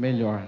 melhor. 0.00 0.42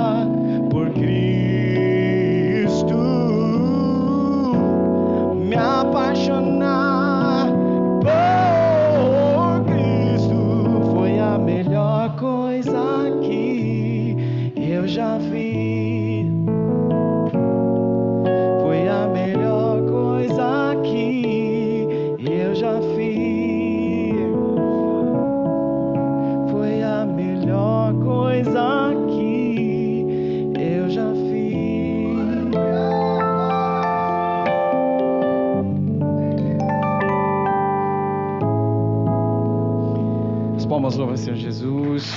Senhor 41.16 41.37
Jesus. 41.37 42.12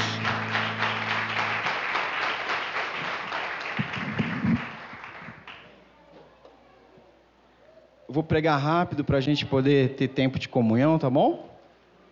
Eu 8.08 8.14
vou 8.14 8.24
pregar 8.24 8.60
rápido 8.60 9.04
para 9.04 9.18
a 9.18 9.22
gente 9.22 9.46
poder 9.46 9.96
ter 9.96 10.10
tempo 10.10 10.38
de 10.38 10.50
comunhão, 10.50 11.00
tá 11.00 11.10
bom? 11.10 11.50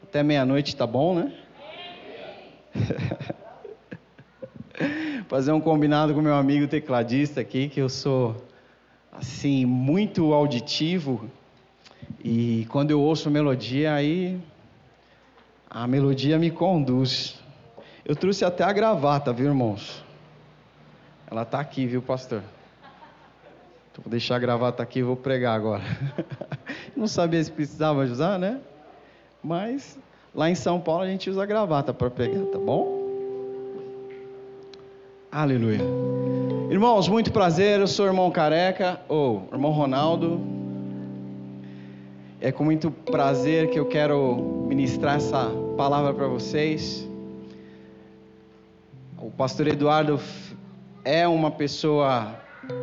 Até 0.04 0.24
meia-noite 0.24 0.76
tá 0.76 0.88
bom, 0.88 1.16
né? 1.16 1.34
Fazer 5.28 5.52
um 5.52 5.60
combinado 5.60 6.14
com 6.14 6.22
meu 6.22 6.36
amigo 6.36 6.68
tecladista 6.68 7.42
aqui, 7.42 7.68
que 7.68 7.82
eu 7.82 7.90
sou, 7.90 8.36
assim, 9.12 9.66
muito 9.66 10.34
auditivo. 10.34 11.30
E 12.24 12.66
quando 12.70 12.92
eu 12.92 13.02
ouço 13.02 13.30
melodia, 13.30 13.94
aí 13.94 14.40
a 15.80 15.86
melodia 15.86 16.40
me 16.40 16.50
conduz. 16.50 17.40
Eu 18.04 18.16
trouxe 18.16 18.44
até 18.44 18.64
a 18.64 18.74
gravata, 18.74 19.32
viu, 19.32 19.46
irmãos? 19.46 20.04
Ela 21.30 21.46
tá 21.46 21.60
aqui, 21.60 21.86
viu, 21.86 22.02
pastor? 22.02 22.42
Então, 23.92 24.04
vou 24.04 24.10
deixar 24.10 24.38
a 24.38 24.40
gravata 24.40 24.82
aqui 24.82 25.00
e 25.00 25.04
vou 25.04 25.16
pregar 25.16 25.56
agora. 25.56 25.84
Não 26.98 27.06
sabia 27.06 27.44
se 27.44 27.52
precisava 27.52 28.04
usar, 28.04 28.40
né? 28.40 28.60
Mas 29.44 30.00
lá 30.34 30.50
em 30.50 30.56
São 30.56 30.80
Paulo 30.80 31.04
a 31.04 31.08
gente 31.08 31.30
usa 31.30 31.46
gravata 31.46 31.94
para 31.94 32.10
pregar, 32.10 32.44
tá 32.46 32.58
bom? 32.58 32.98
Aleluia. 35.32 35.82
Irmãos, 36.72 37.08
muito 37.08 37.32
prazer. 37.32 37.80
Eu 37.82 37.88
sou 37.88 38.06
o 38.06 38.10
irmão 38.10 38.32
Careca, 38.32 39.00
ou 39.08 39.48
irmão 39.54 39.72
Ronaldo. 39.74 40.42
É 42.42 42.52
com 42.52 42.64
muito 42.64 42.90
prazer 42.90 43.70
que 43.70 43.78
eu 43.78 43.86
quero 43.86 44.66
ministrar 44.68 45.18
essa 45.18 45.67
palavra 45.78 46.12
para 46.12 46.28
vocês. 46.28 47.08
O 49.20 49.30
pastor 49.30 49.68
Eduardo 49.68 50.20
é 51.06 51.28
uma 51.28 51.52
pessoa 51.52 52.36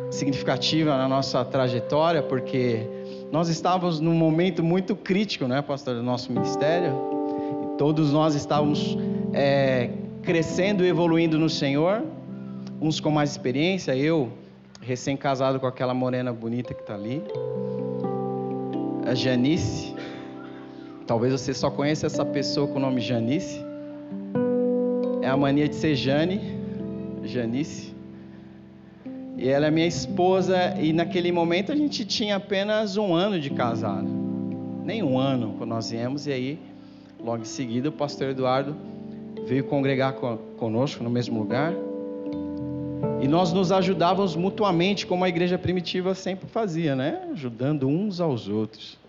significativa 0.09 0.97
na 0.97 1.05
nossa 1.05 1.43
trajetória, 1.43 2.23
porque 2.23 2.87
nós 3.33 3.49
estávamos 3.49 3.99
num 3.99 4.13
momento 4.13 4.63
muito 4.63 4.95
crítico, 4.95 5.45
né, 5.45 5.61
pastor, 5.61 5.95
do 5.95 6.03
nosso 6.03 6.31
ministério. 6.31 6.93
E 7.65 7.77
todos 7.77 8.13
nós 8.13 8.33
estávamos 8.33 8.97
é, 9.33 9.89
crescendo 10.23 10.85
e 10.85 10.87
evoluindo 10.87 11.37
no 11.37 11.49
Senhor, 11.49 12.01
uns 12.79 13.01
com 13.01 13.11
mais 13.11 13.29
experiência, 13.29 13.93
eu 13.93 14.31
recém-casado 14.79 15.59
com 15.59 15.67
aquela 15.67 15.93
morena 15.93 16.31
bonita 16.31 16.73
que 16.73 16.79
está 16.79 16.93
ali, 16.93 17.21
a 19.05 19.13
Janice. 19.13 19.93
Talvez 21.07 21.33
você 21.33 21.53
só 21.53 21.69
conheça 21.69 22.07
essa 22.07 22.25
pessoa 22.25 22.67
com 22.67 22.77
o 22.77 22.81
nome 22.81 22.99
Janice. 22.99 23.63
É 25.21 25.27
a 25.27 25.37
mania 25.37 25.69
de 25.69 25.75
ser 25.75 25.95
Jane, 25.95 26.41
Janice. 27.23 27.93
E 29.37 29.47
ela 29.47 29.67
é 29.67 29.71
minha 29.71 29.85
esposa, 29.85 30.75
e 30.79 30.93
naquele 30.93 31.31
momento 31.31 31.71
a 31.71 31.75
gente 31.75 32.05
tinha 32.05 32.37
apenas 32.37 32.97
um 32.97 33.13
ano 33.13 33.39
de 33.39 33.51
casado. 33.51 34.07
Nem 34.83 35.03
um 35.03 35.19
ano 35.19 35.55
quando 35.57 35.69
nós 35.69 35.91
viemos, 35.91 36.25
e 36.25 36.31
aí, 36.31 36.59
logo 37.23 37.43
em 37.43 37.45
seguida, 37.45 37.89
o 37.89 37.91
pastor 37.91 38.29
Eduardo 38.29 38.75
veio 39.45 39.63
congregar 39.65 40.15
conosco 40.57 41.03
no 41.03 41.09
mesmo 41.09 41.37
lugar. 41.37 41.73
E 43.21 43.27
nós 43.27 43.53
nos 43.53 43.71
ajudávamos 43.71 44.35
mutuamente, 44.35 45.05
como 45.05 45.23
a 45.23 45.29
igreja 45.29 45.57
primitiva 45.57 46.15
sempre 46.15 46.47
fazia, 46.47 46.95
né? 46.95 47.27
Ajudando 47.31 47.87
uns 47.87 48.19
aos 48.19 48.47
outros. 48.47 49.04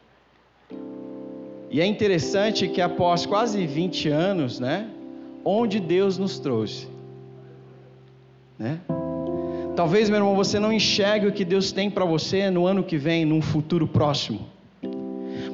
E 1.71 1.81
é 1.81 1.87
interessante 1.87 2.69
que 2.69 2.81
após 2.81 3.27
quase 3.27 3.67
20 3.67 4.09
anos, 4.09 4.61
né? 4.61 4.89
Onde 5.45 5.81
Deus 5.81 6.19
nos 6.19 6.39
trouxe, 6.39 6.89
né? 8.59 8.81
Talvez, 9.77 10.09
meu 10.09 10.19
irmão, 10.19 10.35
você 10.35 10.59
não 10.59 10.73
enxergue 10.73 11.27
o 11.27 11.33
que 11.33 11.45
Deus 11.45 11.71
tem 11.71 11.91
para 11.91 12.05
você 12.05 12.51
no 12.51 12.67
ano 12.67 12.83
que 12.83 12.97
vem, 12.97 13.27
num 13.27 13.43
futuro 13.43 13.87
próximo. 13.87 14.41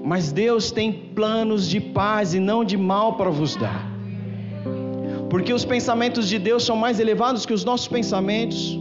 Mas 0.04 0.30
Deus 0.30 0.70
tem 0.70 0.92
planos 0.92 1.68
de 1.68 1.80
paz 1.80 2.32
e 2.32 2.38
não 2.38 2.64
de 2.64 2.76
mal 2.76 3.14
para 3.14 3.30
vos 3.30 3.56
dar. 3.56 3.90
Porque 5.28 5.52
os 5.52 5.64
pensamentos 5.64 6.28
de 6.28 6.38
Deus 6.38 6.64
são 6.64 6.76
mais 6.76 7.00
elevados 7.00 7.44
que 7.44 7.52
os 7.52 7.64
nossos 7.64 7.88
pensamentos, 7.88 8.78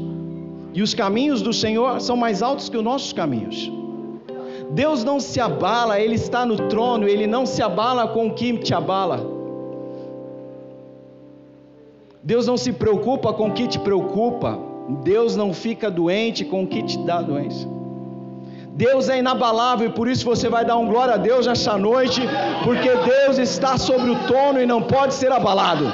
e 0.74 0.82
os 0.82 0.94
caminhos 0.94 1.42
do 1.42 1.52
Senhor 1.52 2.00
são 2.00 2.16
mais 2.16 2.44
altos 2.44 2.70
que 2.70 2.78
os 2.78 2.84
nossos 2.84 3.12
caminhos. 3.12 3.81
Deus 4.74 5.04
não 5.04 5.20
se 5.20 5.40
abala, 5.40 6.00
Ele 6.00 6.16
está 6.16 6.46
no 6.46 6.56
trono, 6.70 7.08
Ele 7.08 7.28
não 7.28 7.46
se 7.46 7.62
abala 7.62 8.08
com 8.08 8.28
o 8.28 8.34
que 8.34 8.58
te 8.58 8.74
abala. 8.74 9.20
Deus 12.24 12.48
não 12.48 12.56
se 12.56 12.72
preocupa 12.72 13.34
com 13.34 13.50
o 13.50 13.52
que 13.52 13.68
te 13.68 13.80
preocupa. 13.80 14.58
Deus 15.04 15.36
não 15.36 15.54
fica 15.54 15.90
doente 15.90 16.46
com 16.46 16.64
o 16.64 16.68
que 16.68 16.84
te 16.84 16.98
dá 17.00 17.22
doença. 17.22 17.68
Deus 18.74 19.10
é 19.10 19.20
inabalável 19.20 19.90
e 19.90 19.92
por 19.92 20.08
isso 20.08 20.24
você 20.26 20.48
vai 20.48 20.64
dar 20.64 20.78
um 20.78 20.88
glória 20.88 21.16
a 21.16 21.18
Deus 21.18 21.46
esta 21.46 21.78
noite, 21.78 22.22
porque 22.64 22.90
Deus 22.90 23.38
está 23.38 23.78
sobre 23.78 24.10
o 24.10 24.16
trono 24.28 24.62
e 24.62 24.66
não 24.66 24.82
pode 24.82 25.14
ser 25.14 25.32
abalado. 25.32 25.86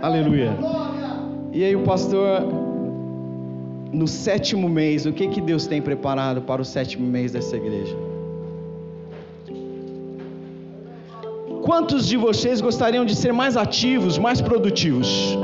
Aleluia. 0.00 0.56
E 1.52 1.64
aí 1.64 1.74
o 1.74 1.82
pastor, 1.82 2.61
no 3.92 4.08
sétimo 4.08 4.68
mês, 4.68 5.04
o 5.04 5.12
que 5.12 5.28
que 5.28 5.40
Deus 5.40 5.66
tem 5.66 5.82
preparado 5.82 6.40
para 6.42 6.62
o 6.62 6.64
sétimo 6.64 7.06
mês 7.06 7.32
dessa 7.32 7.56
igreja? 7.56 7.96
Quantos 11.62 12.08
de 12.08 12.16
vocês 12.16 12.60
gostariam 12.60 13.04
de 13.04 13.14
ser 13.14 13.32
mais 13.32 13.56
ativos, 13.56 14.18
mais 14.18 14.40
produtivos? 14.40 15.36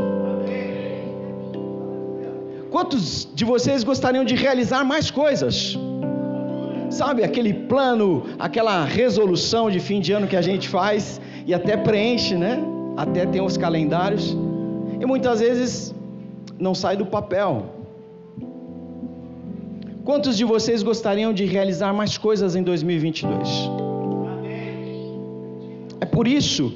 Quantos 2.71 3.29
de 3.35 3.45
vocês 3.45 3.85
gostariam 3.85 4.25
de 4.25 4.35
realizar 4.35 4.83
mais 4.83 5.11
coisas? 5.11 5.79
Sabe, 6.91 7.23
aquele 7.23 7.53
plano, 7.53 8.25
aquela 8.39 8.85
resolução 8.85 9.71
de 9.71 9.79
fim 9.79 10.01
de 10.01 10.13
ano 10.13 10.27
que 10.27 10.37
a 10.37 10.43
gente 10.43 10.69
faz 10.69 11.21
e 11.47 11.53
até 11.53 11.77
preenche, 11.77 12.35
né? 12.35 12.59
Até 12.97 13.27
tem 13.27 13.41
os 13.41 13.57
calendários 13.57 14.37
e 15.01 15.07
muitas 15.07 15.41
vezes 15.41 15.95
não 16.59 16.75
sai 16.75 16.97
do 16.97 17.07
papel. 17.07 17.78
Quantos 20.09 20.39
de 20.39 20.45
vocês 20.47 20.83
gostariam 20.83 21.35
de 21.35 21.45
realizar 21.45 21.93
mais 21.93 22.17
coisas 22.17 22.57
em 22.57 22.63
2022? 22.63 23.47
É 26.01 26.07
por 26.07 26.27
isso 26.27 26.73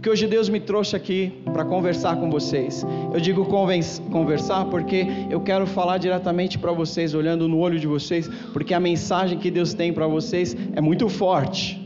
que 0.00 0.08
hoje 0.08 0.28
Deus 0.28 0.48
me 0.48 0.60
trouxe 0.60 0.94
aqui 0.94 1.42
para 1.52 1.64
conversar 1.64 2.14
com 2.20 2.30
vocês. 2.30 2.86
Eu 3.12 3.18
digo 3.18 3.44
conversar 3.46 4.66
porque 4.66 5.08
eu 5.28 5.40
quero 5.40 5.66
falar 5.66 5.98
diretamente 5.98 6.56
para 6.56 6.70
vocês, 6.70 7.14
olhando 7.14 7.48
no 7.48 7.58
olho 7.58 7.80
de 7.80 7.88
vocês, 7.88 8.30
porque 8.52 8.72
a 8.72 8.78
mensagem 8.78 9.36
que 9.36 9.50
Deus 9.50 9.74
tem 9.74 9.92
para 9.92 10.06
vocês 10.06 10.56
é 10.76 10.80
muito 10.80 11.08
forte. 11.08 11.82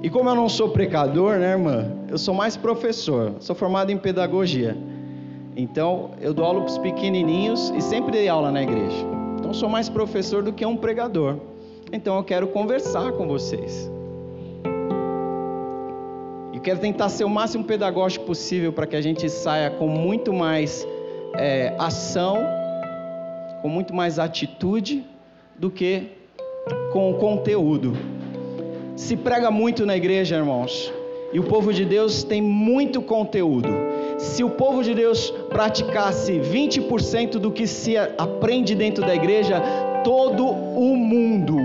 E 0.00 0.08
como 0.08 0.30
eu 0.30 0.36
não 0.36 0.48
sou 0.48 0.68
precador, 0.68 1.38
né, 1.38 1.50
irmã? 1.50 1.90
Eu 2.08 2.16
sou 2.16 2.34
mais 2.34 2.56
professor. 2.56 3.34
Sou 3.40 3.56
formado 3.56 3.90
em 3.90 3.98
pedagogia. 3.98 4.76
Então, 5.60 6.12
eu 6.20 6.32
dou 6.32 6.44
aula 6.44 6.60
para 6.60 6.70
os 6.70 6.78
pequenininhos 6.78 7.70
e 7.70 7.80
sempre 7.80 8.12
dei 8.12 8.28
aula 8.28 8.52
na 8.52 8.62
igreja. 8.62 9.04
Então, 9.36 9.52
sou 9.52 9.68
mais 9.68 9.88
professor 9.88 10.40
do 10.40 10.52
que 10.52 10.64
um 10.64 10.76
pregador. 10.76 11.34
Então, 11.92 12.16
eu 12.16 12.22
quero 12.22 12.46
conversar 12.46 13.10
com 13.10 13.26
vocês. 13.26 13.90
E 16.52 16.60
quero 16.60 16.78
tentar 16.78 17.08
ser 17.08 17.24
o 17.24 17.28
máximo 17.28 17.64
pedagógico 17.64 18.24
possível 18.24 18.72
para 18.72 18.86
que 18.86 18.94
a 18.94 19.00
gente 19.00 19.28
saia 19.28 19.68
com 19.68 19.88
muito 19.88 20.32
mais 20.32 20.86
é, 21.34 21.74
ação, 21.76 22.38
com 23.60 23.68
muito 23.68 23.92
mais 23.92 24.20
atitude 24.20 25.04
do 25.58 25.68
que 25.72 26.04
com 26.92 27.14
conteúdo. 27.14 27.94
Se 28.94 29.16
prega 29.16 29.50
muito 29.50 29.84
na 29.84 29.96
igreja, 29.96 30.36
irmãos, 30.36 30.92
e 31.32 31.40
o 31.40 31.42
povo 31.42 31.72
de 31.72 31.84
Deus 31.84 32.22
tem 32.22 32.40
muito 32.40 33.02
conteúdo. 33.02 33.87
Se 34.18 34.42
o 34.42 34.50
povo 34.50 34.82
de 34.82 34.94
Deus 34.94 35.30
praticasse 35.48 36.32
20% 36.32 37.38
do 37.38 37.52
que 37.52 37.68
se 37.68 37.96
aprende 37.96 38.74
dentro 38.74 39.06
da 39.06 39.14
igreja, 39.14 39.62
todo 40.02 40.44
o 40.44 40.96
mundo, 40.96 41.56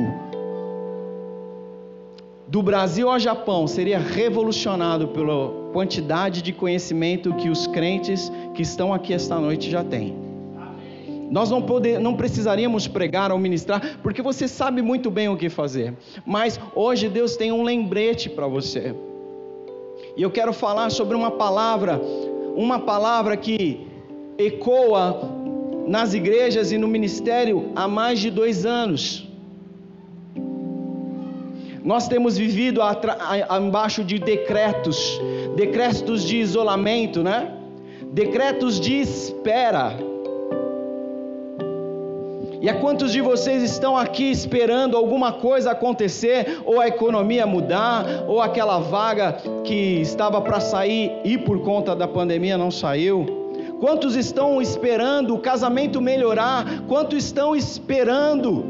do 2.47 2.61
Brasil 2.61 3.09
ao 3.09 3.17
Japão, 3.17 3.65
seria 3.65 3.97
revolucionado 3.97 5.07
pela 5.07 5.49
quantidade 5.73 6.43
de 6.43 6.53
conhecimento 6.53 7.33
que 7.33 7.49
os 7.49 7.65
crentes 7.65 8.31
que 8.53 8.61
estão 8.61 8.93
aqui 8.93 9.11
esta 9.11 9.39
noite 9.39 9.71
já 9.71 9.83
têm. 9.83 10.15
Nós 11.31 11.49
não, 11.49 11.63
poder, 11.63 11.99
não 11.99 12.13
precisaríamos 12.13 12.87
pregar 12.87 13.31
ou 13.31 13.39
ministrar, 13.39 13.97
porque 14.03 14.21
você 14.21 14.47
sabe 14.47 14.83
muito 14.83 15.09
bem 15.09 15.27
o 15.27 15.35
que 15.35 15.49
fazer. 15.49 15.95
Mas 16.23 16.59
hoje 16.75 17.09
Deus 17.09 17.35
tem 17.35 17.51
um 17.51 17.63
lembrete 17.63 18.29
para 18.29 18.45
você. 18.45 18.93
E 20.15 20.21
eu 20.21 20.29
quero 20.29 20.53
falar 20.53 20.91
sobre 20.91 21.15
uma 21.15 21.31
palavra, 21.31 21.99
uma 22.55 22.79
palavra 22.79 23.35
que 23.37 23.87
ecoa 24.37 25.31
nas 25.87 26.13
igrejas 26.13 26.71
e 26.71 26.77
no 26.77 26.87
ministério 26.87 27.71
há 27.75 27.87
mais 27.87 28.19
de 28.19 28.29
dois 28.29 28.65
anos. 28.65 29.27
Nós 31.83 32.07
temos 32.07 32.37
vivido 32.37 32.81
abaixo 33.49 34.03
de 34.03 34.17
decretos, 34.17 35.19
decretos 35.57 36.23
de 36.23 36.37
isolamento, 36.37 37.21
né? 37.21 37.51
Decretos 38.13 38.79
de 38.79 39.01
espera. 39.01 39.97
E 42.63 42.69
há 42.69 42.73
quantos 42.73 43.11
de 43.11 43.19
vocês 43.19 43.61
estão 43.61 43.97
aqui 43.97 44.31
esperando 44.31 44.95
alguma 44.95 45.33
coisa 45.33 45.71
acontecer, 45.71 46.61
ou 46.63 46.79
a 46.79 46.87
economia 46.87 47.45
mudar, 47.45 48.23
ou 48.25 48.41
aquela 48.41 48.79
vaga 48.79 49.33
que 49.65 49.99
estava 49.99 50.39
para 50.39 50.61
sair 50.61 51.11
e 51.25 51.37
por 51.37 51.59
conta 51.59 51.93
da 51.93 52.07
pandemia 52.07 52.57
não 52.57 52.71
saiu? 52.71 53.25
Quantos 53.81 54.15
estão 54.15 54.61
esperando 54.61 55.35
o 55.35 55.39
casamento 55.39 55.99
melhorar? 55.99 56.83
Quantos 56.87 57.25
estão 57.25 57.53
esperando 57.53 58.63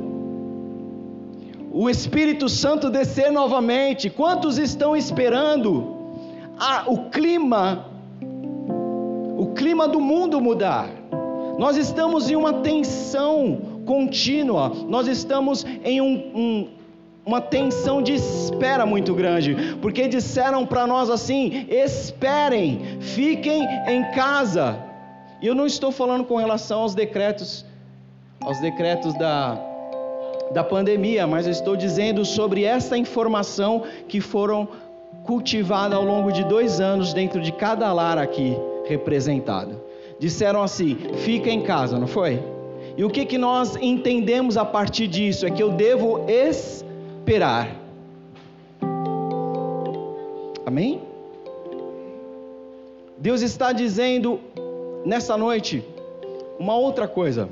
o 1.71 1.87
Espírito 1.87 2.49
Santo 2.49 2.89
descer 2.89 3.31
novamente? 3.31 4.09
Quantos 4.09 4.57
estão 4.57 4.97
esperando 4.97 5.95
a, 6.57 6.85
o 6.87 7.11
clima, 7.11 7.85
o 9.37 9.53
clima 9.53 9.87
do 9.87 10.01
mundo 10.01 10.41
mudar? 10.41 10.89
Nós 11.59 11.77
estamos 11.77 12.31
em 12.31 12.35
uma 12.35 12.53
tensão 12.53 13.72
contínua, 13.85 14.71
nós 14.87 15.07
estamos 15.07 15.65
em 15.83 16.01
um, 16.01 16.31
um, 16.35 16.67
uma 17.25 17.39
tensão 17.39 18.01
de 18.01 18.13
espera 18.13 18.85
muito 18.85 19.13
grande, 19.13 19.77
porque 19.81 20.07
disseram 20.07 20.65
para 20.65 20.85
nós 20.85 21.09
assim: 21.09 21.65
esperem, 21.69 22.99
fiquem 22.99 23.63
em 23.87 24.03
casa. 24.11 24.77
E 25.41 25.47
eu 25.47 25.55
não 25.55 25.65
estou 25.65 25.91
falando 25.91 26.23
com 26.23 26.37
relação 26.37 26.81
aos 26.81 26.95
decretos, 26.95 27.65
aos 28.41 28.59
decretos 28.59 29.13
da, 29.17 29.59
da 30.53 30.63
pandemia, 30.63 31.27
mas 31.27 31.45
eu 31.45 31.51
estou 31.51 31.75
dizendo 31.75 32.23
sobre 32.23 32.63
essa 32.63 32.97
informação 32.97 33.83
que 34.07 34.21
foram 34.21 34.67
cultivada 35.23 35.95
ao 35.95 36.03
longo 36.03 36.31
de 36.31 36.43
dois 36.43 36.79
anos 36.79 37.13
dentro 37.13 37.41
de 37.41 37.51
cada 37.51 37.91
lar 37.91 38.17
aqui 38.17 38.57
representado. 38.85 39.81
Disseram 40.19 40.61
assim: 40.61 40.95
fica 41.17 41.49
em 41.49 41.61
casa, 41.61 41.97
não 41.97 42.07
foi? 42.07 42.52
E 42.95 43.03
o 43.03 43.09
que, 43.09 43.25
que 43.25 43.37
nós 43.37 43.75
entendemos 43.75 44.55
a 44.55 44.63
partir 44.63 45.07
disso? 45.07 45.45
É 45.45 45.51
que 45.51 45.63
eu 45.63 45.71
devo 45.71 46.25
esperar. 46.29 47.75
Amém? 50.65 51.01
Deus 53.17 53.41
está 53.41 53.71
dizendo 53.71 54.39
nessa 55.05 55.35
noite 55.37 55.83
uma 56.59 56.75
outra 56.75 57.07
coisa. 57.07 57.49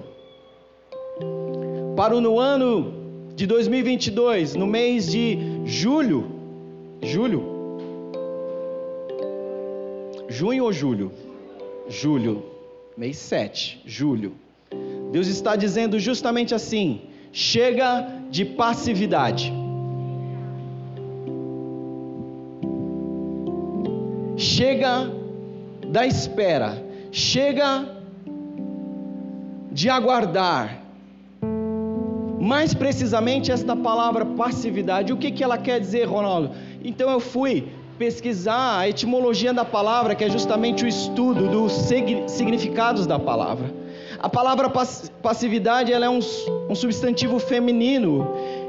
Para 1.95 2.15
o 2.15 2.21
no 2.21 2.39
ano 2.39 2.93
de 3.36 3.48
2022, 3.48 4.55
no 4.55 4.67
mês 4.67 5.12
de 5.12 5.38
julho, 5.65 6.29
julho, 7.01 7.43
junho 10.29 10.65
ou 10.65 10.74
julho? 10.74 11.12
Julho, 11.88 12.43
mês 12.95 13.17
7, 13.17 13.81
julho. 13.86 14.33
Deus 15.12 15.27
está 15.27 15.56
dizendo 15.56 16.00
justamente 16.00 16.56
assim: 16.56 17.01
chega 17.32 18.08
de 18.30 18.46
passividade. 18.46 19.51
Chega 24.38 25.12
da 25.88 26.08
espera, 26.08 26.84
chega 27.12 27.86
de 29.72 29.89
aguardar. 29.89 30.80
Mais 32.39 32.74
precisamente 32.74 33.51
esta 33.51 33.75
palavra 33.75 34.25
passividade, 34.25 35.13
o 35.13 35.18
que, 35.18 35.30
que 35.30 35.44
ela 35.44 35.60
quer 35.60 35.80
dizer, 35.80 36.06
Ronaldo? 36.06 36.51
Então 36.84 37.10
eu 37.12 37.20
fui 37.20 37.68
pesquisar 38.00 38.80
a 38.80 38.89
etimologia 38.89 39.53
da 39.53 39.63
palavra, 39.63 40.15
que 40.15 40.24
é 40.24 40.30
justamente 40.30 40.84
o 40.84 40.88
estudo 40.88 41.48
dos 41.48 41.72
significados 42.27 43.06
da 43.06 43.20
palavra. 43.20 43.81
A 44.22 44.30
palavra 44.30 44.70
passividade 44.70 45.92
ela 45.92 46.06
é 46.06 46.10
um, 46.10 46.20
um 46.70 46.75
substantivo 46.75 47.40
feminino 47.40 48.28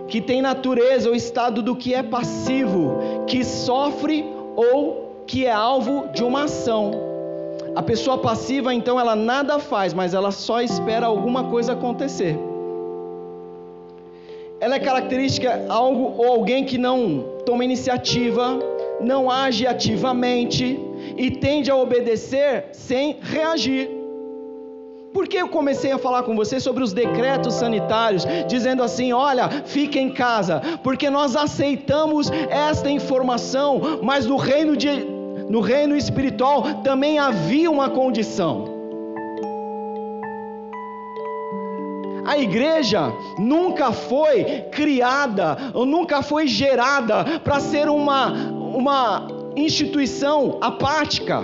que 0.09 0.19
tem 0.19 0.41
natureza 0.41 1.11
ou 1.11 1.15
estado 1.15 1.61
do 1.61 1.77
que 1.77 1.93
é 1.93 2.03
passivo, 2.03 3.25
que 3.27 3.45
sofre 3.45 4.25
ou 4.57 5.25
que 5.27 5.45
é 5.45 5.53
alvo 5.53 6.09
de 6.15 6.25
uma 6.25 6.45
ação. 6.45 6.93
A 7.77 7.83
pessoa 7.83 8.17
passiva, 8.17 8.73
então, 8.73 8.99
ela 8.99 9.15
nada 9.15 9.59
faz, 9.59 9.93
mas 9.93 10.15
ela 10.15 10.31
só 10.31 10.63
espera 10.63 11.05
alguma 11.05 11.45
coisa 11.45 11.75
acontecer. 11.75 12.39
ela 14.59 14.77
é 14.77 14.81
característica 14.81 15.67
algo 15.69 16.15
ou 16.17 16.29
alguém 16.29 16.65
que 16.65 16.79
não 16.79 17.25
toma 17.45 17.63
iniciativa, 17.63 18.59
não 19.01 19.31
age 19.31 19.67
ativamente 19.67 20.79
e 21.17 21.31
tende 21.31 21.71
a 21.71 21.77
obedecer 21.77 22.67
sem 22.73 23.19
reagir. 23.21 24.02
Por 25.13 25.29
que 25.29 25.37
eu 25.37 25.49
comecei 25.49 25.93
a 25.93 25.99
falar 25.99 26.23
com 26.23 26.35
você 26.35 26.59
sobre 26.59 26.83
os 26.83 26.93
decretos 26.93 27.55
sanitários, 27.55 28.25
dizendo 28.49 28.83
assim: 28.83 29.13
olha, 29.13 29.49
fique 29.67 29.99
em 29.99 30.11
casa? 30.11 30.63
Porque 30.83 31.11
nós 31.11 31.37
aceitamos 31.37 32.31
esta 32.49 32.91
informação, 32.91 34.01
mas 34.03 34.25
no 34.25 34.37
reino, 34.37 34.77
de, 34.77 35.05
no 35.49 35.61
reino 35.61 35.95
espiritual 35.95 36.83
também 36.83 37.19
havia 37.19 37.71
uma 37.71 37.91
condição. 37.91 38.73
A 42.25 42.39
igreja 42.39 43.13
nunca 43.39 43.93
foi 43.93 44.45
criada, 44.71 45.59
ou 45.75 45.85
nunca 45.85 46.23
foi 46.23 46.47
gerada 46.47 47.41
para 47.41 47.61
ser 47.61 47.89
uma, 47.89 48.33
uma 48.33 49.27
instituição 49.57 50.57
apática, 50.63 51.43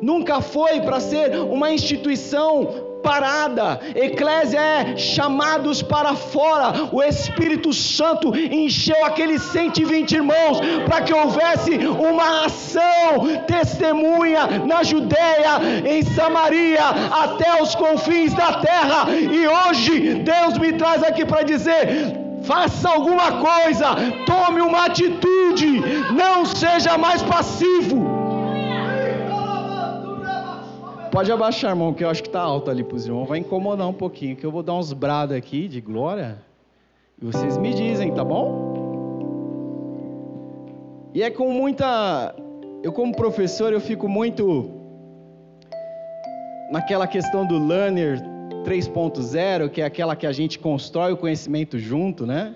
nunca 0.00 0.40
foi 0.40 0.80
para 0.80 0.98
ser 0.98 1.36
uma 1.38 1.70
instituição 1.70 2.87
parada. 3.08 3.80
Eclésia 3.94 4.60
é 4.60 4.96
chamados 4.98 5.80
para 5.80 6.14
fora. 6.14 6.88
O 6.92 7.02
Espírito 7.02 7.72
Santo 7.72 8.36
encheu 8.36 9.02
aqueles 9.02 9.40
120 9.44 10.12
irmãos 10.12 10.60
para 10.86 11.00
que 11.00 11.14
houvesse 11.14 11.78
uma 11.78 12.44
ação 12.44 13.44
testemunha 13.46 14.46
na 14.66 14.82
Judéia, 14.82 15.54
em 15.86 16.02
Samaria, 16.02 16.86
até 17.24 17.62
os 17.62 17.74
confins 17.74 18.34
da 18.34 18.60
terra. 18.60 19.10
E 19.10 19.48
hoje 19.48 20.14
Deus 20.16 20.58
me 20.58 20.74
traz 20.74 21.02
aqui 21.02 21.24
para 21.24 21.42
dizer: 21.42 22.14
faça 22.42 22.90
alguma 22.90 23.32
coisa, 23.32 23.86
tome 24.26 24.60
uma 24.60 24.84
atitude, 24.84 25.80
não 26.12 26.44
seja 26.44 26.98
mais 26.98 27.22
passivo. 27.22 28.17
Pode 31.18 31.32
abaixar, 31.32 31.72
irmão, 31.72 31.92
que 31.92 32.04
eu 32.04 32.08
acho 32.08 32.22
que 32.22 32.28
está 32.28 32.40
alto 32.40 32.70
ali 32.70 32.84
para 32.84 32.94
os 32.94 33.04
irmãos. 33.04 33.26
Vai 33.26 33.40
incomodar 33.40 33.88
um 33.88 33.92
pouquinho, 33.92 34.36
que 34.36 34.46
eu 34.46 34.52
vou 34.52 34.62
dar 34.62 34.74
uns 34.74 34.92
brados 34.92 35.36
aqui 35.36 35.66
de 35.66 35.80
glória. 35.80 36.38
E 37.20 37.24
vocês 37.26 37.58
me 37.58 37.74
dizem, 37.74 38.14
tá 38.14 38.22
bom? 38.22 39.10
E 41.12 41.20
é 41.20 41.28
com 41.28 41.50
muita. 41.50 42.36
Eu, 42.84 42.92
como 42.92 43.12
professor, 43.16 43.72
eu 43.72 43.80
fico 43.80 44.08
muito. 44.08 44.70
Naquela 46.70 47.08
questão 47.08 47.44
do 47.44 47.58
Learner 47.66 48.22
3.0, 48.62 49.70
que 49.70 49.82
é 49.82 49.86
aquela 49.86 50.14
que 50.14 50.24
a 50.24 50.30
gente 50.30 50.56
constrói 50.56 51.14
o 51.14 51.16
conhecimento 51.16 51.80
junto, 51.80 52.24
né? 52.24 52.54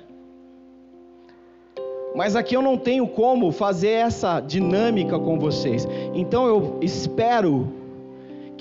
Mas 2.15 2.37
aqui 2.37 2.55
eu 2.55 2.63
não 2.63 2.79
tenho 2.79 3.09
como 3.09 3.51
fazer 3.51 3.89
essa 3.89 4.39
dinâmica 4.39 5.19
com 5.19 5.37
vocês. 5.37 5.85
Então 6.15 6.47
eu 6.47 6.79
espero 6.81 7.82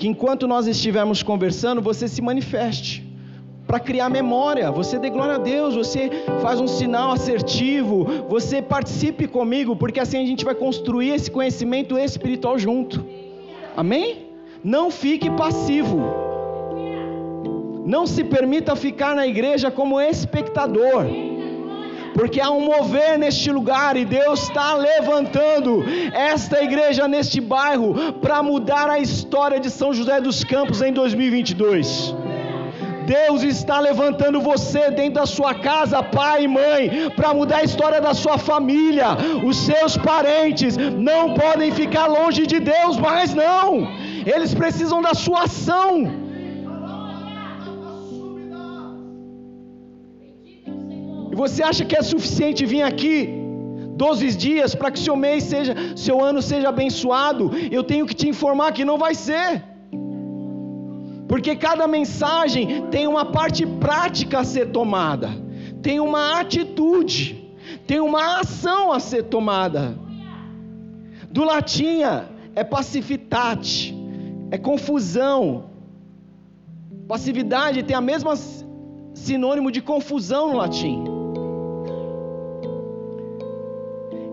que 0.02 0.08
enquanto 0.08 0.48
nós 0.48 0.66
estivermos 0.66 1.22
conversando, 1.22 1.80
você 1.80 2.08
se 2.08 2.20
manifeste 2.20 3.08
para 3.68 3.78
criar 3.78 4.08
memória. 4.08 4.68
Você 4.68 4.98
dê 4.98 5.08
glória 5.08 5.36
a 5.36 5.38
Deus, 5.38 5.76
você 5.76 6.10
faz 6.40 6.60
um 6.60 6.66
sinal 6.66 7.12
assertivo, 7.12 8.04
você 8.28 8.60
participe 8.60 9.28
comigo, 9.28 9.76
porque 9.76 10.00
assim 10.00 10.20
a 10.20 10.26
gente 10.26 10.44
vai 10.44 10.56
construir 10.56 11.10
esse 11.10 11.30
conhecimento 11.30 11.96
espiritual 11.96 12.58
junto. 12.58 13.06
Amém? 13.76 14.26
Não 14.64 14.90
fique 14.90 15.30
passivo. 15.30 16.00
Não 17.86 18.04
se 18.04 18.24
permita 18.24 18.74
ficar 18.74 19.14
na 19.14 19.24
igreja 19.24 19.70
como 19.70 20.00
espectador 20.00 21.06
porque 22.14 22.40
há 22.40 22.50
um 22.50 22.64
mover 22.64 23.18
neste 23.18 23.50
lugar 23.50 23.96
e 23.96 24.04
Deus 24.04 24.44
está 24.44 24.74
levantando 24.74 25.84
esta 26.12 26.62
igreja 26.62 27.08
neste 27.08 27.40
bairro 27.40 28.12
para 28.14 28.42
mudar 28.42 28.88
a 28.88 28.98
história 28.98 29.58
de 29.58 29.70
São 29.70 29.92
José 29.92 30.20
dos 30.20 30.44
Campos 30.44 30.82
em 30.82 30.92
2022. 30.92 32.14
Deus 33.02 33.42
está 33.42 33.80
levantando 33.80 34.40
você 34.40 34.90
dentro 34.90 35.14
da 35.14 35.26
sua 35.26 35.54
casa, 35.54 36.02
pai 36.02 36.44
e 36.44 36.48
mãe, 36.48 37.10
para 37.16 37.34
mudar 37.34 37.58
a 37.58 37.64
história 37.64 38.00
da 38.00 38.14
sua 38.14 38.38
família. 38.38 39.08
Os 39.44 39.56
seus 39.56 39.96
parentes 39.96 40.76
não 40.76 41.34
podem 41.34 41.72
ficar 41.72 42.06
longe 42.06 42.46
de 42.46 42.60
Deus, 42.60 42.96
mas 42.96 43.34
não, 43.34 43.88
eles 44.24 44.54
precisam 44.54 45.02
da 45.02 45.14
sua 45.14 45.44
ação. 45.44 46.21
E 51.32 51.34
você 51.34 51.62
acha 51.62 51.82
que 51.82 51.96
é 51.96 52.02
suficiente 52.02 52.66
vir 52.66 52.82
aqui 52.82 53.14
12 53.96 54.36
dias 54.36 54.74
para 54.74 54.90
que 54.90 54.98
seu 54.98 55.16
mês 55.16 55.44
seja, 55.44 55.74
seu 55.96 56.22
ano 56.22 56.42
seja 56.42 56.68
abençoado? 56.68 57.50
Eu 57.70 57.82
tenho 57.82 58.06
que 58.06 58.14
te 58.14 58.28
informar 58.28 58.72
que 58.72 58.84
não 58.84 58.98
vai 58.98 59.14
ser. 59.14 59.64
Porque 61.26 61.56
cada 61.56 61.86
mensagem 61.88 62.86
tem 62.90 63.06
uma 63.06 63.24
parte 63.24 63.64
prática 63.64 64.40
a 64.40 64.44
ser 64.44 64.66
tomada, 64.66 65.30
tem 65.80 65.98
uma 65.98 66.38
atitude, 66.38 67.42
tem 67.86 67.98
uma 67.98 68.40
ação 68.40 68.92
a 68.92 69.00
ser 69.00 69.22
tomada. 69.22 69.96
Do 71.30 71.44
latinha 71.44 72.28
é 72.54 72.62
pacifitate, 72.62 73.96
é 74.50 74.58
confusão. 74.58 75.70
Passividade 77.08 77.82
tem 77.82 77.96
a 77.96 78.02
mesma 78.02 78.36
sinônimo 79.14 79.70
de 79.70 79.80
confusão 79.80 80.50
no 80.50 80.58
latim. 80.58 81.11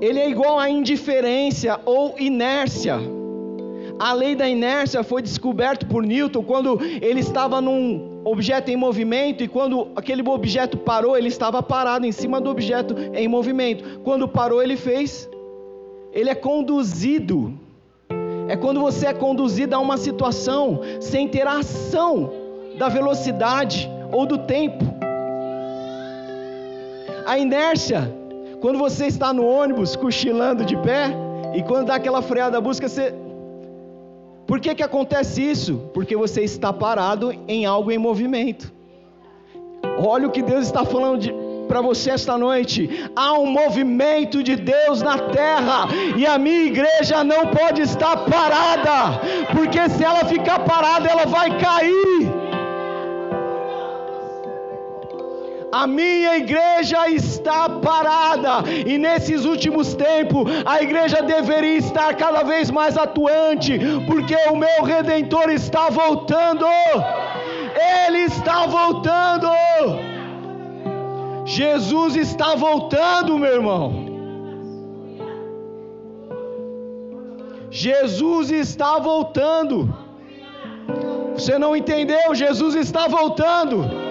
Ele 0.01 0.20
é 0.20 0.29
igual 0.29 0.58
à 0.58 0.70
indiferença 0.70 1.79
ou 1.86 2.15
inércia. 2.18 3.00
A 4.00 4.13
lei 4.13 4.34
da 4.34 4.48
inércia 4.48 5.03
foi 5.03 5.22
descoberta 5.22 5.86
por 5.86 6.03
Newton 6.03 6.41
quando 6.44 6.79
ele 7.01 7.20
estava 7.20 7.60
num 7.60 8.22
objeto 8.24 8.72
em 8.72 8.77
movimento 8.77 9.44
e 9.44 9.48
quando 9.48 9.89
aquele 9.94 10.27
objeto 10.27 10.77
parou, 10.77 11.18
ele 11.18 11.27
estava 11.27 11.62
parado 11.62 12.06
em 12.06 12.12
cima 12.12 12.39
do 12.39 12.50
objeto 12.50 12.96
em 13.13 13.27
movimento. 13.27 14.00
Quando 14.03 14.27
parou, 14.27 14.63
ele 14.63 14.77
fez. 14.77 15.29
Ele 16.13 16.29
é 16.29 16.36
conduzido. 16.36 17.53
É 18.48 18.56
quando 18.56 18.79
você 18.79 19.08
é 19.08 19.13
conduzido 19.13 19.75
a 19.75 19.79
uma 19.79 19.98
situação 19.98 20.79
sem 21.01 21.27
ter 21.27 21.46
ação 21.46 22.32
da 22.77 22.88
velocidade 22.88 23.89
ou 24.13 24.25
do 24.25 24.38
tempo. 24.38 24.86
A 27.25 27.38
inércia 27.38 28.18
quando 28.61 28.77
você 28.77 29.07
está 29.07 29.33
no 29.33 29.45
ônibus 29.45 29.95
cochilando 29.95 30.65
de 30.65 30.75
pé 30.77 31.13
e 31.53 31.63
quando 31.63 31.87
dá 31.87 31.95
aquela 31.95 32.21
freada 32.21 32.59
busca, 32.59 32.87
você. 32.87 33.13
Por 34.45 34.59
que, 34.59 34.73
que 34.75 34.83
acontece 34.83 35.41
isso? 35.41 35.89
Porque 35.93 36.15
você 36.15 36.41
está 36.41 36.73
parado 36.73 37.33
em 37.47 37.65
algo 37.65 37.91
em 37.91 37.97
movimento. 37.97 38.71
Olha 39.97 40.27
o 40.27 40.31
que 40.31 40.41
Deus 40.41 40.65
está 40.65 40.83
falando 40.83 41.19
de, 41.19 41.33
para 41.67 41.81
você 41.81 42.09
esta 42.09 42.37
noite. 42.37 42.89
Há 43.15 43.33
um 43.33 43.45
movimento 43.45 44.41
de 44.41 44.55
Deus 44.55 45.01
na 45.01 45.17
terra 45.17 45.87
e 46.17 46.25
a 46.25 46.37
minha 46.37 46.63
igreja 46.63 47.23
não 47.23 47.47
pode 47.47 47.81
estar 47.81 48.17
parada, 48.25 49.19
porque 49.55 49.87
se 49.89 50.03
ela 50.03 50.25
ficar 50.25 50.59
parada, 50.59 51.07
ela 51.07 51.25
vai 51.25 51.57
cair. 51.59 52.49
A 55.71 55.85
minha 55.85 56.38
igreja 56.38 57.09
está 57.09 57.69
parada 57.69 58.67
e 58.71 58.97
nesses 58.97 59.45
últimos 59.45 59.93
tempos 59.93 60.51
a 60.65 60.81
igreja 60.81 61.21
deveria 61.21 61.77
estar 61.77 62.15
cada 62.15 62.43
vez 62.43 62.71
mais 62.71 62.97
atuante, 62.97 63.79
porque 64.07 64.35
o 64.51 64.55
meu 64.55 64.83
redentor 64.83 65.49
está 65.51 65.89
voltando. 65.89 66.65
Ele 68.05 68.19
está 68.23 68.65
voltando. 68.65 69.47
Jesus 71.45 72.15
está 72.15 72.55
voltando, 72.55 73.38
meu 73.38 73.53
irmão. 73.53 74.09
Jesus 77.69 78.49
está 78.49 78.97
voltando. 78.97 79.95
Você 81.33 81.59
não 81.59 81.75
entendeu? 81.75 82.33
Jesus 82.33 82.73
está 82.75 83.07
voltando. 83.07 84.08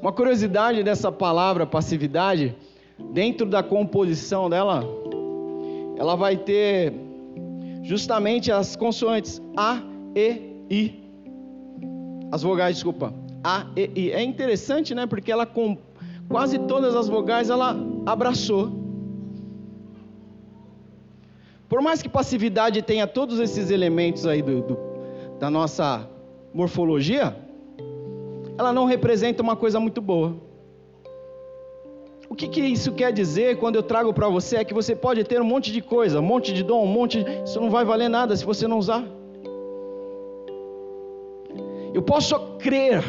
Uma 0.00 0.12
curiosidade 0.12 0.82
dessa 0.82 1.12
palavra 1.12 1.66
passividade, 1.66 2.56
dentro 3.12 3.46
da 3.46 3.62
composição 3.62 4.48
dela, 4.48 4.82
ela 5.98 6.16
vai 6.16 6.38
ter 6.38 6.94
justamente 7.82 8.50
as 8.50 8.74
consoantes 8.76 9.42
A, 9.54 9.82
E, 10.16 10.56
I. 10.70 11.02
As 12.32 12.42
vogais, 12.42 12.76
desculpa. 12.76 13.12
A, 13.44 13.66
E, 13.76 13.90
I. 13.94 14.12
É 14.12 14.22
interessante, 14.22 14.94
né? 14.94 15.06
Porque 15.06 15.30
ela 15.30 15.44
com 15.44 15.76
quase 16.30 16.58
todas 16.60 16.96
as 16.96 17.06
vogais 17.06 17.50
ela 17.50 17.76
abraçou. 18.06 18.72
Por 21.68 21.82
mais 21.82 22.00
que 22.00 22.08
passividade 22.08 22.80
tenha 22.80 23.06
todos 23.06 23.38
esses 23.38 23.70
elementos 23.70 24.26
aí 24.26 24.40
do, 24.40 24.62
do, 24.62 24.78
da 25.38 25.50
nossa 25.50 26.08
morfologia, 26.54 27.36
ela 28.60 28.74
não 28.74 28.84
representa 28.84 29.42
uma 29.42 29.56
coisa 29.56 29.80
muito 29.80 30.02
boa. 30.02 30.36
O 32.28 32.34
que, 32.34 32.46
que 32.46 32.60
isso 32.60 32.92
quer 32.92 33.10
dizer 33.10 33.58
quando 33.58 33.76
eu 33.76 33.82
trago 33.82 34.12
para 34.12 34.28
você 34.28 34.58
é 34.58 34.64
que 34.64 34.74
você 34.74 34.94
pode 34.94 35.24
ter 35.24 35.40
um 35.40 35.44
monte 35.44 35.72
de 35.72 35.80
coisa, 35.80 36.20
um 36.20 36.28
monte 36.32 36.52
de 36.52 36.62
dom, 36.62 36.84
um 36.84 36.86
monte. 36.86 37.24
De... 37.24 37.42
Isso 37.42 37.58
não 37.58 37.70
vai 37.70 37.86
valer 37.86 38.10
nada 38.10 38.36
se 38.36 38.44
você 38.44 38.68
não 38.68 38.78
usar. 38.78 39.02
Eu 41.94 42.02
posso 42.02 42.38
crer 42.58 43.02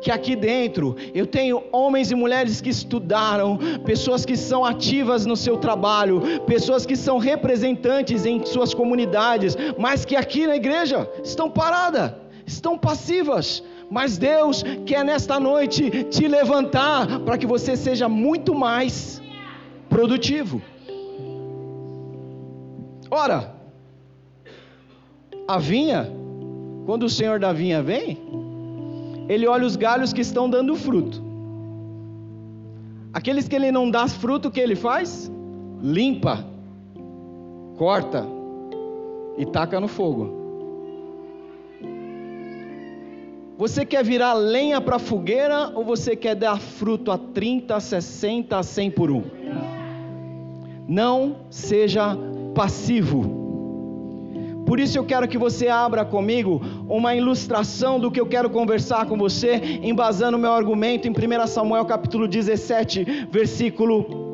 que 0.00 0.10
aqui 0.10 0.34
dentro 0.34 0.96
eu 1.14 1.26
tenho 1.26 1.62
homens 1.70 2.10
e 2.10 2.14
mulheres 2.14 2.62
que 2.62 2.70
estudaram, 2.70 3.58
pessoas 3.84 4.24
que 4.24 4.38
são 4.38 4.64
ativas 4.64 5.26
no 5.26 5.36
seu 5.36 5.58
trabalho, 5.58 6.22
pessoas 6.46 6.86
que 6.86 6.96
são 6.96 7.18
representantes 7.18 8.24
em 8.24 8.44
suas 8.46 8.72
comunidades, 8.72 9.54
mas 9.78 10.06
que 10.06 10.16
aqui 10.16 10.46
na 10.46 10.56
igreja 10.56 11.06
estão 11.22 11.50
paradas, 11.50 12.12
estão 12.46 12.78
passivas. 12.78 13.62
Mas 13.90 14.18
Deus 14.18 14.62
quer 14.86 15.04
nesta 15.04 15.38
noite 15.38 16.04
te 16.04 16.26
levantar 16.26 17.20
para 17.20 17.38
que 17.38 17.46
você 17.46 17.76
seja 17.76 18.08
muito 18.08 18.54
mais 18.54 19.22
produtivo. 19.88 20.60
Ora, 23.10 23.54
a 25.46 25.58
vinha, 25.58 26.10
quando 26.86 27.04
o 27.04 27.10
Senhor 27.10 27.38
da 27.38 27.52
vinha 27.52 27.82
vem, 27.82 28.18
ele 29.28 29.46
olha 29.46 29.66
os 29.66 29.76
galhos 29.76 30.12
que 30.12 30.20
estão 30.20 30.48
dando 30.48 30.74
fruto. 30.74 31.22
Aqueles 33.12 33.46
que 33.46 33.54
ele 33.54 33.70
não 33.70 33.90
dá 33.90 34.08
fruto, 34.08 34.48
o 34.48 34.50
que 34.50 34.58
ele 34.58 34.74
faz? 34.74 35.30
Limpa, 35.80 36.44
corta 37.76 38.26
e 39.38 39.46
taca 39.46 39.78
no 39.78 39.86
fogo. 39.86 40.43
Você 43.56 43.84
quer 43.84 44.02
virar 44.02 44.32
lenha 44.34 44.80
para 44.80 44.96
a 44.96 44.98
fogueira 44.98 45.70
ou 45.74 45.84
você 45.84 46.16
quer 46.16 46.34
dar 46.34 46.58
fruto 46.58 47.12
a 47.12 47.18
30, 47.18 47.78
60, 47.78 48.62
100 48.62 48.90
por 48.90 49.10
um? 49.12 49.22
Não 50.88 51.36
seja 51.50 52.16
passivo. 52.52 53.44
Por 54.66 54.80
isso 54.80 54.98
eu 54.98 55.04
quero 55.04 55.28
que 55.28 55.38
você 55.38 55.68
abra 55.68 56.04
comigo 56.04 56.60
uma 56.88 57.14
ilustração 57.14 58.00
do 58.00 58.10
que 58.10 58.20
eu 58.20 58.26
quero 58.26 58.50
conversar 58.50 59.06
com 59.06 59.16
você, 59.16 59.78
embasando 59.82 60.38
meu 60.38 60.52
argumento 60.52 61.06
em 61.06 61.12
1 61.12 61.46
Samuel 61.46 61.84
capítulo 61.84 62.26
17, 62.26 63.28
versículo 63.30 64.24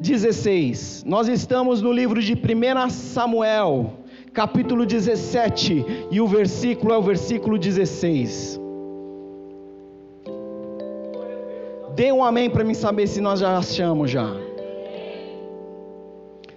16. 0.00 1.04
Nós 1.04 1.28
estamos 1.28 1.82
no 1.82 1.92
livro 1.92 2.22
de 2.22 2.32
1 2.32 2.90
Samuel, 2.90 3.99
capítulo 4.32 4.86
17, 4.86 6.08
e 6.10 6.20
o 6.20 6.26
versículo 6.26 6.92
é 6.92 6.98
o 6.98 7.02
versículo 7.02 7.58
16. 7.58 8.60
Dê 11.94 12.12
um 12.12 12.22
amém 12.22 12.48
para 12.48 12.64
mim 12.64 12.74
saber 12.74 13.06
se 13.06 13.20
nós 13.20 13.40
já 13.40 13.58
achamos 13.58 14.10
já. 14.10 14.30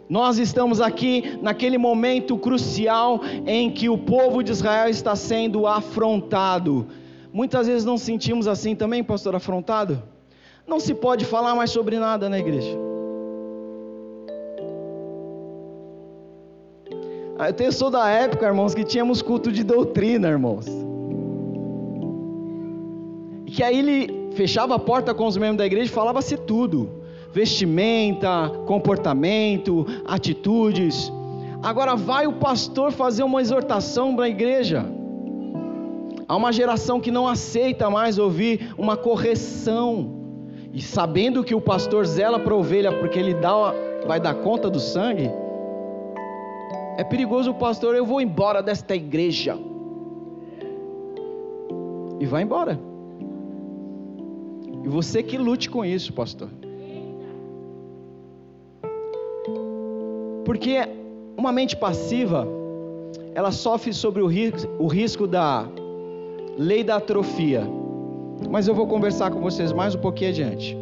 Nós 0.08 0.38
estamos 0.38 0.80
aqui 0.80 1.40
naquele 1.42 1.78
momento 1.78 2.38
crucial 2.38 3.20
em 3.48 3.72
que 3.72 3.90
o 3.90 3.98
povo 3.98 4.44
de 4.44 4.52
Israel 4.52 4.90
está 4.90 5.16
sendo 5.16 5.66
afrontado. 5.66 6.88
Muitas 7.32 7.66
vezes 7.66 7.84
não 7.84 7.98
sentimos 7.98 8.48
assim 8.48 8.76
também, 8.76 9.04
pastor, 9.04 9.36
afrontado? 9.36 10.04
Não 10.68 10.80
se 10.80 10.94
pode 10.94 11.26
falar 11.26 11.56
mais 11.56 11.72
sobre 11.72 11.98
nada 11.98 12.30
na 12.30 12.38
igreja. 12.38 12.93
Eu 17.58 17.72
sou 17.72 17.90
da 17.90 18.10
época, 18.10 18.46
irmãos, 18.46 18.74
que 18.74 18.84
tínhamos 18.84 19.22
culto 19.22 19.52
de 19.52 19.64
doutrina, 19.64 20.30
irmãos. 20.30 20.66
Que 23.46 23.64
aí 23.64 23.80
ele 23.80 24.32
fechava 24.36 24.76
a 24.76 24.80
porta 24.80 25.14
com 25.14 25.26
os 25.28 25.38
membros 25.38 25.58
da 25.58 25.66
igreja 25.66 25.92
e 25.92 25.94
falava-se 25.94 26.38
tudo 26.38 27.04
vestimenta, 27.34 28.52
comportamento, 28.68 29.86
atitudes. 30.06 31.12
Agora 31.64 31.96
vai 31.96 32.28
o 32.28 32.34
pastor 32.34 32.92
fazer 32.92 33.24
uma 33.24 33.42
exortação 33.42 34.16
para 34.16 34.26
a 34.26 34.30
igreja. 34.30 34.86
Há 36.28 36.36
uma 36.36 36.54
geração 36.54 37.02
que 37.02 37.10
não 37.10 37.28
aceita 37.28 37.90
mais 37.90 38.20
ouvir 38.20 38.74
uma 38.78 38.96
correção. 38.96 40.22
E 40.72 40.82
sabendo 40.82 41.44
que 41.44 41.56
o 41.56 41.62
pastor 41.62 42.06
zela 42.06 42.40
para 42.40 42.54
a 42.54 42.58
ovelha 42.58 42.92
porque 42.92 43.18
ele 43.18 43.34
dá, 43.34 43.74
vai 44.06 44.20
dar 44.20 44.36
conta 44.36 44.70
do 44.70 44.80
sangue, 44.80 45.30
é 46.98 47.04
perigoso 47.04 47.54
pastor, 47.54 47.96
eu 47.96 48.06
vou 48.06 48.22
embora 48.22 48.62
desta 48.62 48.96
igreja. 48.96 49.58
E 52.20 52.26
vai 52.26 52.44
embora. 52.44 52.80
E 54.84 54.88
você 54.88 55.24
que 55.24 55.38
lute 55.38 55.70
com 55.70 55.84
isso, 55.84 56.14
pastor. 56.14 56.50
Porque 60.46 60.78
uma 61.38 61.52
mente 61.52 61.76
passiva, 61.76 62.48
ela 63.34 63.52
sofre 63.52 63.94
sobre 63.94 64.22
o 64.22 64.28
risco, 64.28 64.70
o 64.78 64.88
risco 64.88 65.26
da 65.26 65.66
lei 66.58 66.84
da 66.84 66.98
atrofia. 66.98 67.64
Mas 68.50 68.68
eu 68.68 68.76
vou 68.76 68.86
conversar 68.86 69.32
com 69.32 69.40
vocês 69.40 69.72
mais 69.72 69.96
um 69.96 70.00
pouquinho 70.00 70.30
adiante. 70.30 70.78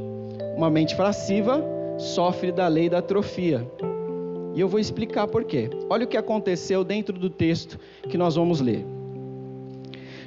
Uma 0.57 0.69
mente 0.69 0.95
passiva 0.95 1.63
sofre 1.97 2.51
da 2.51 2.67
lei 2.67 2.89
da 2.89 2.97
atrofia. 2.97 3.65
E 4.53 4.59
eu 4.59 4.67
vou 4.67 4.79
explicar 4.79 5.27
por 5.27 5.43
quê. 5.43 5.69
Olha 5.89 6.05
o 6.05 6.07
que 6.07 6.17
aconteceu 6.17 6.83
dentro 6.83 7.17
do 7.17 7.29
texto 7.29 7.79
que 8.09 8.17
nós 8.17 8.35
vamos 8.35 8.59
ler. 8.59 8.85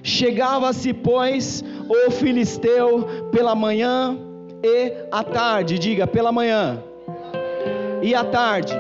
Chegava-se, 0.02 0.92
pois, 0.92 1.64
o 1.88 2.10
filisteu 2.10 3.06
pela 3.30 3.54
manhã 3.54 4.18
e 4.62 4.92
à 5.10 5.22
tarde, 5.24 5.78
diga, 5.78 6.06
pela 6.06 6.30
manhã 6.30 6.82
e 8.02 8.14
à 8.14 8.24
tarde 8.24 8.74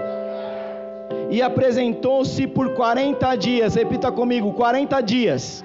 e 1.30 1.42
apresentou-se 1.42 2.46
por 2.46 2.74
40 2.74 3.34
dias. 3.36 3.74
Repita 3.74 4.12
comigo: 4.12 4.52
40 4.52 5.00
dias. 5.00 5.64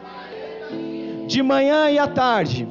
De 1.28 1.44
manhã 1.44 1.92
e 1.92 2.00
à 2.00 2.08
tarde. 2.08 2.68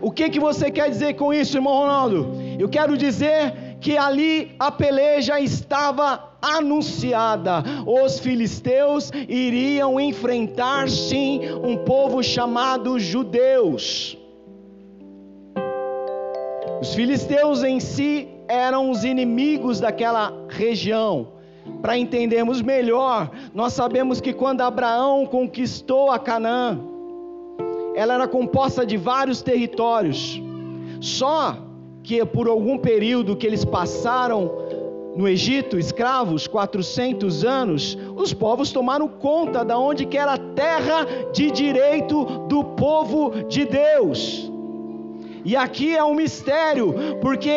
O 0.00 0.10
que, 0.10 0.28
que 0.28 0.38
você 0.38 0.70
quer 0.70 0.90
dizer 0.90 1.14
com 1.14 1.32
isso, 1.32 1.56
irmão 1.56 1.72
Ronaldo? 1.72 2.34
Eu 2.58 2.68
quero 2.68 2.96
dizer 2.96 3.54
que 3.80 3.96
ali 3.96 4.54
a 4.58 4.70
peleja 4.70 5.40
estava 5.40 6.32
anunciada. 6.40 7.62
Os 7.86 8.18
filisteus 8.18 9.10
iriam 9.28 10.00
enfrentar 10.00 10.88
sim 10.88 11.40
um 11.62 11.76
povo 11.78 12.22
chamado 12.22 12.98
judeus. 12.98 14.16
Os 16.80 16.94
filisteus 16.94 17.62
em 17.62 17.80
si 17.80 18.28
eram 18.48 18.90
os 18.90 19.04
inimigos 19.04 19.80
daquela 19.80 20.32
região 20.48 21.36
para 21.82 21.98
entendermos 21.98 22.62
melhor, 22.62 23.30
nós 23.54 23.72
sabemos 23.72 24.20
que 24.20 24.32
quando 24.32 24.60
Abraão 24.60 25.26
conquistou 25.26 26.10
a 26.10 26.18
Canaã, 26.18 26.78
ela 27.94 28.14
era 28.14 28.28
composta 28.28 28.84
de 28.84 28.96
vários 28.96 29.42
territórios. 29.42 30.40
Só 31.00 31.56
que 32.06 32.24
por 32.24 32.46
algum 32.46 32.78
período 32.78 33.34
que 33.34 33.44
eles 33.44 33.64
passaram 33.64 34.48
no 35.16 35.26
Egito, 35.26 35.76
escravos, 35.76 36.46
400 36.46 37.44
anos, 37.44 37.98
os 38.14 38.32
povos 38.32 38.70
tomaram 38.70 39.08
conta 39.08 39.64
da 39.64 39.76
onde 39.76 40.06
que 40.06 40.16
era 40.16 40.34
a 40.34 40.38
terra 40.38 41.04
de 41.32 41.50
direito 41.50 42.24
do 42.48 42.62
povo 42.62 43.32
de 43.48 43.64
Deus. 43.64 44.48
E 45.44 45.56
aqui 45.56 45.96
é 45.96 46.04
um 46.04 46.14
mistério, 46.14 46.94
porque 47.20 47.50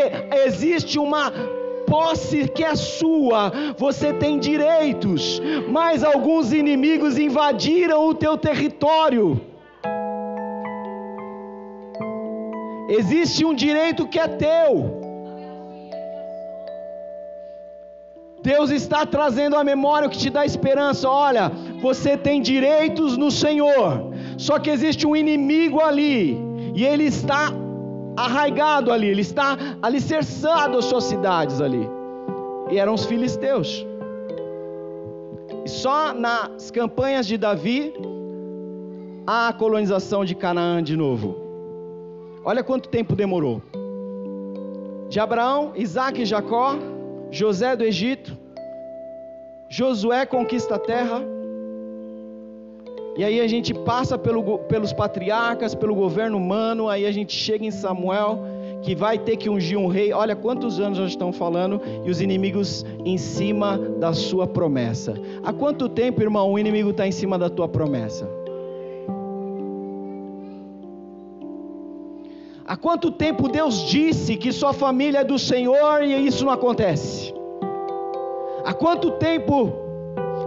existe 0.47 0.97
uma 0.97 1.31
posse 1.85 2.47
que 2.47 2.63
é 2.63 2.75
sua, 2.75 3.51
você 3.77 4.13
tem 4.13 4.39
direitos, 4.39 5.39
mas 5.69 6.03
alguns 6.03 6.51
inimigos 6.51 7.19
invadiram 7.19 8.07
o 8.07 8.15
teu 8.15 8.35
território. 8.35 9.39
Existe 12.89 13.45
um 13.45 13.53
direito 13.53 14.07
que 14.07 14.19
é 14.19 14.27
teu. 14.27 14.99
Deus 18.41 18.71
está 18.71 19.05
trazendo 19.05 19.55
a 19.55 19.63
memória 19.63 20.07
o 20.07 20.11
que 20.11 20.17
te 20.17 20.29
dá 20.29 20.45
esperança. 20.45 21.07
Olha, 21.07 21.51
você 21.81 22.17
tem 22.17 22.41
direitos 22.41 23.15
no 23.17 23.29
Senhor, 23.29 24.11
só 24.37 24.57
que 24.57 24.69
existe 24.69 25.05
um 25.05 25.15
inimigo 25.15 25.79
ali, 25.81 26.37
e 26.73 26.83
ele 26.83 27.03
está 27.03 27.51
arraigado 28.17 28.91
ali, 28.91 29.07
ele 29.07 29.21
está 29.21 29.57
alicerçado 29.81 30.77
as 30.77 30.85
suas 30.85 31.03
cidades 31.03 31.61
ali. 31.61 31.87
E 32.71 32.77
eram 32.77 32.93
os 32.93 33.05
filisteus. 33.05 33.85
E 35.65 35.69
só 35.69 36.13
nas 36.13 36.71
campanhas 36.71 37.27
de 37.27 37.37
Davi 37.37 37.93
há 39.27 39.49
a 39.49 39.53
colonização 39.53 40.25
de 40.25 40.33
Canaã 40.33 40.81
de 40.81 40.95
novo. 40.95 41.48
Olha 42.49 42.63
quanto 42.63 42.89
tempo 42.89 43.15
demorou. 43.15 43.61
De 45.07 45.19
Abraão, 45.19 45.71
Isaac 45.75 46.19
e 46.19 46.25
Jacó, 46.25 46.75
José 47.29 47.75
do 47.75 47.83
Egito, 47.83 48.35
Josué 49.69 50.25
conquista 50.25 50.73
a 50.73 50.79
terra, 50.79 51.21
e 53.15 53.23
aí 53.23 53.39
a 53.39 53.47
gente 53.47 53.71
passa 53.71 54.17
pelo, 54.17 54.57
pelos 54.59 54.91
patriarcas, 54.91 55.75
pelo 55.75 55.93
governo 55.93 56.37
humano, 56.37 56.89
aí 56.89 57.05
a 57.05 57.11
gente 57.11 57.33
chega 57.33 57.65
em 57.65 57.69
Samuel, 57.69 58.39
que 58.81 58.95
vai 58.95 59.19
ter 59.19 59.37
que 59.37 59.47
ungir 59.47 59.77
um 59.77 59.85
rei. 59.85 60.11
Olha 60.11 60.35
quantos 60.35 60.79
anos 60.79 60.97
nós 60.97 61.11
estamos 61.11 61.37
falando, 61.37 61.79
e 62.03 62.09
os 62.09 62.19
inimigos 62.19 62.83
em 63.05 63.19
cima 63.19 63.77
da 63.77 64.11
sua 64.11 64.47
promessa. 64.47 65.13
Há 65.43 65.53
quanto 65.53 65.87
tempo, 65.87 66.19
irmão, 66.19 66.51
o 66.51 66.57
inimigo 66.57 66.89
está 66.89 67.05
em 67.05 67.11
cima 67.11 67.37
da 67.37 67.47
tua 67.47 67.67
promessa? 67.67 68.38
Há 72.69 72.77
quanto 72.77 73.09
tempo 73.09 73.49
Deus 73.49 73.87
disse 73.87 74.37
que 74.37 74.51
sua 74.51 74.73
família 74.73 75.21
é 75.21 75.23
do 75.23 75.39
Senhor 75.39 76.03
e 76.03 76.27
isso 76.27 76.45
não 76.45 76.53
acontece? 76.53 77.33
Há 78.63 78.75
quanto 78.75 79.09
tempo 79.13 79.73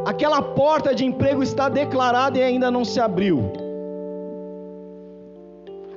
aquela 0.07 0.41
porta 0.41 0.95
de 0.95 1.05
emprego 1.05 1.43
está 1.43 1.69
declarada 1.69 2.39
e 2.39 2.43
ainda 2.45 2.71
não 2.71 2.85
se 2.85 3.01
abriu? 3.01 3.53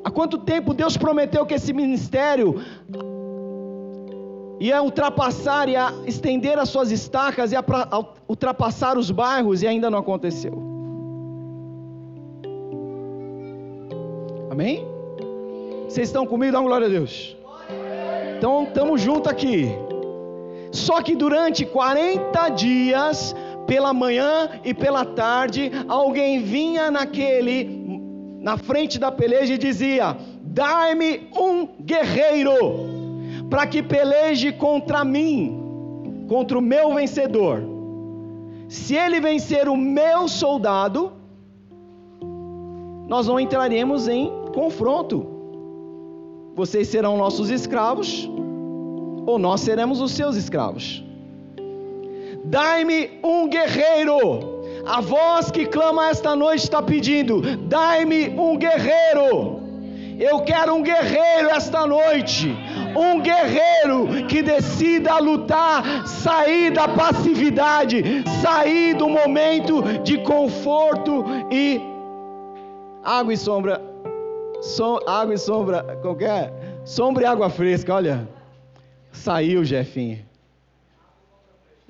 Há 0.03 0.09
quanto 0.09 0.39
tempo 0.39 0.73
Deus 0.73 0.97
prometeu 0.97 1.45
que 1.45 1.53
esse 1.53 1.71
ministério 1.71 2.59
ia 4.59 4.81
ultrapassar, 4.81 5.69
ia 5.69 5.93
estender 6.07 6.57
as 6.57 6.69
suas 6.69 6.89
estacas, 6.89 7.51
ia 7.51 7.63
ultrapassar 8.27 8.97
os 8.97 9.11
bairros 9.11 9.61
e 9.61 9.67
ainda 9.67 9.91
não 9.91 9.99
aconteceu? 9.99 10.59
Amém? 14.49 14.94
Vocês 15.95 16.09
estão 16.09 16.27
comigo? 16.27 16.51
Dá 16.51 16.59
uma 16.59 16.67
glória 16.67 16.87
a 16.87 16.89
Deus. 16.89 17.37
Então 18.37 18.65
estamos 18.65 18.99
juntos 18.99 19.31
aqui. 19.31 19.69
Só 20.69 21.01
que 21.01 21.15
durante 21.15 21.65
40 21.65 22.49
dias, 22.49 23.33
pela 23.65 23.93
manhã 23.93 24.59
e 24.65 24.73
pela 24.73 25.05
tarde, 25.05 25.71
alguém 25.87 26.41
vinha 26.41 26.91
naquele, 26.91 27.63
na 28.41 28.57
frente 28.57 28.99
da 28.99 29.09
peleja 29.09 29.53
e 29.53 29.57
dizia: 29.57 30.17
Dai-me 30.41 31.29
um 31.33 31.65
guerreiro, 31.81 32.57
para 33.49 33.65
que 33.65 33.81
peleje 33.81 34.51
contra 34.51 35.05
mim, 35.05 36.25
contra 36.27 36.59
o 36.59 36.61
meu 36.61 36.93
vencedor. 36.93 37.63
Se 38.67 38.97
ele 38.97 39.21
vencer 39.21 39.69
o 39.69 39.77
meu 39.77 40.27
soldado, 40.27 41.13
nós 43.07 43.27
não 43.27 43.39
entraremos 43.39 44.09
em 44.09 44.29
confronto 44.53 45.34
vocês 46.55 46.87
serão 46.87 47.17
nossos 47.17 47.49
escravos, 47.49 48.29
ou 49.27 49.37
nós 49.37 49.59
seremos 49.59 49.99
os 49.99 50.13
seus 50.13 50.37
escravos. 50.37 51.03
Dai-me 52.45 53.19
um 53.23 53.47
guerreiro. 53.49 54.55
A 54.85 55.01
voz 55.01 55.51
que 55.51 55.65
clama 55.65 56.09
esta 56.09 56.35
noite 56.35 56.63
está 56.63 56.81
pedindo: 56.81 57.41
dai-me 57.57 58.29
um 58.29 58.55
guerreiro. 58.55 59.63
Eu 60.17 60.39
quero 60.41 60.75
um 60.75 60.81
guerreiro 60.81 61.49
esta 61.49 61.85
noite. 61.85 62.55
Um 62.95 63.19
guerreiro 63.19 64.25
que 64.29 64.41
decida 64.41 65.17
lutar, 65.17 66.07
sair 66.07 66.71
da 66.71 66.87
passividade, 66.87 68.23
sair 68.41 68.95
do 68.95 69.09
momento 69.09 69.81
de 70.03 70.19
conforto 70.19 71.25
e 71.51 71.81
água 73.03 73.33
e 73.33 73.37
sombra 73.37 73.95
Som, 74.61 74.99
água 75.05 75.33
e 75.33 75.37
sombra, 75.37 75.83
qualquer. 76.01 76.51
Sombra 76.83 77.23
e 77.23 77.25
água 77.25 77.49
fresca, 77.49 77.93
olha. 77.93 78.27
Saiu, 79.11 79.63
Jefinho. 79.63 80.19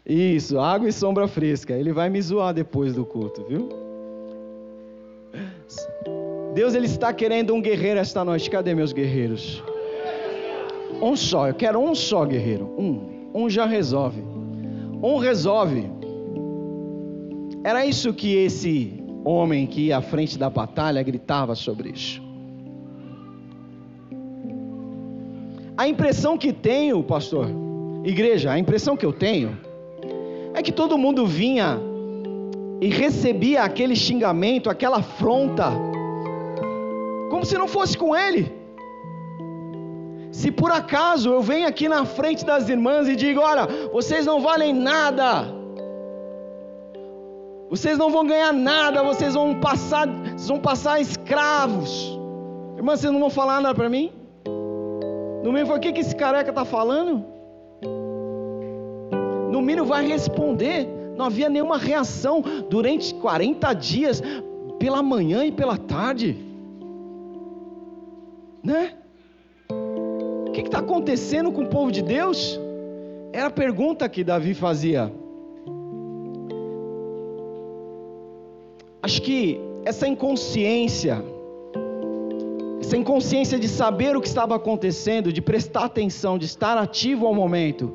Isso, 0.05 0.59
água 0.59 0.87
e 0.87 0.93
sombra 0.93 1.27
fresca. 1.27 1.73
Ele 1.73 1.91
vai 1.91 2.09
me 2.09 2.21
zoar 2.21 2.53
depois 2.53 2.93
do 2.93 3.05
culto, 3.05 3.43
viu? 3.43 3.69
Deus 6.53 6.75
ele 6.75 6.85
está 6.85 7.11
querendo 7.11 7.53
um 7.53 7.61
guerreiro 7.61 7.99
esta 7.99 8.23
noite. 8.23 8.49
Cadê 8.49 8.75
meus 8.75 8.93
guerreiros? 8.93 9.63
Um 11.01 11.15
só, 11.15 11.47
eu 11.47 11.53
quero 11.53 11.79
um 11.79 11.93
só 11.93 12.23
guerreiro. 12.23 12.73
Um. 12.77 13.31
Um 13.33 13.49
já 13.49 13.65
resolve. 13.65 14.21
Um 15.03 15.17
resolve. 15.17 15.89
Era 17.63 17.85
isso 17.85 18.13
que 18.13 18.35
esse 18.35 19.03
homem 19.25 19.65
que 19.65 19.87
ia 19.87 19.97
à 19.97 20.01
frente 20.01 20.37
da 20.37 20.49
batalha 20.49 21.01
gritava 21.01 21.55
sobre 21.55 21.89
isso. 21.89 22.24
A 25.77 25.87
impressão 25.89 26.37
que 26.37 26.53
tenho, 26.53 27.03
pastor, 27.03 27.49
igreja, 28.03 28.51
a 28.51 28.57
impressão 28.57 28.95
que 28.95 29.05
eu 29.05 29.11
tenho 29.11 29.57
é 30.53 30.61
que 30.61 30.71
todo 30.71 30.97
mundo 30.97 31.25
vinha 31.25 31.77
e 32.79 32.87
recebia 32.87 33.63
aquele 33.63 33.93
xingamento, 33.93 34.69
aquela 34.69 34.97
afronta, 34.97 35.73
como 37.29 37.45
se 37.45 37.57
não 37.57 37.67
fosse 37.67 37.97
com 37.97 38.15
ele. 38.15 38.53
Se 40.31 40.49
por 40.49 40.71
acaso 40.71 41.29
eu 41.29 41.41
venho 41.41 41.67
aqui 41.67 41.89
na 41.89 42.05
frente 42.05 42.45
das 42.45 42.69
irmãs 42.69 43.09
e 43.09 43.15
digo: 43.15 43.41
olha, 43.41 43.67
vocês 43.91 44.25
não 44.25 44.39
valem 44.39 44.73
nada, 44.73 45.45
vocês 47.69 47.97
não 47.97 48.09
vão 48.09 48.25
ganhar 48.25 48.53
nada, 48.53 49.03
vocês 49.03 49.33
vão 49.33 49.59
passar, 49.59 50.07
vocês 50.07 50.47
vão 50.47 50.59
passar 50.59 51.01
escravos. 51.01 52.17
Irmã, 52.77 52.95
vocês 52.95 53.11
não 53.11 53.19
vão 53.19 53.29
falar 53.29 53.59
nada 53.59 53.75
para 53.75 53.89
mim? 53.89 54.24
No 55.45 55.53
mínimo, 55.53 55.75
o 55.75 55.79
que, 55.79 55.93
que 55.93 56.01
esse 56.01 56.15
careca 56.15 56.49
está 56.49 56.65
falando? 56.65 57.23
No 59.51 59.61
mínimo, 59.61 59.85
vai 59.85 60.03
responder. 60.07 60.87
Não 61.15 61.27
havia 61.27 61.47
nenhuma 61.47 61.77
reação 61.77 62.43
durante 62.67 63.13
40 63.13 63.71
dias, 63.73 64.23
pela 64.79 65.03
manhã 65.03 65.45
e 65.45 65.51
pela 65.51 65.77
tarde. 65.77 66.35
Né? 68.63 68.95
O 70.47 70.51
que 70.51 70.61
está 70.61 70.79
acontecendo 70.79 71.51
com 71.51 71.61
o 71.61 71.67
povo 71.67 71.91
de 71.91 72.01
Deus? 72.01 72.59
Era 73.31 73.45
a 73.45 73.51
pergunta 73.51 74.09
que 74.09 74.23
Davi 74.23 74.55
fazia. 74.55 75.13
Acho 79.03 79.21
que 79.21 79.61
essa 79.85 80.07
inconsciência, 80.07 81.23
sem 82.85 83.03
consciência 83.03 83.59
de 83.59 83.67
saber 83.67 84.15
o 84.15 84.21
que 84.21 84.27
estava 84.27 84.55
acontecendo, 84.55 85.33
de 85.33 85.41
prestar 85.41 85.85
atenção, 85.85 86.37
de 86.37 86.45
estar 86.45 86.77
ativo 86.77 87.25
ao 87.25 87.33
momento, 87.33 87.91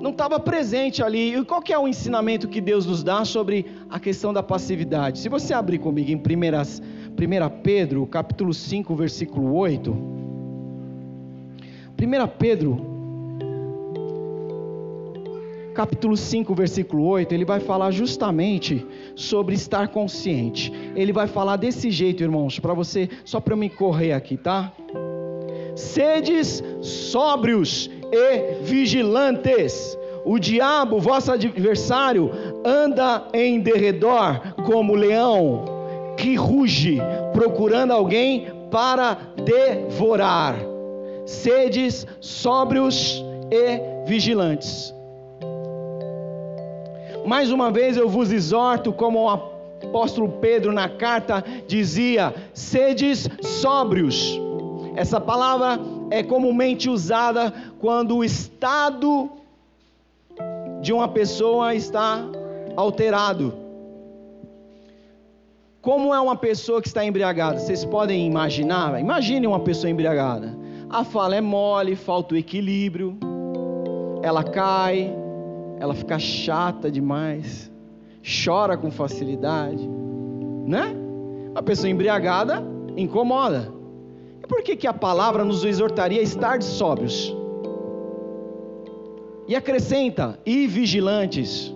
não 0.00 0.10
estava 0.10 0.38
presente 0.38 1.02
ali. 1.02 1.34
E 1.34 1.44
qual 1.44 1.62
é 1.68 1.78
o 1.78 1.88
ensinamento 1.88 2.48
que 2.48 2.60
Deus 2.60 2.86
nos 2.86 3.02
dá 3.02 3.24
sobre 3.24 3.66
a 3.90 3.98
questão 3.98 4.32
da 4.32 4.42
passividade? 4.42 5.18
Se 5.18 5.28
você 5.28 5.52
abrir 5.52 5.78
comigo 5.78 6.10
em 6.10 6.16
1 6.16 6.20
Pedro, 7.62 8.06
capítulo 8.06 8.54
5, 8.54 8.94
versículo 8.94 9.54
8. 9.54 9.90
1 9.90 11.96
Pedro 12.38 12.97
capítulo 15.78 16.16
5, 16.16 16.52
versículo 16.56 17.06
8, 17.06 17.32
ele 17.32 17.44
vai 17.44 17.60
falar 17.60 17.92
justamente 17.92 18.84
sobre 19.14 19.54
estar 19.54 19.86
consciente. 19.86 20.72
Ele 20.96 21.12
vai 21.12 21.28
falar 21.28 21.54
desse 21.54 21.88
jeito, 21.88 22.20
irmãos, 22.20 22.58
para 22.58 22.74
você, 22.74 23.08
só 23.24 23.38
para 23.38 23.52
eu 23.52 23.56
me 23.56 23.70
correr 23.70 24.12
aqui, 24.12 24.36
tá? 24.36 24.72
Sedes 25.76 26.64
sóbrios 26.80 27.88
e 28.10 28.64
vigilantes. 28.64 29.96
O 30.24 30.36
diabo, 30.36 30.98
vosso 30.98 31.30
adversário, 31.30 32.28
anda 32.64 33.28
em 33.32 33.60
derredor 33.60 34.54
como 34.66 34.96
leão 34.96 35.64
que 36.16 36.34
ruge, 36.34 36.98
procurando 37.32 37.92
alguém 37.92 38.48
para 38.68 39.16
devorar. 39.44 40.56
Sedes 41.24 42.04
sóbrios 42.20 43.24
e 43.52 44.08
vigilantes. 44.08 44.97
Mais 47.26 47.50
uma 47.50 47.70
vez 47.70 47.96
eu 47.96 48.08
vos 48.08 48.32
exorto, 48.32 48.92
como 48.92 49.24
o 49.24 49.28
apóstolo 49.28 50.28
Pedro 50.40 50.72
na 50.72 50.88
carta 50.88 51.44
dizia: 51.66 52.34
sedes 52.52 53.28
sóbrios. 53.40 54.38
Essa 54.96 55.20
palavra 55.20 55.78
é 56.10 56.22
comumente 56.22 56.90
usada 56.90 57.52
quando 57.80 58.16
o 58.16 58.24
estado 58.24 59.30
de 60.80 60.92
uma 60.92 61.08
pessoa 61.08 61.74
está 61.74 62.24
alterado. 62.76 63.54
Como 65.80 66.12
é 66.12 66.20
uma 66.20 66.36
pessoa 66.36 66.82
que 66.82 66.88
está 66.88 67.04
embriagada? 67.04 67.58
Vocês 67.58 67.84
podem 67.84 68.26
imaginar? 68.26 69.00
Imagine 69.00 69.46
uma 69.46 69.60
pessoa 69.60 69.90
embriagada. 69.90 70.56
A 70.90 71.04
fala 71.04 71.36
é 71.36 71.40
mole, 71.40 71.94
falta 71.94 72.34
o 72.34 72.36
equilíbrio, 72.36 73.16
ela 74.22 74.42
cai, 74.42 75.14
ela 75.80 75.94
fica 75.94 76.18
chata 76.18 76.90
demais, 76.90 77.70
chora 78.44 78.76
com 78.76 78.90
facilidade, 78.90 79.88
né? 80.66 80.94
A 81.54 81.62
pessoa 81.62 81.88
embriagada 81.88 82.62
incomoda. 82.96 83.72
E 84.42 84.46
por 84.46 84.62
que, 84.62 84.76
que 84.76 84.86
a 84.86 84.92
palavra 84.92 85.44
nos 85.44 85.64
exortaria 85.64 86.20
a 86.20 86.22
estar 86.22 86.58
de 86.58 86.64
sóbrios? 86.64 87.34
E 89.46 89.54
acrescenta: 89.54 90.38
e 90.44 90.66
vigilantes. 90.66 91.74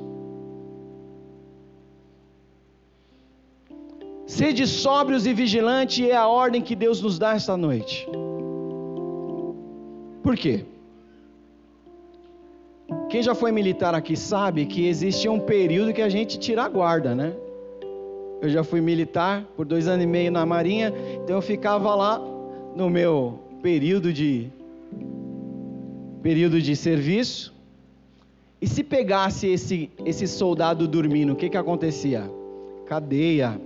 Sede 4.26 4.66
sóbrios 4.66 5.26
e 5.26 5.32
vigilantes 5.32 6.08
é 6.08 6.16
a 6.16 6.26
ordem 6.26 6.62
que 6.62 6.74
Deus 6.74 7.00
nos 7.02 7.18
dá 7.18 7.34
esta 7.34 7.56
noite. 7.56 8.06
Por 10.22 10.36
quê? 10.36 10.64
Quem 13.08 13.22
já 13.22 13.34
foi 13.34 13.52
militar 13.52 13.94
aqui 13.94 14.16
sabe 14.16 14.66
que 14.66 14.86
existe 14.86 15.28
um 15.28 15.38
período 15.38 15.92
que 15.92 16.02
a 16.02 16.08
gente 16.08 16.38
tira 16.38 16.64
a 16.64 16.68
guarda, 16.68 17.14
né? 17.14 17.34
Eu 18.40 18.48
já 18.48 18.64
fui 18.64 18.80
militar 18.80 19.44
por 19.56 19.64
dois 19.64 19.86
anos 19.86 20.02
e 20.02 20.06
meio 20.06 20.32
na 20.32 20.44
Marinha, 20.44 20.92
então 21.22 21.36
eu 21.36 21.42
ficava 21.42 21.94
lá 21.94 22.20
no 22.74 22.90
meu 22.90 23.38
período 23.62 24.12
de 24.12 24.50
período 26.22 26.60
de 26.60 26.74
serviço. 26.74 27.54
E 28.60 28.66
se 28.66 28.82
pegasse 28.82 29.46
esse 29.46 29.90
esse 30.04 30.26
soldado 30.26 30.88
dormindo, 30.88 31.32
o 31.32 31.36
que 31.36 31.48
que 31.48 31.56
acontecia? 31.56 32.30
Cadeia. 32.86 33.60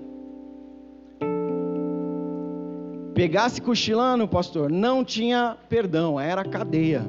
Pegasse 3.14 3.62
cochilando, 3.62 4.28
pastor, 4.28 4.70
não 4.70 5.02
tinha 5.02 5.56
perdão, 5.70 6.20
era 6.20 6.44
cadeia. 6.44 7.02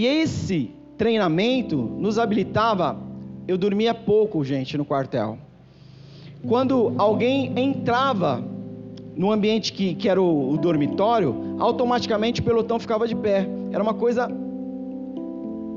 E 0.00 0.06
esse 0.06 0.70
treinamento 0.96 1.76
nos 1.76 2.18
habilitava. 2.18 2.98
Eu 3.46 3.58
dormia 3.58 3.92
pouco, 3.92 4.42
gente, 4.42 4.78
no 4.78 4.82
quartel. 4.82 5.36
Quando 6.48 6.94
alguém 6.96 7.52
entrava 7.54 8.42
no 9.14 9.30
ambiente 9.30 9.74
que, 9.74 9.94
que 9.94 10.08
era 10.08 10.18
o, 10.18 10.52
o 10.54 10.56
dormitório, 10.56 11.54
automaticamente 11.58 12.40
o 12.40 12.44
pelotão 12.44 12.80
ficava 12.80 13.06
de 13.06 13.14
pé. 13.14 13.46
Era 13.70 13.82
uma 13.82 13.92
coisa 13.92 14.26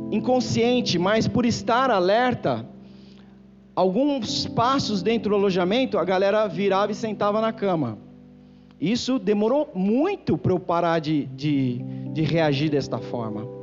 inconsciente, 0.09 0.97
mas 0.97 1.27
por 1.27 1.45
estar 1.45 1.91
alerta, 1.91 2.65
alguns 3.75 4.47
passos 4.47 5.03
dentro 5.03 5.31
do 5.31 5.35
alojamento, 5.35 5.97
a 5.97 6.05
galera 6.05 6.47
virava 6.47 6.93
e 6.93 6.95
sentava 6.95 7.41
na 7.41 7.51
cama. 7.51 7.97
Isso 8.79 9.19
demorou 9.19 9.69
muito 9.75 10.37
para 10.37 10.53
eu 10.53 10.59
parar 10.61 10.99
de, 10.99 11.25
de, 11.25 11.79
de 12.13 12.21
reagir 12.21 12.69
desta 12.69 12.99
forma. 12.99 13.62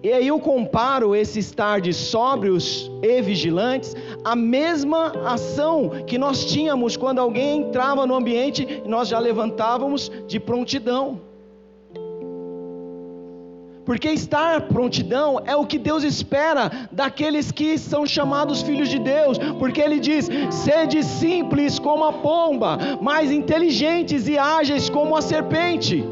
E 0.00 0.12
aí 0.12 0.28
eu 0.28 0.38
comparo 0.38 1.14
esse 1.14 1.40
estar 1.40 1.80
de 1.80 1.92
sóbrios 1.92 2.88
e 3.02 3.20
vigilantes 3.20 3.96
à 4.24 4.36
mesma 4.36 5.12
ação 5.26 5.90
que 6.06 6.16
nós 6.16 6.44
tínhamos 6.44 6.96
quando 6.96 7.18
alguém 7.18 7.62
entrava 7.62 8.06
no 8.06 8.14
ambiente 8.14 8.82
e 8.84 8.88
nós 8.88 9.08
já 9.08 9.18
levantávamos 9.18 10.10
de 10.28 10.38
prontidão. 10.38 11.20
Porque 13.84 14.10
estar 14.10 14.68
prontidão 14.68 15.40
é 15.46 15.56
o 15.56 15.64
que 15.64 15.78
Deus 15.78 16.04
espera 16.04 16.70
daqueles 16.92 17.50
que 17.50 17.78
são 17.78 18.04
chamados 18.04 18.60
filhos 18.60 18.90
de 18.90 18.98
Deus. 18.98 19.38
Porque 19.58 19.80
Ele 19.80 19.98
diz: 19.98 20.28
sede 20.50 21.02
simples 21.02 21.78
como 21.78 22.04
a 22.04 22.12
pomba, 22.12 22.78
mais 23.00 23.32
inteligentes 23.32 24.28
e 24.28 24.36
ágeis 24.36 24.90
como 24.90 25.16
a 25.16 25.22
serpente. 25.22 26.04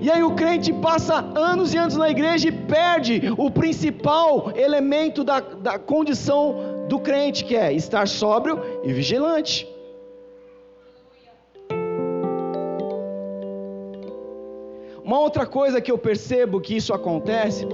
E 0.00 0.10
aí 0.10 0.22
o 0.22 0.34
crente 0.34 0.72
passa 0.72 1.16
anos 1.34 1.74
e 1.74 1.76
anos 1.76 1.94
na 1.94 2.08
igreja 2.08 2.48
e 2.48 2.52
perde 2.52 3.34
o 3.36 3.50
principal 3.50 4.50
elemento 4.56 5.22
da, 5.22 5.40
da 5.40 5.78
condição 5.78 6.86
do 6.88 6.98
crente, 6.98 7.44
que 7.44 7.54
é 7.54 7.70
estar 7.72 8.08
sóbrio 8.08 8.58
e 8.82 8.92
vigilante. 8.94 9.68
Uma 15.04 15.18
outra 15.18 15.44
coisa 15.44 15.82
que 15.82 15.92
eu 15.92 15.98
percebo 15.98 16.60
que 16.60 16.76
isso 16.76 16.94
acontece, 16.94 17.68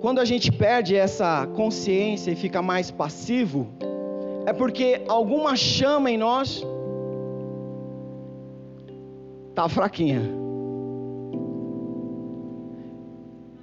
quando 0.00 0.18
a 0.20 0.24
gente 0.24 0.50
perde 0.50 0.96
essa 0.96 1.46
consciência 1.54 2.32
e 2.32 2.34
fica 2.34 2.60
mais 2.60 2.90
passivo, 2.90 3.68
é 4.46 4.52
porque 4.52 5.02
alguma 5.06 5.54
chama 5.54 6.10
em 6.10 6.18
nós 6.18 6.66
está 9.50 9.68
fraquinha. 9.68 10.41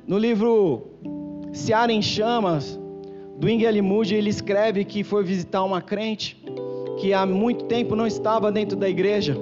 No 0.09 0.17
livro 0.17 0.87
Seara 1.53 1.93
em 1.93 2.01
Chamas, 2.01 2.79
do 3.37 3.47
Ingel 3.47 3.83
Moody, 3.83 4.15
ele 4.15 4.31
escreve 4.31 4.83
que 4.83 5.03
foi 5.03 5.23
visitar 5.23 5.63
uma 5.63 5.83
crente 5.83 6.35
que 6.97 7.13
há 7.13 7.27
muito 7.27 7.65
tempo 7.65 7.95
não 7.95 8.07
estava 8.07 8.51
dentro 8.51 8.75
da 8.75 8.89
igreja. 8.89 9.37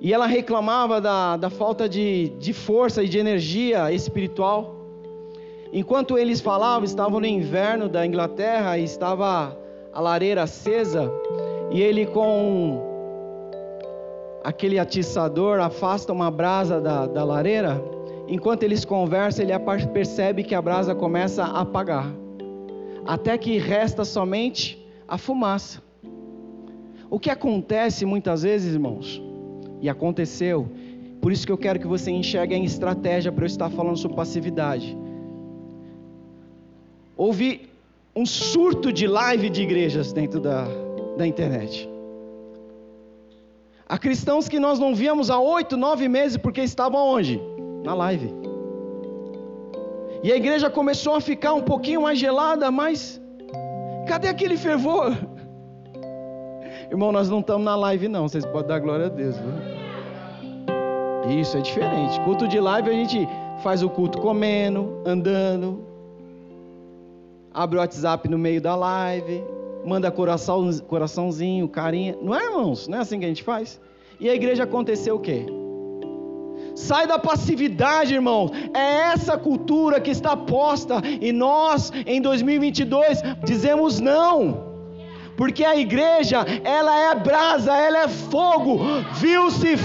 E 0.00 0.12
ela 0.12 0.26
reclamava 0.26 1.00
da, 1.00 1.36
da 1.36 1.50
falta 1.50 1.88
de, 1.88 2.28
de 2.38 2.52
força 2.52 3.02
e 3.02 3.08
de 3.08 3.18
energia 3.18 3.90
espiritual. 3.90 4.76
Enquanto 5.72 6.16
eles 6.16 6.40
falavam, 6.40 6.84
estavam 6.84 7.18
no 7.18 7.26
inverno 7.26 7.88
da 7.88 8.06
Inglaterra 8.06 8.78
e 8.78 8.84
estava 8.84 9.58
a 9.92 10.00
lareira 10.00 10.44
acesa, 10.44 11.10
e 11.72 11.82
ele 11.82 12.06
com 12.06 12.80
aquele 14.44 14.78
atiçador 14.78 15.58
afasta 15.58 16.12
uma 16.12 16.30
brasa 16.30 16.80
da, 16.80 17.08
da 17.08 17.24
lareira 17.24 17.82
enquanto 18.28 18.62
eles 18.62 18.84
conversam, 18.84 19.44
ele 19.44 19.52
percebe 19.92 20.42
que 20.42 20.54
a 20.54 20.62
brasa 20.62 20.94
começa 20.94 21.44
a 21.44 21.60
apagar, 21.60 22.12
até 23.04 23.36
que 23.36 23.58
resta 23.58 24.04
somente 24.04 24.84
a 25.06 25.18
fumaça. 25.18 25.82
O 27.10 27.18
que 27.18 27.30
acontece 27.30 28.06
muitas 28.06 28.42
vezes, 28.42 28.72
irmãos, 28.72 29.22
e 29.80 29.88
aconteceu, 29.88 30.68
por 31.20 31.30
isso 31.30 31.46
que 31.46 31.52
eu 31.52 31.58
quero 31.58 31.78
que 31.78 31.86
você 31.86 32.10
enxergue 32.10 32.54
em 32.54 32.64
estratégia 32.64 33.30
para 33.30 33.44
eu 33.44 33.46
estar 33.46 33.70
falando 33.70 33.96
sobre 33.96 34.16
passividade. 34.16 34.96
Houve 37.16 37.68
um 38.14 38.26
surto 38.26 38.92
de 38.92 39.06
live 39.06 39.50
de 39.50 39.62
igrejas 39.62 40.12
dentro 40.12 40.40
da, 40.40 40.66
da 41.16 41.26
internet. 41.26 41.88
Há 43.88 43.98
cristãos 43.98 44.48
que 44.48 44.58
nós 44.58 44.78
não 44.78 44.94
víamos 44.94 45.30
há 45.30 45.38
oito, 45.38 45.76
nove 45.76 46.08
meses 46.08 46.36
porque 46.36 46.62
estavam 46.62 47.00
onde? 47.00 47.40
Na 47.82 47.94
live. 47.94 48.32
E 50.22 50.32
a 50.32 50.36
igreja 50.36 50.70
começou 50.70 51.16
a 51.16 51.20
ficar 51.20 51.54
um 51.54 51.62
pouquinho 51.62 52.02
mais 52.02 52.18
gelada, 52.18 52.70
mas 52.70 53.20
cadê 54.06 54.28
aquele 54.28 54.56
fervor? 54.56 55.12
Irmão, 56.90 57.10
nós 57.10 57.28
não 57.28 57.40
estamos 57.40 57.64
na 57.64 57.74
live 57.74 58.08
não, 58.08 58.28
vocês 58.28 58.46
podem 58.46 58.68
dar 58.68 58.78
glória 58.78 59.06
a 59.06 59.08
Deus. 59.08 59.36
Viu? 59.36 61.40
Isso 61.40 61.56
é 61.56 61.60
diferente. 61.60 62.20
Culto 62.20 62.46
de 62.46 62.60
live 62.60 62.90
a 62.90 62.92
gente 62.92 63.26
faz 63.62 63.82
o 63.82 63.88
culto 63.88 64.20
comendo, 64.20 65.00
andando, 65.04 65.84
abre 67.52 67.78
o 67.78 67.80
WhatsApp 67.80 68.28
no 68.28 68.38
meio 68.38 68.60
da 68.60 68.74
live, 68.74 69.42
manda 69.84 70.10
coração, 70.10 70.70
coraçãozinho, 70.86 71.68
carinha. 71.68 72.16
Não 72.20 72.34
é, 72.34 72.44
irmãos? 72.44 72.88
Não 72.88 72.98
é 72.98 73.00
assim 73.00 73.18
que 73.18 73.24
a 73.24 73.28
gente 73.28 73.42
faz? 73.42 73.80
E 74.20 74.28
a 74.28 74.34
igreja 74.34 74.64
aconteceu 74.64 75.16
o 75.16 75.20
quê? 75.20 75.46
Sai 76.74 77.06
da 77.06 77.18
passividade, 77.18 78.14
irmãos. 78.14 78.50
É 78.74 79.12
essa 79.12 79.36
cultura 79.36 80.00
que 80.00 80.10
está 80.10 80.36
posta 80.36 81.02
e 81.20 81.32
nós, 81.32 81.92
em 82.06 82.20
2022, 82.20 83.22
dizemos 83.44 84.00
não. 84.00 84.72
Porque 85.36 85.64
a 85.64 85.76
igreja, 85.76 86.44
ela 86.64 86.94
é 87.10 87.14
brasa, 87.14 87.72
ela 87.72 88.02
é 88.02 88.08
fogo. 88.08 88.78
Viu-se 89.14 89.76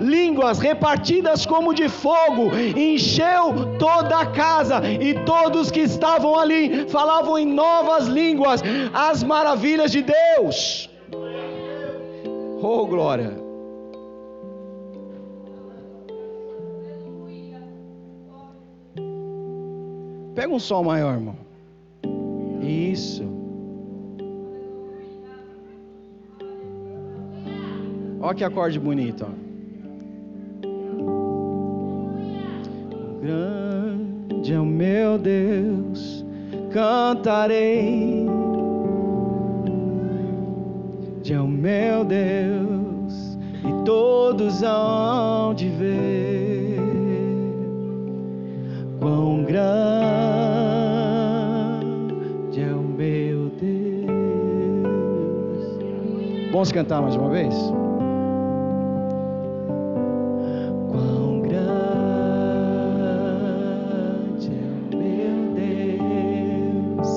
línguas 0.00 0.58
repartidas 0.58 1.46
como 1.46 1.72
de 1.72 1.88
fogo, 1.88 2.50
encheu 2.76 3.76
toda 3.78 4.18
a 4.18 4.26
casa, 4.26 4.82
e 4.84 5.14
todos 5.24 5.70
que 5.70 5.80
estavam 5.80 6.38
ali 6.38 6.88
falavam 6.88 7.38
em 7.38 7.46
novas 7.46 8.08
línguas 8.08 8.62
as 8.92 9.22
maravilhas 9.22 9.92
de 9.92 10.02
Deus. 10.02 10.90
Oh, 12.60 12.86
glória! 12.86 13.51
Pega 20.42 20.54
um 20.54 20.58
sol 20.58 20.82
maior, 20.82 21.14
irmão. 21.14 21.36
Isso. 22.60 23.22
Olha 28.20 28.34
que 28.34 28.42
acorde 28.42 28.80
bonito, 28.80 29.24
ó. 29.24 29.28
Grande 33.22 34.52
é 34.52 34.58
o 34.58 34.66
meu 34.66 35.16
Deus, 35.16 36.26
cantarei. 36.72 38.26
De 41.22 41.34
é 41.34 41.40
o 41.40 41.46
meu 41.46 42.04
Deus, 42.04 43.38
e 43.64 43.84
todos 43.84 44.64
hão 44.64 45.54
de 45.54 45.68
ver 45.68 46.80
quão 48.98 49.44
grande 49.44 50.01
Vamos 56.52 56.70
cantar 56.70 57.00
mais 57.00 57.16
uma 57.16 57.30
vez? 57.30 57.54
Quão 60.90 61.40
grande 61.40 61.62
é 64.52 64.92
o 64.92 64.96
meu 64.98 65.54
Deus, 65.54 67.08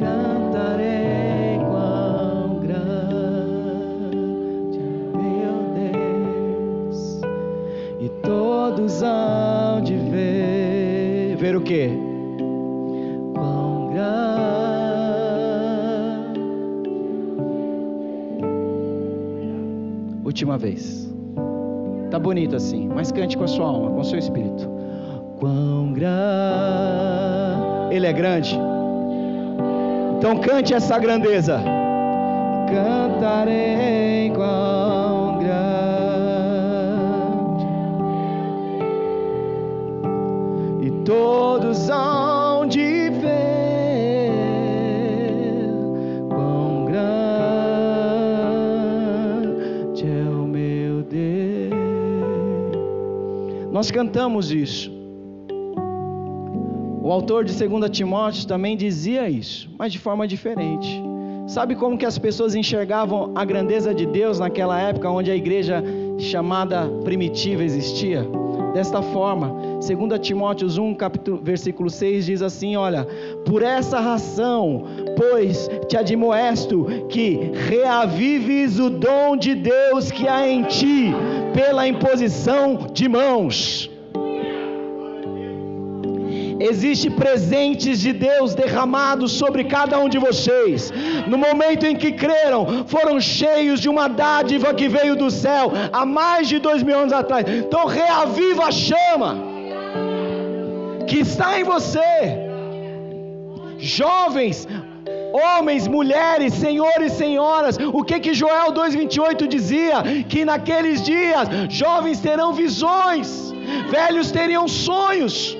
cantarei. 0.00 1.60
Quão 1.70 2.58
grande 2.58 4.00
é 4.80 4.82
o 5.06 5.16
meu 5.16 5.56
Deus, 6.88 7.20
e 8.00 8.08
todos 8.20 9.00
hão 9.04 9.80
de 9.80 9.94
ver. 9.94 11.36
Ver 11.36 11.54
o 11.54 11.60
que? 11.60 12.09
Última 20.40 20.56
vez. 20.56 21.06
Tá 22.10 22.18
bonito 22.18 22.56
assim, 22.56 22.88
mas 22.88 23.12
cante 23.12 23.36
com 23.36 23.44
a 23.44 23.46
sua 23.46 23.66
alma, 23.66 23.90
com 23.90 24.00
o 24.00 24.04
seu 24.04 24.18
espírito. 24.18 24.66
Quão 25.38 25.92
grande. 25.92 26.08
Ele 27.90 28.06
é 28.06 28.12
grande. 28.14 28.58
Então 30.16 30.38
cante 30.38 30.72
essa 30.72 30.98
grandeza. 30.98 31.60
Cantarei 32.70 34.32
quão 34.34 35.40
grande. 35.40 35.66
E 40.86 40.90
todos 41.04 41.90
Nós 53.80 53.90
cantamos 53.90 54.50
isso. 54.50 54.92
O 57.02 57.10
autor 57.10 57.46
de 57.46 57.54
2 57.54 57.88
Timóteo 57.88 58.46
também 58.46 58.76
dizia 58.76 59.26
isso, 59.26 59.70
mas 59.78 59.90
de 59.90 59.98
forma 59.98 60.28
diferente. 60.28 61.02
Sabe 61.46 61.74
como 61.74 61.96
que 61.96 62.04
as 62.04 62.18
pessoas 62.18 62.54
enxergavam 62.54 63.32
a 63.34 63.42
grandeza 63.42 63.94
de 63.94 64.04
Deus 64.04 64.38
naquela 64.38 64.78
época 64.78 65.08
onde 65.08 65.30
a 65.30 65.34
igreja 65.34 65.82
chamada 66.18 66.86
primitiva 67.04 67.64
existia? 67.64 68.22
Desta 68.74 69.00
forma, 69.00 69.48
2 69.80 70.20
Timóteo 70.20 70.68
1, 70.68 70.94
capítulo, 70.94 71.40
versículo 71.42 71.88
6 71.88 72.26
diz 72.26 72.42
assim: 72.42 72.76
Olha, 72.76 73.06
por 73.46 73.62
essa 73.62 73.98
razão, 73.98 74.84
pois 75.16 75.68
te 75.88 75.96
admoesto 75.96 76.84
que 77.08 77.50
reavives 77.68 78.78
o 78.78 78.90
dom 78.90 79.38
de 79.38 79.54
Deus 79.54 80.10
que 80.10 80.28
há 80.28 80.46
em 80.46 80.64
ti, 80.64 81.12
pela 81.52 81.86
imposição 81.86 82.88
de 82.92 83.08
mãos. 83.08 83.90
Existe 86.60 87.08
presentes 87.08 88.00
de 88.00 88.12
Deus 88.12 88.54
derramados 88.54 89.32
sobre 89.32 89.64
cada 89.64 89.98
um 89.98 90.10
de 90.10 90.18
vocês. 90.18 90.92
No 91.26 91.38
momento 91.38 91.86
em 91.86 91.96
que 91.96 92.12
creram, 92.12 92.84
foram 92.86 93.18
cheios 93.18 93.80
de 93.80 93.88
uma 93.88 94.08
dádiva 94.08 94.74
que 94.74 94.86
veio 94.86 95.16
do 95.16 95.30
céu 95.30 95.72
há 95.90 96.04
mais 96.04 96.48
de 96.48 96.58
dois 96.58 96.82
mil 96.82 96.98
anos 96.98 97.14
atrás. 97.14 97.46
Então 97.48 97.86
reaviva 97.86 98.66
a 98.66 98.70
chama 98.70 99.38
que 101.06 101.20
está 101.20 101.58
em 101.58 101.64
você. 101.64 102.38
Jovens, 103.78 104.68
homens, 105.32 105.86
mulheres, 105.86 106.54
senhores 106.54 107.12
senhoras, 107.12 107.78
o 107.92 108.02
que 108.04 108.18
que 108.20 108.34
Joel 108.34 108.72
2:28 108.72 109.46
dizia? 109.46 110.02
Que 110.28 110.44
naqueles 110.44 111.02
dias 111.02 111.48
jovens 111.68 112.20
terão 112.20 112.52
visões, 112.52 113.52
velhos 113.90 114.30
teriam 114.30 114.66
sonhos. 114.68 115.56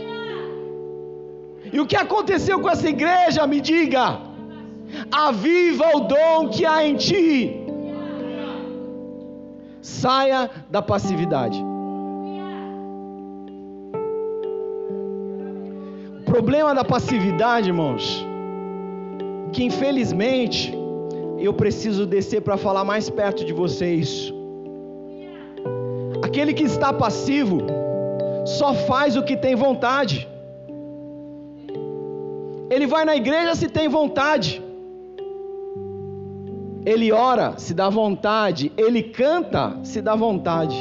E 1.72 1.78
o 1.80 1.86
que 1.86 1.96
aconteceu 1.96 2.60
com 2.60 2.68
essa 2.68 2.88
igreja? 2.88 3.46
Me 3.46 3.60
diga. 3.60 4.18
Aviva 5.10 5.96
o 5.96 6.00
dom 6.00 6.48
que 6.48 6.66
há 6.66 6.84
em 6.84 6.96
ti. 6.96 7.56
Saia 9.80 10.50
da 10.68 10.82
passividade. 10.82 11.64
O 16.18 16.22
problema 16.24 16.74
da 16.74 16.84
passividade, 16.84 17.68
irmãos, 17.68 18.26
que 19.52 19.64
infelizmente 19.64 20.72
eu 21.38 21.52
preciso 21.52 22.06
descer 22.06 22.42
para 22.42 22.56
falar 22.56 22.84
mais 22.84 23.08
perto 23.08 23.44
de 23.44 23.52
vocês. 23.52 24.32
Aquele 26.22 26.52
que 26.52 26.64
está 26.64 26.92
passivo 26.92 27.62
só 28.44 28.74
faz 28.74 29.16
o 29.16 29.22
que 29.22 29.36
tem 29.36 29.54
vontade. 29.54 30.28
Ele 32.70 32.86
vai 32.86 33.04
na 33.04 33.16
igreja 33.16 33.54
se 33.54 33.68
tem 33.68 33.88
vontade. 33.88 34.62
Ele 36.86 37.10
ora 37.10 37.54
se 37.56 37.74
dá 37.74 37.88
vontade. 37.88 38.70
Ele 38.76 39.02
canta 39.02 39.78
se 39.82 40.00
dá 40.00 40.14
vontade. 40.14 40.76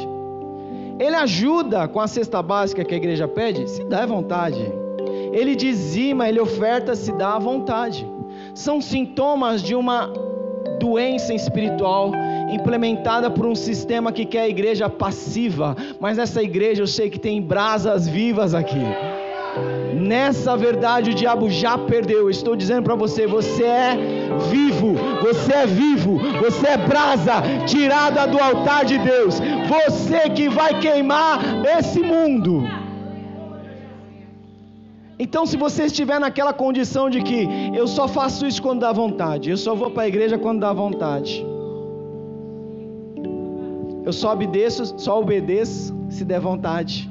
Ele 0.98 1.16
ajuda 1.16 1.88
com 1.88 1.98
a 1.98 2.06
cesta 2.06 2.42
básica 2.42 2.84
que 2.84 2.94
a 2.94 2.98
igreja 2.98 3.26
pede 3.26 3.68
se 3.68 3.82
dá 3.84 4.04
vontade. 4.04 4.60
Ele 5.32 5.56
dizima, 5.56 6.28
ele 6.28 6.38
oferta 6.38 6.94
se 6.94 7.10
dá 7.12 7.38
vontade. 7.38 8.06
São 8.60 8.78
sintomas 8.78 9.62
de 9.62 9.74
uma 9.74 10.12
doença 10.78 11.32
espiritual 11.32 12.12
implementada 12.52 13.30
por 13.30 13.46
um 13.46 13.54
sistema 13.54 14.12
que 14.12 14.26
quer 14.26 14.42
a 14.42 14.48
igreja 14.50 14.86
passiva, 14.86 15.74
mas 15.98 16.18
essa 16.18 16.42
igreja 16.42 16.82
eu 16.82 16.86
sei 16.86 17.08
que 17.08 17.18
tem 17.18 17.40
brasas 17.40 18.06
vivas 18.06 18.52
aqui. 18.52 18.84
Nessa 19.94 20.58
verdade 20.58 21.10
o 21.10 21.14
diabo 21.14 21.48
já 21.48 21.78
perdeu. 21.78 22.18
Eu 22.18 22.30
estou 22.30 22.54
dizendo 22.54 22.82
para 22.82 22.94
você, 22.94 23.26
você 23.26 23.64
é 23.64 23.98
vivo, 24.50 24.94
você 25.22 25.54
é 25.54 25.66
vivo, 25.66 26.18
você 26.38 26.66
é 26.68 26.76
brasa 26.76 27.42
tirada 27.66 28.26
do 28.26 28.38
altar 28.38 28.84
de 28.84 28.98
Deus. 28.98 29.40
Você 29.68 30.28
que 30.28 30.50
vai 30.50 30.78
queimar 30.78 31.40
esse 31.78 32.00
mundo. 32.00 32.68
Então, 35.22 35.44
se 35.44 35.54
você 35.54 35.84
estiver 35.84 36.18
naquela 36.18 36.50
condição 36.50 37.10
de 37.10 37.22
que 37.22 37.46
eu 37.74 37.86
só 37.86 38.08
faço 38.08 38.46
isso 38.46 38.62
quando 38.62 38.80
dá 38.80 38.90
vontade, 38.90 39.50
eu 39.50 39.56
só 39.58 39.74
vou 39.74 39.90
para 39.90 40.04
a 40.04 40.08
igreja 40.08 40.38
quando 40.38 40.60
dá 40.60 40.72
vontade, 40.72 41.44
eu 44.02 44.14
só 44.14 44.32
obedeço, 44.32 44.98
só 44.98 45.20
obedeço 45.20 45.94
se 46.08 46.24
der 46.24 46.40
vontade. 46.40 47.10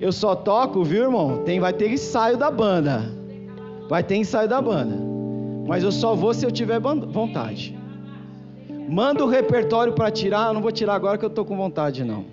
Eu 0.00 0.10
só 0.10 0.34
toco, 0.34 0.82
viu, 0.82 1.02
irmão? 1.04 1.42
Tem, 1.44 1.60
vai 1.60 1.74
ter 1.74 1.92
ensaio 1.92 2.38
da 2.38 2.50
banda. 2.50 3.02
Vai 3.86 4.02
ter 4.02 4.16
ensaio 4.16 4.48
da 4.48 4.60
banda. 4.60 4.96
Mas 5.68 5.84
eu 5.84 5.92
só 5.92 6.14
vou 6.14 6.32
se 6.32 6.46
eu 6.46 6.50
tiver 6.50 6.80
vontade. 6.80 7.78
Manda 8.88 9.22
o 9.22 9.28
repertório 9.28 9.92
para 9.92 10.10
tirar. 10.10 10.48
Eu 10.48 10.54
não 10.54 10.62
vou 10.62 10.72
tirar 10.72 10.94
agora 10.94 11.18
que 11.18 11.24
eu 11.24 11.30
tô 11.30 11.44
com 11.44 11.54
vontade, 11.54 12.02
não. 12.02 12.24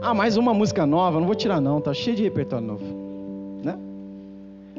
Ah, 0.00 0.14
mais 0.14 0.36
uma 0.36 0.54
música 0.54 0.86
nova. 0.86 1.18
Não 1.18 1.26
vou 1.26 1.34
tirar, 1.34 1.60
não. 1.60 1.80
Tá 1.80 1.92
cheio 1.92 2.16
de 2.16 2.22
repertório 2.22 2.66
novo. 2.66 2.84
Né? 3.64 3.76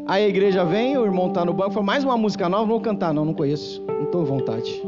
Aí 0.08 0.23
a 0.23 0.27
igreja 0.27 0.63
vem, 0.63 0.97
o 0.97 1.05
irmão 1.05 1.29
tá 1.32 1.43
no 1.43 1.53
banco, 1.53 1.71
fala, 1.71 1.86
mais 1.86 2.03
uma 2.03 2.17
música 2.17 2.47
nova, 2.47 2.63
não 2.63 2.69
vou 2.69 2.79
cantar, 2.79 3.13
não, 3.13 3.25
não 3.25 3.34
conheço. 3.34 3.84
Não 3.86 4.03
estou 4.03 4.23
vontade. 4.23 4.82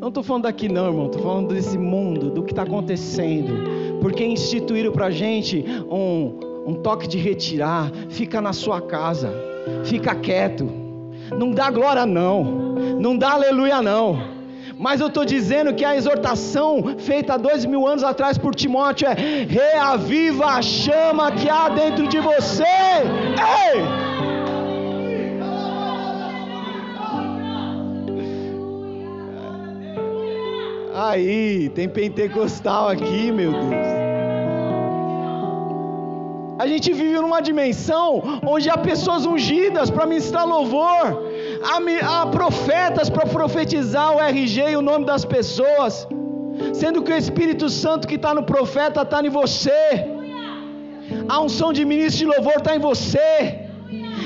Não 0.00 0.08
estou 0.08 0.22
falando 0.22 0.42
daqui 0.42 0.68
não, 0.68 0.86
irmão. 0.86 1.06
Estou 1.06 1.22
falando 1.22 1.54
desse 1.54 1.78
mundo, 1.78 2.30
do 2.30 2.42
que 2.42 2.52
está 2.52 2.62
acontecendo. 2.62 4.00
Porque 4.00 4.24
instituíram 4.24 4.92
para 4.92 5.06
a 5.06 5.10
gente 5.10 5.64
um, 5.90 6.38
um 6.66 6.74
toque 6.74 7.06
de 7.06 7.18
retirar. 7.18 7.90
Fica 8.08 8.40
na 8.40 8.52
sua 8.52 8.80
casa. 8.80 9.32
Fica 9.84 10.14
quieto. 10.14 10.68
Não 11.38 11.50
dá 11.50 11.70
glória 11.70 12.06
não. 12.06 12.44
Não 12.98 13.16
dá 13.16 13.32
aleluia 13.32 13.80
não. 13.80 14.33
Mas 14.78 15.00
eu 15.00 15.06
estou 15.08 15.24
dizendo 15.24 15.74
que 15.74 15.84
a 15.84 15.96
exortação 15.96 16.96
feita 16.98 17.38
dois 17.38 17.64
mil 17.64 17.86
anos 17.86 18.02
atrás 18.02 18.36
por 18.36 18.54
Timóteo 18.54 19.08
é: 19.08 19.14
reaviva 19.48 20.46
a 20.46 20.62
chama 20.62 21.32
que 21.32 21.48
há 21.48 21.68
dentro 21.68 22.06
de 22.08 22.18
você. 22.20 22.64
Ei! 22.64 24.14
Aí, 30.96 31.68
tem 31.70 31.88
pentecostal 31.88 32.88
aqui, 32.88 33.32
meu 33.32 33.52
Deus. 33.52 34.04
A 36.56 36.66
gente 36.68 36.92
vive 36.92 37.18
numa 37.20 37.42
dimensão 37.42 38.22
onde 38.46 38.70
há 38.70 38.78
pessoas 38.78 39.26
ungidas 39.26 39.90
para 39.90 40.06
ministrar 40.06 40.46
louvor, 40.46 41.22
há 42.02 42.26
profetas 42.26 43.08
para 43.08 43.26
profetizar 43.26 44.16
o 44.16 44.20
RG 44.20 44.70
e 44.70 44.76
o 44.76 44.82
nome 44.82 45.04
das 45.06 45.24
pessoas, 45.24 46.06
sendo 46.72 47.02
que 47.02 47.12
o 47.12 47.16
Espírito 47.16 47.68
Santo 47.68 48.06
que 48.06 48.16
está 48.16 48.34
no 48.34 48.42
profeta 48.42 49.02
está 49.02 49.20
em 49.22 49.30
você, 49.30 50.06
a 51.28 51.40
unção 51.40 51.72
de 51.72 51.84
ministro 51.84 52.18
de 52.18 52.26
louvor 52.26 52.56
está 52.58 52.74
em 52.76 52.78
você. 52.78 53.60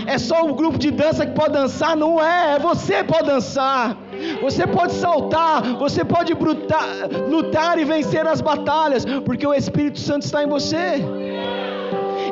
É 0.07 0.17
só 0.17 0.43
o 0.43 0.55
grupo 0.55 0.79
de 0.79 0.91
dança 0.91 1.27
que 1.27 1.33
pode 1.33 1.53
dançar? 1.53 1.95
Não 1.97 2.13
é, 2.23 2.55
é 2.55 2.59
você 2.59 3.05
que 3.05 3.13
pode 3.13 3.27
dançar. 3.27 3.97
Você 4.41 4.67
pode 4.67 4.93
saltar, 4.95 5.63
você 5.75 6.05
pode 6.05 6.35
brutar, 6.35 6.87
lutar 7.29 7.79
e 7.79 7.85
vencer 7.85 8.27
as 8.27 8.41
batalhas, 8.41 9.05
porque 9.27 9.47
o 9.47 9.53
Espírito 9.53 9.99
Santo 9.99 10.23
está 10.23 10.43
em 10.43 10.49
você. 10.49 11.05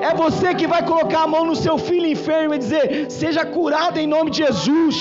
É 0.01 0.15
você 0.15 0.55
que 0.55 0.67
vai 0.67 0.85
colocar 0.85 1.23
a 1.23 1.27
mão 1.27 1.45
no 1.45 1.57
seu 1.57 1.77
filho 1.79 2.07
enfermo 2.07 2.55
e 2.55 2.59
dizer: 2.59 3.11
seja 3.11 3.45
curado 3.45 3.99
em 3.99 4.07
nome 4.07 4.31
de 4.31 4.39
Jesus. 4.39 4.97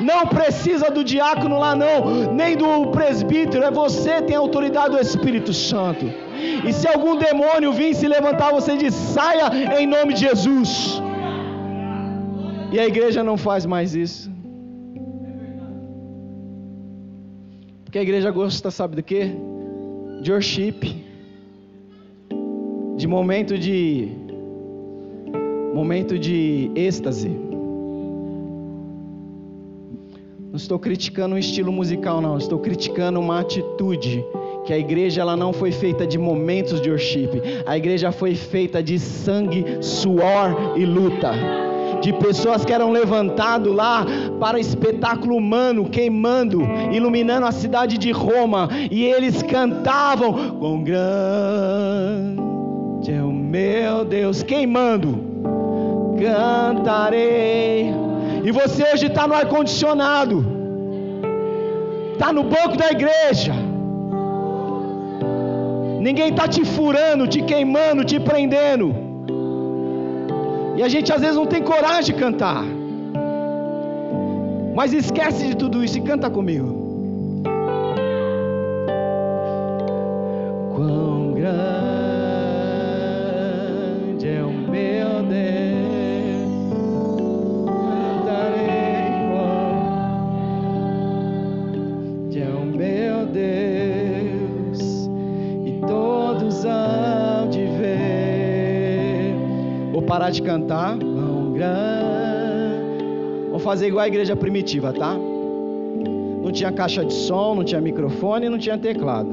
Não 0.00 0.26
precisa 0.26 0.90
do 0.90 1.02
diácono 1.04 1.58
lá, 1.58 1.74
não, 1.74 2.32
nem 2.32 2.56
do 2.56 2.90
presbítero. 2.90 3.64
É 3.64 3.70
você 3.70 4.14
que 4.16 4.22
tem 4.22 4.36
a 4.36 4.40
autoridade 4.40 4.90
do 4.90 5.00
Espírito 5.00 5.52
Santo. 5.52 6.06
E 6.66 6.72
se 6.72 6.86
algum 6.86 7.16
demônio 7.16 7.72
vir 7.72 7.94
se 7.94 8.06
levantar, 8.06 8.50
você 8.50 8.76
diz: 8.76 8.94
saia 8.94 9.78
em 9.78 9.86
nome 9.86 10.14
de 10.14 10.20
Jesus. 10.20 11.00
E 12.72 12.80
a 12.80 12.86
igreja 12.86 13.22
não 13.22 13.36
faz 13.36 13.64
mais 13.64 13.94
isso. 13.94 14.30
Porque 17.84 17.98
a 17.98 18.02
igreja 18.02 18.30
gosta, 18.30 18.70
sabe 18.70 18.96
do 18.96 19.02
que? 19.02 19.32
De 20.20 20.32
worship. 20.32 21.04
De 22.96 23.06
momento 23.06 23.56
de. 23.56 24.25
Momento 25.76 26.18
de 26.18 26.70
êxtase. 26.74 27.28
Não 30.48 30.56
estou 30.56 30.78
criticando 30.78 31.34
um 31.34 31.38
estilo 31.38 31.70
musical, 31.70 32.22
não. 32.22 32.38
Estou 32.38 32.58
criticando 32.58 33.20
uma 33.20 33.40
atitude 33.40 34.24
que 34.64 34.72
a 34.72 34.78
igreja 34.78 35.20
ela 35.20 35.36
não 35.36 35.52
foi 35.52 35.70
feita 35.70 36.06
de 36.06 36.16
momentos 36.16 36.80
de 36.80 36.88
worship. 36.88 37.28
A 37.66 37.76
igreja 37.76 38.10
foi 38.10 38.34
feita 38.34 38.82
de 38.82 38.98
sangue, 38.98 39.66
suor 39.82 40.78
e 40.78 40.86
luta. 40.86 41.32
De 42.00 42.10
pessoas 42.14 42.64
que 42.64 42.72
eram 42.72 42.90
levantado 42.90 43.70
lá 43.70 44.06
para 44.40 44.58
espetáculo 44.58 45.36
humano, 45.36 45.90
queimando, 45.90 46.62
iluminando 46.90 47.44
a 47.44 47.52
cidade 47.52 47.98
de 47.98 48.10
Roma, 48.12 48.70
e 48.90 49.04
eles 49.04 49.42
cantavam: 49.42 50.56
"Quão 50.58 50.82
grande 50.82 52.40
é 53.12 53.22
o 53.22 53.30
meu 53.30 54.06
Deus", 54.06 54.42
queimando. 54.42 55.36
Cantarei. 56.20 57.94
E 58.44 58.50
você 58.52 58.84
hoje 58.92 59.06
está 59.06 59.26
no 59.26 59.34
ar 59.34 59.46
condicionado, 59.46 60.44
está 62.12 62.32
no 62.32 62.44
banco 62.44 62.76
da 62.76 62.90
igreja. 62.90 63.52
Ninguém 66.00 66.28
está 66.30 66.46
te 66.46 66.64
furando, 66.64 67.26
te 67.26 67.42
queimando, 67.42 68.04
te 68.04 68.20
prendendo. 68.20 68.94
E 70.76 70.82
a 70.82 70.88
gente 70.88 71.12
às 71.12 71.20
vezes 71.20 71.36
não 71.36 71.46
tem 71.46 71.62
coragem 71.62 72.14
de 72.14 72.20
cantar. 72.20 72.62
Mas 74.74 74.92
esquece 74.92 75.48
de 75.48 75.56
tudo 75.56 75.82
isso 75.82 75.98
e 75.98 76.02
canta 76.02 76.30
comigo. 76.30 76.68
Quão 80.74 81.32
grande 81.32 81.75
parar 100.26 100.30
de 100.30 100.42
cantar. 100.42 100.98
Quão 100.98 101.52
grande. 101.52 103.04
Vamos 103.46 103.62
fazer 103.62 103.88
igual 103.88 104.04
a 104.04 104.08
igreja 104.08 104.34
primitiva, 104.34 104.92
tá? 104.92 105.14
Não 105.14 106.50
tinha 106.52 106.72
caixa 106.72 107.04
de 107.04 107.12
som, 107.12 107.54
não 107.54 107.64
tinha 107.64 107.80
microfone, 107.80 108.48
não 108.48 108.58
tinha 108.58 108.78
teclado. 108.78 109.30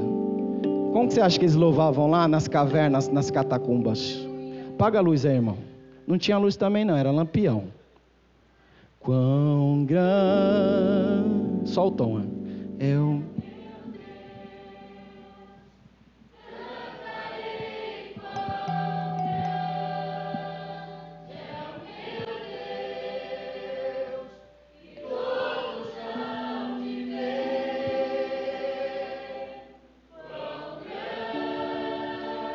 Como 0.92 1.08
que 1.08 1.14
você 1.14 1.20
acha 1.20 1.38
que 1.38 1.44
eles 1.44 1.54
louvavam 1.54 2.08
lá 2.08 2.28
nas 2.28 2.46
cavernas, 2.48 3.08
nas 3.08 3.30
catacumbas? 3.30 4.26
Paga 4.78 4.98
a 4.98 5.02
luz 5.02 5.26
aí, 5.26 5.34
irmão. 5.34 5.56
Não 6.06 6.18
tinha 6.18 6.38
luz 6.38 6.56
também 6.56 6.84
não, 6.84 6.96
era 6.96 7.10
lampião. 7.10 7.64
Quão 9.00 9.84
grande. 9.84 11.68
Só 11.70 11.88
o 11.88 11.90
tom, 11.90 12.22
é 12.78 12.96
o 12.96 13.20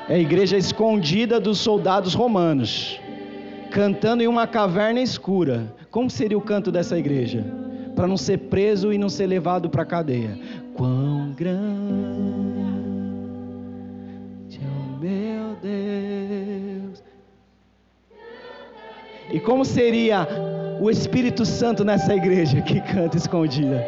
É 0.10 0.16
a 0.16 0.18
igreja 0.18 0.57
escondida 0.57 1.39
dos 1.39 1.60
soldados 1.60 2.16
romanos, 2.16 2.99
cantando 3.70 4.24
em 4.24 4.28
uma 4.28 4.47
caverna 4.47 4.99
escura. 4.99 5.72
Como 5.91 6.10
seria 6.10 6.36
o 6.36 6.41
canto 6.41 6.72
dessa 6.72 6.97
igreja? 6.97 7.45
Para 7.95 8.07
não 8.07 8.18
ser 8.18 8.39
preso 8.39 8.91
e 8.91 8.97
não 8.97 9.07
ser 9.07 9.28
levado 9.28 9.70
para 9.70 9.84
a 9.84 9.86
cadeia. 9.86 10.36
Quão 10.76 11.32
grande 11.34 11.60
é 14.55 14.66
o 14.66 14.99
meu 14.99 15.55
Deus. 15.62 17.03
E 19.32 19.39
como 19.39 19.64
seria 19.64 20.28
o 20.82 20.89
Espírito 20.89 21.45
Santo 21.45 21.86
nessa 21.86 22.16
igreja 22.16 22.62
que 22.62 22.82
canta 22.82 23.16
escondida? 23.16 23.88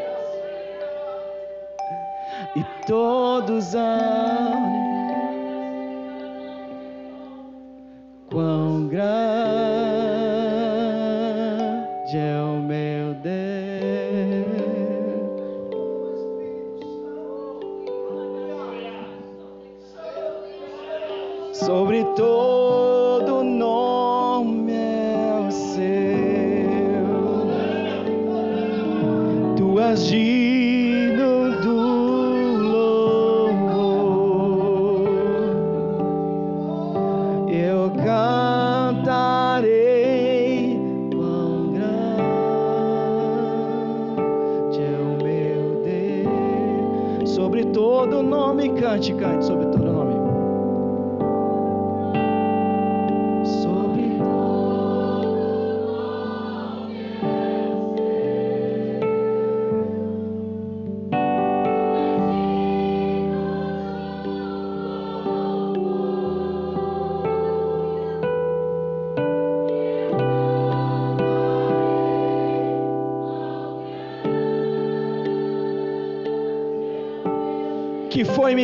E 2.56 2.64
todos 2.86 3.74
amam. 3.74 4.71
Tu 29.96 30.41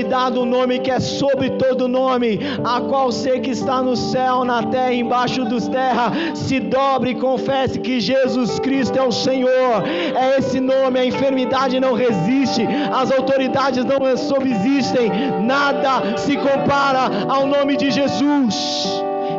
dado 0.03 0.41
um 0.41 0.45
nome 0.45 0.79
que 0.79 0.91
é 0.91 0.99
sobre 0.99 1.51
todo 1.51 1.87
nome, 1.87 2.39
a 2.63 2.81
qual 2.81 3.11
sei 3.11 3.39
que 3.39 3.51
está 3.51 3.81
no 3.81 3.95
céu, 3.95 4.43
na 4.43 4.63
terra, 4.63 4.93
embaixo 4.93 5.45
dos 5.45 5.67
terra, 5.67 6.11
se 6.35 6.59
dobre 6.59 7.11
e 7.11 7.15
confesse 7.15 7.79
que 7.79 7.99
Jesus 7.99 8.59
Cristo 8.59 8.97
é 8.97 9.03
o 9.03 9.11
Senhor. 9.11 9.83
É 9.87 10.37
esse 10.39 10.59
nome, 10.59 10.99
a 10.99 11.05
enfermidade 11.05 11.79
não 11.79 11.93
resiste, 11.93 12.65
as 12.91 13.11
autoridades 13.11 13.83
não 13.83 13.97
subsistem, 14.17 15.11
nada 15.41 16.17
se 16.17 16.35
compara 16.37 17.25
ao 17.27 17.45
nome 17.45 17.77
de 17.77 17.91
Jesus. 17.91 18.55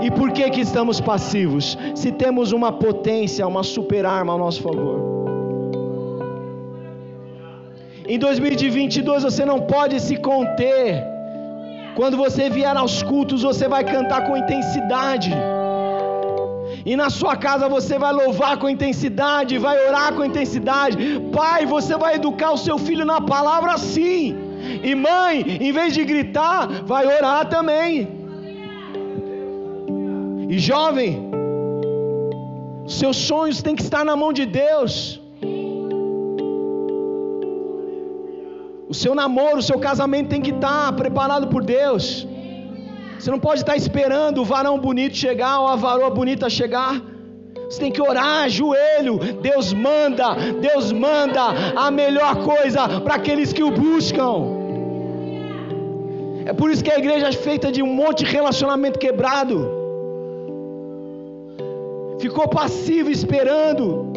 E 0.01 0.11
por 0.11 0.31
que 0.31 0.49
que 0.51 0.61
estamos 0.61 1.01
passivos? 1.01 1.77
Se 1.95 2.13
temos 2.13 2.53
uma 2.53 2.71
potência, 2.71 3.47
uma 3.47 3.63
super 3.63 4.07
arma 4.07 4.33
ao 4.33 4.39
nosso 4.39 4.63
favor. 4.63 5.08
Em 8.15 8.19
2022 8.19 9.23
você 9.23 9.45
não 9.45 9.61
pode 9.61 10.01
se 10.01 10.17
conter. 10.17 11.05
Quando 11.95 12.17
você 12.17 12.49
vier 12.49 12.75
aos 12.75 13.03
cultos, 13.03 13.43
você 13.43 13.69
vai 13.69 13.85
cantar 13.85 14.21
com 14.27 14.35
intensidade. 14.35 15.31
E 16.87 16.97
na 16.97 17.11
sua 17.11 17.37
casa 17.37 17.69
você 17.69 17.99
vai 17.99 18.13
louvar 18.15 18.57
com 18.57 18.67
intensidade, 18.77 19.59
vai 19.59 19.77
orar 19.89 20.15
com 20.15 20.25
intensidade. 20.25 20.97
Pai, 21.39 21.67
você 21.67 21.99
vai 21.99 22.15
educar 22.15 22.53
o 22.53 22.57
seu 22.57 22.79
filho 22.79 23.05
na 23.05 23.21
palavra 23.21 23.77
sim. 23.77 24.35
E 24.83 24.95
mãe, 24.95 25.59
em 25.61 25.71
vez 25.71 25.93
de 25.93 26.03
gritar, 26.03 26.67
vai 26.87 27.05
orar 27.15 27.47
também. 27.51 28.09
E 30.49 30.59
jovem, 30.59 31.31
seus 32.87 33.19
sonhos 33.19 33.61
têm 33.61 33.77
que 33.77 33.83
estar 33.83 34.03
na 34.03 34.17
mão 34.17 34.33
de 34.33 34.47
Deus. 34.47 35.21
O 38.89 38.95
seu 38.95 39.15
namoro, 39.15 39.59
o 39.59 39.63
seu 39.63 39.79
casamento 39.79 40.31
tem 40.31 40.41
que 40.41 40.51
estar 40.51 40.93
preparado 40.95 41.49
por 41.49 41.63
Deus. 41.63 42.27
Você 43.19 43.31
não 43.31 43.39
pode 43.39 43.61
estar 43.61 43.77
esperando 43.77 44.41
o 44.41 44.45
varão 44.45 44.79
bonito 44.79 45.17
chegar 45.17 45.61
ou 45.61 45.69
a 45.69 45.77
varoa 45.77 46.09
bonita 46.09 46.49
chegar. 46.49 47.03
Você 47.69 47.81
tem 47.81 47.93
que 47.93 48.01
orar, 48.01 48.49
joelho. 48.49 49.19
Deus 49.43 49.75
manda, 49.75 50.35
Deus 50.61 50.91
manda 50.91 51.43
a 51.77 51.91
melhor 51.91 52.37
coisa 52.45 53.01
para 53.01 53.17
aqueles 53.17 53.53
que 53.53 53.63
o 53.63 53.71
buscam. 53.71 54.57
É 56.47 56.55
por 56.55 56.71
isso 56.71 56.83
que 56.83 56.91
a 56.91 56.99
igreja 56.99 57.29
é 57.29 57.33
feita 57.33 57.71
de 57.71 57.83
um 57.83 57.93
monte 57.93 58.25
de 58.25 58.31
relacionamento 58.31 58.99
quebrado. 58.99 59.69
Ficou 62.19 62.49
passivo 62.49 63.11
esperando. 63.11 64.08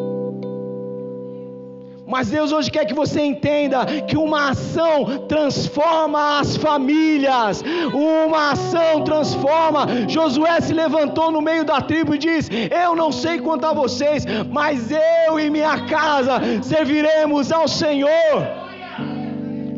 Mas 2.12 2.30
Deus 2.30 2.52
hoje 2.52 2.70
quer 2.70 2.84
que 2.86 2.94
você 2.94 3.22
entenda 3.22 3.86
que 4.06 4.18
uma 4.18 4.50
ação 4.50 5.26
transforma 5.30 6.40
as 6.40 6.58
famílias. 6.58 7.64
Uma 7.94 8.52
ação 8.52 9.02
transforma. 9.06 9.88
Josué 10.10 10.60
se 10.60 10.74
levantou 10.74 11.32
no 11.32 11.42
meio 11.42 11.64
da 11.64 11.80
tribo 11.80 12.14
e 12.14 12.18
disse: 12.18 12.50
Eu 12.70 12.98
não 12.98 13.14
sei 13.14 13.40
quanto 13.40 13.66
a 13.66 13.72
vocês, 13.72 14.26
mas 14.50 14.92
eu 14.92 15.40
e 15.40 15.50
minha 15.50 15.86
casa 15.86 16.42
serviremos 16.62 17.50
ao 17.50 17.66
Senhor. 17.66 18.46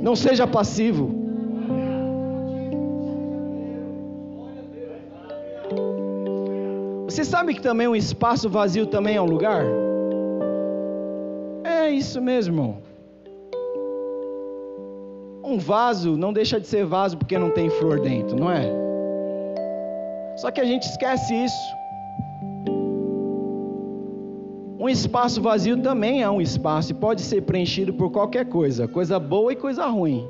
Não 0.01 0.15
seja 0.15 0.47
passivo. 0.47 1.21
Você 7.05 7.23
sabe 7.23 7.53
que 7.53 7.61
também 7.61 7.87
um 7.87 7.95
espaço 7.95 8.49
vazio 8.49 8.87
também 8.87 9.17
é 9.17 9.21
um 9.21 9.25
lugar? 9.25 9.63
Isso 11.93 12.21
mesmo. 12.21 12.81
Um 15.43 15.59
vaso 15.59 16.17
não 16.17 16.33
deixa 16.33 16.59
de 16.59 16.67
ser 16.67 16.85
vaso 16.85 17.17
porque 17.17 17.37
não 17.37 17.51
tem 17.51 17.69
flor 17.69 17.99
dentro, 17.99 18.35
não 18.35 18.49
é? 18.51 18.63
Só 20.37 20.49
que 20.49 20.59
a 20.59 20.65
gente 20.65 20.83
esquece 20.83 21.33
isso. 21.35 21.75
Um 24.79 24.89
espaço 24.89 25.41
vazio 25.41 25.81
também 25.81 26.23
é 26.23 26.29
um 26.29 26.41
espaço 26.41 26.91
e 26.91 26.95
pode 26.95 27.21
ser 27.21 27.41
preenchido 27.43 27.93
por 27.93 28.11
qualquer 28.11 28.45
coisa, 28.49 28.87
coisa 28.87 29.19
boa 29.19 29.53
e 29.53 29.55
coisa 29.55 29.85
ruim. 29.85 30.27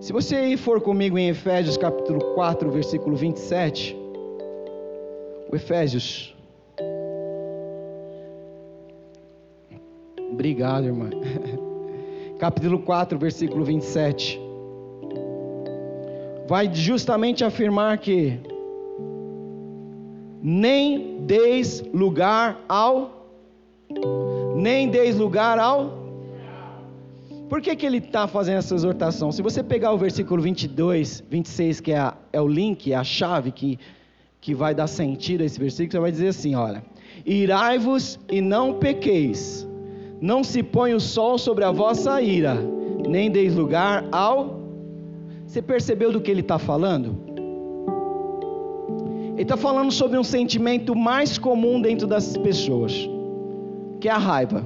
Se 0.00 0.12
você 0.12 0.56
for 0.56 0.80
comigo 0.80 1.18
em 1.18 1.28
Efésios 1.28 1.76
capítulo 1.76 2.20
4, 2.34 2.70
versículo 2.70 3.16
27, 3.16 3.96
o 5.50 5.56
Efésios 5.56 6.31
Obrigado, 10.32 10.86
irmã. 10.86 11.10
Capítulo 12.40 12.78
4, 12.78 13.18
versículo 13.18 13.64
27. 13.64 14.40
Vai 16.48 16.74
justamente 16.74 17.44
afirmar 17.44 17.98
que 17.98 18.40
nem 20.42 21.18
deis 21.20 21.84
lugar 21.94 22.58
ao 22.68 23.28
nem 24.56 24.88
deis 24.88 25.16
lugar 25.16 25.58
ao 25.58 26.02
Por 27.48 27.60
que, 27.60 27.76
que 27.76 27.84
ele 27.84 27.98
está 27.98 28.26
fazendo 28.26 28.56
essa 28.56 28.74
exortação? 28.74 29.30
Se 29.30 29.42
você 29.42 29.62
pegar 29.62 29.92
o 29.92 29.98
versículo 29.98 30.42
22, 30.42 31.22
26, 31.30 31.80
que 31.80 31.92
é, 31.92 31.98
a, 31.98 32.14
é 32.32 32.40
o 32.40 32.48
link, 32.48 32.90
é 32.90 32.96
a 32.96 33.04
chave 33.04 33.52
que, 33.52 33.78
que 34.40 34.54
vai 34.54 34.74
dar 34.74 34.86
sentido 34.86 35.42
a 35.42 35.44
esse 35.44 35.60
versículo, 35.60 35.92
você 35.92 35.98
vai 35.98 36.10
dizer 36.10 36.28
assim: 36.28 36.54
olha, 36.54 36.82
irai-vos 37.26 38.18
e 38.30 38.40
não 38.40 38.74
pequeis 38.74 39.70
não 40.22 40.44
se 40.44 40.62
põe 40.62 40.94
o 40.94 41.00
sol 41.00 41.36
sobre 41.36 41.64
a 41.64 41.72
vossa 41.72 42.22
ira, 42.22 42.54
nem 43.08 43.28
deis 43.28 43.56
lugar 43.56 44.06
ao. 44.12 44.60
Você 45.44 45.60
percebeu 45.60 46.12
do 46.12 46.20
que 46.20 46.30
ele 46.30 46.42
está 46.42 46.60
falando? 46.60 47.16
Ele 49.32 49.42
está 49.42 49.56
falando 49.56 49.90
sobre 49.90 50.16
um 50.16 50.22
sentimento 50.22 50.94
mais 50.94 51.38
comum 51.38 51.82
dentro 51.82 52.06
das 52.06 52.36
pessoas, 52.36 52.94
que 54.00 54.08
é 54.08 54.12
a 54.12 54.16
raiva. 54.16 54.64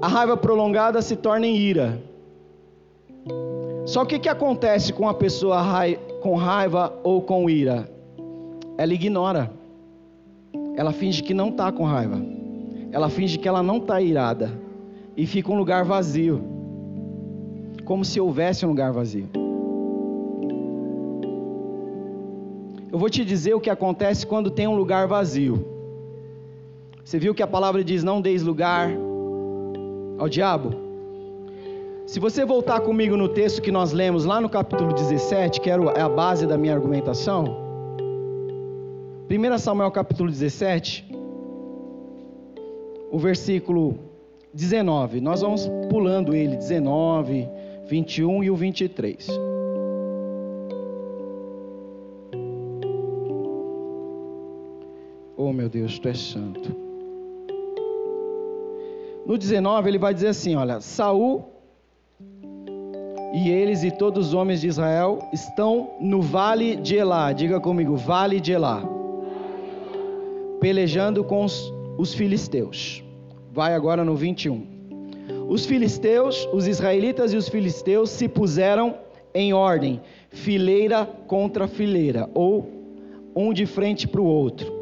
A 0.00 0.06
raiva 0.06 0.36
prolongada 0.36 1.02
se 1.02 1.16
torna 1.16 1.44
em 1.44 1.56
ira. 1.56 2.00
Só 3.84 4.04
que 4.04 4.14
o 4.14 4.20
que 4.20 4.28
acontece 4.28 4.92
com 4.92 5.08
a 5.08 5.14
pessoa 5.14 5.60
com 6.22 6.36
raiva 6.36 6.96
ou 7.02 7.20
com 7.20 7.50
ira? 7.50 7.90
Ela 8.78 8.94
ignora. 8.94 9.50
Ela 10.76 10.92
finge 10.92 11.20
que 11.20 11.34
não 11.34 11.48
está 11.48 11.72
com 11.72 11.82
raiva 11.82 12.39
ela 12.92 13.08
finge 13.08 13.38
que 13.38 13.48
ela 13.48 13.62
não 13.62 13.78
está 13.78 14.00
irada 14.00 14.50
e 15.16 15.26
fica 15.26 15.50
um 15.50 15.56
lugar 15.56 15.84
vazio, 15.84 16.42
como 17.84 18.04
se 18.04 18.20
houvesse 18.20 18.64
um 18.64 18.68
lugar 18.68 18.92
vazio. 18.92 19.28
Eu 22.92 22.98
vou 22.98 23.08
te 23.08 23.24
dizer 23.24 23.54
o 23.54 23.60
que 23.60 23.70
acontece 23.70 24.26
quando 24.26 24.50
tem 24.50 24.66
um 24.66 24.74
lugar 24.74 25.06
vazio. 25.06 25.64
Você 27.04 27.18
viu 27.18 27.34
que 27.34 27.42
a 27.42 27.46
palavra 27.46 27.84
diz: 27.84 28.02
não 28.02 28.20
deis 28.20 28.42
lugar 28.42 28.90
ao 30.18 30.28
diabo? 30.28 30.74
Se 32.06 32.18
você 32.18 32.44
voltar 32.44 32.80
comigo 32.80 33.16
no 33.16 33.28
texto 33.28 33.62
que 33.62 33.70
nós 33.70 33.92
lemos 33.92 34.24
lá 34.24 34.40
no 34.40 34.48
capítulo 34.48 34.92
17, 34.92 35.60
que 35.60 35.70
é 35.70 35.74
a 35.74 36.08
base 36.08 36.44
da 36.44 36.58
minha 36.58 36.74
argumentação, 36.74 37.44
1 39.30 39.58
Samuel 39.58 39.92
capítulo 39.92 40.28
17, 40.28 41.06
o 43.10 43.18
versículo 43.18 43.98
19. 44.54 45.20
Nós 45.20 45.40
vamos 45.40 45.68
pulando 45.88 46.34
ele, 46.34 46.56
19, 46.56 47.48
21 47.86 48.44
e 48.44 48.50
o 48.50 48.56
23. 48.56 49.28
Oh 55.36 55.52
meu 55.52 55.68
Deus, 55.68 55.98
tu 55.98 56.08
és 56.08 56.18
santo. 56.18 56.76
No 59.26 59.38
19 59.38 59.88
ele 59.88 59.98
vai 59.98 60.14
dizer 60.14 60.28
assim: 60.28 60.54
olha, 60.54 60.80
Saul 60.80 61.44
e 63.32 63.48
eles 63.48 63.84
e 63.84 63.90
todos 63.90 64.28
os 64.28 64.34
homens 64.34 64.60
de 64.60 64.68
Israel 64.68 65.20
estão 65.32 65.90
no 66.00 66.20
vale 66.20 66.76
de 66.76 66.96
Elá. 66.96 67.32
Diga 67.32 67.60
comigo, 67.60 67.96
vale 67.96 68.40
de 68.40 68.52
Elá. 68.52 68.82
Pelejando 70.60 71.24
com 71.24 71.44
os 71.44 71.72
os 71.98 72.14
filisteus. 72.14 73.02
Vai 73.52 73.74
agora 73.74 74.04
no 74.04 74.14
21. 74.14 74.66
Os 75.48 75.66
filisteus, 75.66 76.48
os 76.52 76.66
israelitas 76.66 77.32
e 77.32 77.36
os 77.36 77.48
filisteus 77.48 78.10
se 78.10 78.28
puseram 78.28 78.94
em 79.34 79.52
ordem, 79.52 80.00
fileira 80.30 81.04
contra 81.26 81.66
fileira, 81.66 82.28
ou 82.34 82.70
um 83.34 83.52
de 83.52 83.66
frente 83.66 84.06
para 84.06 84.20
o 84.20 84.24
outro. 84.24 84.80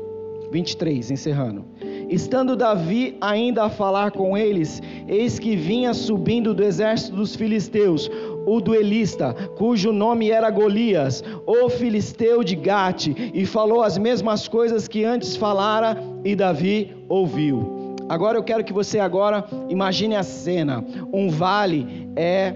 23, 0.51 1.11
encerrando. 1.11 1.65
Estando 2.09 2.57
Davi 2.57 3.17
ainda 3.21 3.65
a 3.65 3.71
falar 3.71 4.13
com 4.13 4.37
eles, 4.37 4.81
eis 5.07 5.39
que 5.39 5.55
vinha 5.55 5.93
subindo 5.93 6.55
do 6.55 6.65
exército 6.65 7.17
dos 7.17 7.37
filisteus 7.37 8.11
o 8.49 8.61
duelista, 8.61 9.35
cujo 9.57 9.93
nome 9.93 10.31
era 10.31 10.51
Golias, 10.51 11.23
o 11.47 11.69
filisteu 11.69 12.43
de 12.43 12.57
Gate, 12.57 13.09
e 13.35 13.45
falou 13.45 13.83
as 13.83 13.99
mesmas 13.99 14.49
coisas 14.49 14.89
que 14.89 15.05
antes 15.05 15.37
falara, 15.37 16.03
e 16.25 16.35
Davi 16.35 16.97
ouviu. 17.09 17.97
Agora 18.09 18.39
eu 18.39 18.43
quero 18.43 18.65
que 18.65 18.73
você 18.73 18.99
agora 18.99 19.45
imagine 19.69 20.17
a 20.17 20.23
cena. 20.23 20.83
Um 21.13 21.29
vale 21.29 22.09
é 22.17 22.55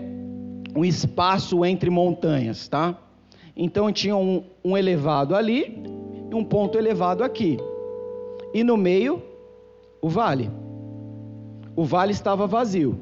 um 0.74 0.82
espaço 0.82 1.62
entre 1.64 1.90
montanhas, 1.90 2.68
tá? 2.68 2.98
Então 3.54 3.92
tinha 3.92 4.16
um, 4.16 4.44
um 4.64 4.78
elevado 4.78 5.34
ali 5.34 5.82
e 6.30 6.34
um 6.34 6.42
ponto 6.42 6.78
elevado 6.78 7.22
aqui. 7.22 7.58
E 8.54 8.64
no 8.64 8.78
meio, 8.78 9.22
o 10.00 10.08
vale. 10.08 10.50
O 11.76 11.84
vale 11.84 12.12
estava 12.12 12.46
vazio. 12.46 12.98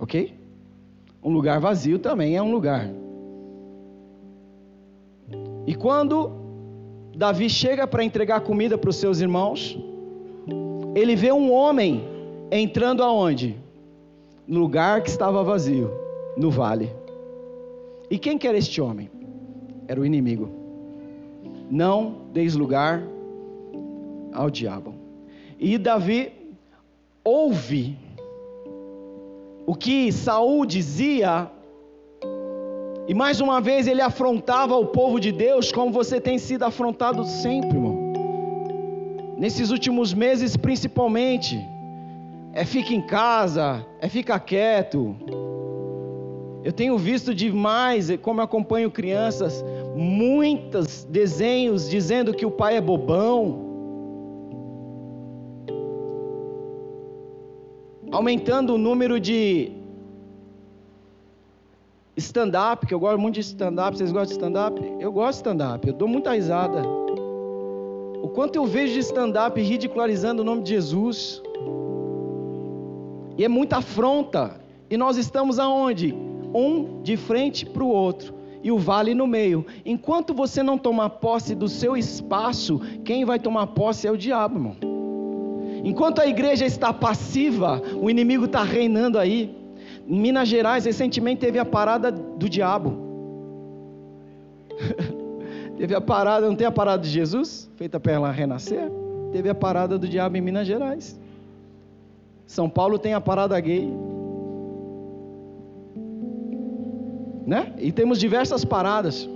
Ok? 0.00 0.41
Um 1.22 1.30
lugar 1.32 1.60
vazio 1.60 1.98
também 1.98 2.36
é 2.36 2.42
um 2.42 2.50
lugar. 2.50 2.90
E 5.66 5.74
quando 5.74 6.32
Davi 7.16 7.48
chega 7.48 7.86
para 7.86 8.02
entregar 8.02 8.40
comida 8.40 8.76
para 8.76 8.90
os 8.90 8.96
seus 8.96 9.20
irmãos, 9.20 9.78
ele 10.94 11.14
vê 11.14 11.30
um 11.32 11.52
homem 11.52 12.02
entrando 12.50 13.02
aonde? 13.02 13.56
No 14.46 14.60
lugar 14.60 15.02
que 15.02 15.08
estava 15.08 15.44
vazio, 15.44 15.90
no 16.36 16.50
vale. 16.50 16.90
E 18.10 18.18
quem 18.18 18.36
que 18.36 18.48
era 18.48 18.58
este 18.58 18.80
homem? 18.80 19.08
Era 19.86 20.00
o 20.00 20.04
inimigo. 20.04 20.50
Não 21.70 22.16
deis 22.32 22.54
lugar 22.54 23.02
ao 24.32 24.50
diabo. 24.50 24.94
E 25.58 25.78
Davi 25.78 26.32
ouve 27.24 27.96
o 29.72 29.74
que 29.74 30.12
Saul 30.12 30.66
dizia 30.66 31.50
E 33.08 33.14
mais 33.14 33.40
uma 33.40 33.58
vez 33.58 33.86
ele 33.86 34.02
afrontava 34.02 34.76
o 34.76 34.88
povo 34.88 35.18
de 35.18 35.32
Deus 35.32 35.72
como 35.72 35.90
você 35.90 36.20
tem 36.20 36.38
sido 36.38 36.64
afrontado 36.64 37.24
sempre, 37.24 37.70
irmão. 37.70 38.12
Nesses 39.38 39.70
últimos 39.70 40.12
meses, 40.12 40.58
principalmente. 40.58 41.58
É 42.52 42.66
fica 42.66 42.92
em 42.92 43.00
casa, 43.00 43.82
é 43.98 44.10
fica 44.10 44.38
quieto. 44.38 45.16
Eu 46.62 46.70
tenho 46.70 46.98
visto 46.98 47.34
demais, 47.34 48.10
como 48.20 48.42
acompanho 48.42 48.90
crianças, 48.90 49.64
muitos 49.96 51.04
desenhos 51.04 51.88
dizendo 51.88 52.34
que 52.34 52.44
o 52.44 52.50
pai 52.50 52.76
é 52.76 52.80
bobão. 52.82 53.71
Aumentando 58.12 58.74
o 58.74 58.78
número 58.78 59.18
de 59.18 59.72
stand-up, 62.14 62.86
que 62.86 62.92
eu 62.92 63.00
gosto 63.00 63.18
muito 63.18 63.36
de 63.36 63.40
stand-up. 63.40 63.96
Vocês 63.96 64.12
gostam 64.12 64.26
de 64.26 64.32
stand-up? 64.32 64.96
Eu 65.00 65.10
gosto 65.10 65.30
de 65.30 65.36
stand-up, 65.36 65.88
eu 65.88 65.94
dou 65.94 66.06
muita 66.06 66.34
risada. 66.34 66.82
O 68.22 68.28
quanto 68.28 68.56
eu 68.56 68.66
vejo 68.66 68.92
de 68.92 69.00
stand-up 69.00 69.58
ridicularizando 69.60 70.42
o 70.42 70.44
nome 70.44 70.62
de 70.62 70.70
Jesus. 70.70 71.42
E 73.38 73.44
é 73.44 73.48
muita 73.48 73.78
afronta. 73.78 74.60
E 74.90 74.96
nós 74.98 75.16
estamos 75.16 75.58
aonde? 75.58 76.14
Um 76.54 77.00
de 77.02 77.16
frente 77.16 77.64
para 77.64 77.82
o 77.82 77.88
outro. 77.88 78.34
E 78.62 78.70
o 78.70 78.78
vale 78.78 79.14
no 79.14 79.26
meio. 79.26 79.64
Enquanto 79.86 80.34
você 80.34 80.62
não 80.62 80.76
tomar 80.76 81.08
posse 81.08 81.54
do 81.54 81.66
seu 81.66 81.96
espaço, 81.96 82.78
quem 83.06 83.24
vai 83.24 83.38
tomar 83.38 83.68
posse 83.68 84.06
é 84.06 84.10
o 84.10 84.18
diabo, 84.18 84.56
irmão. 84.56 84.91
Enquanto 85.84 86.20
a 86.20 86.26
igreja 86.26 86.64
está 86.64 86.92
passiva, 86.92 87.82
o 88.00 88.08
inimigo 88.08 88.44
está 88.44 88.62
reinando 88.62 89.18
aí. 89.18 89.56
Em 90.06 90.20
Minas 90.20 90.48
Gerais, 90.48 90.84
recentemente 90.84 91.40
teve 91.40 91.58
a 91.58 91.64
parada 91.64 92.10
do 92.10 92.48
diabo. 92.48 92.96
teve 95.76 95.94
a 95.94 96.00
parada, 96.00 96.46
não 96.46 96.54
tem 96.54 96.66
a 96.66 96.72
parada 96.72 97.02
de 97.02 97.08
Jesus, 97.08 97.70
feita 97.76 97.98
para 97.98 98.12
ela 98.12 98.30
renascer? 98.30 98.90
Teve 99.32 99.48
a 99.48 99.54
parada 99.54 99.98
do 99.98 100.08
diabo 100.08 100.36
em 100.36 100.40
Minas 100.40 100.66
Gerais. 100.66 101.18
São 102.46 102.68
Paulo 102.68 102.98
tem 102.98 103.14
a 103.14 103.20
parada 103.20 103.58
gay. 103.58 103.90
Né? 107.46 107.72
E 107.78 107.90
temos 107.90 108.18
diversas 108.18 108.64
paradas. 108.64 109.28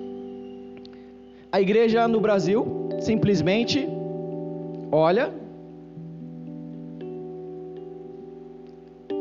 A 1.50 1.60
igreja 1.60 2.06
no 2.06 2.20
Brasil 2.20 2.88
simplesmente 3.00 3.88
olha. 4.92 5.45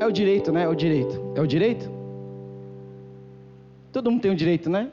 É 0.05 0.07
o 0.07 0.11
direito, 0.11 0.51
né? 0.51 0.65
É 0.65 0.67
o 0.67 0.75
direito. 0.75 1.19
É 1.33 1.41
o 1.41 1.47
direito? 1.47 1.89
Todo 3.91 4.11
mundo 4.11 4.21
tem 4.21 4.29
o 4.29 4.35
direito, 4.35 4.69
né? 4.69 4.91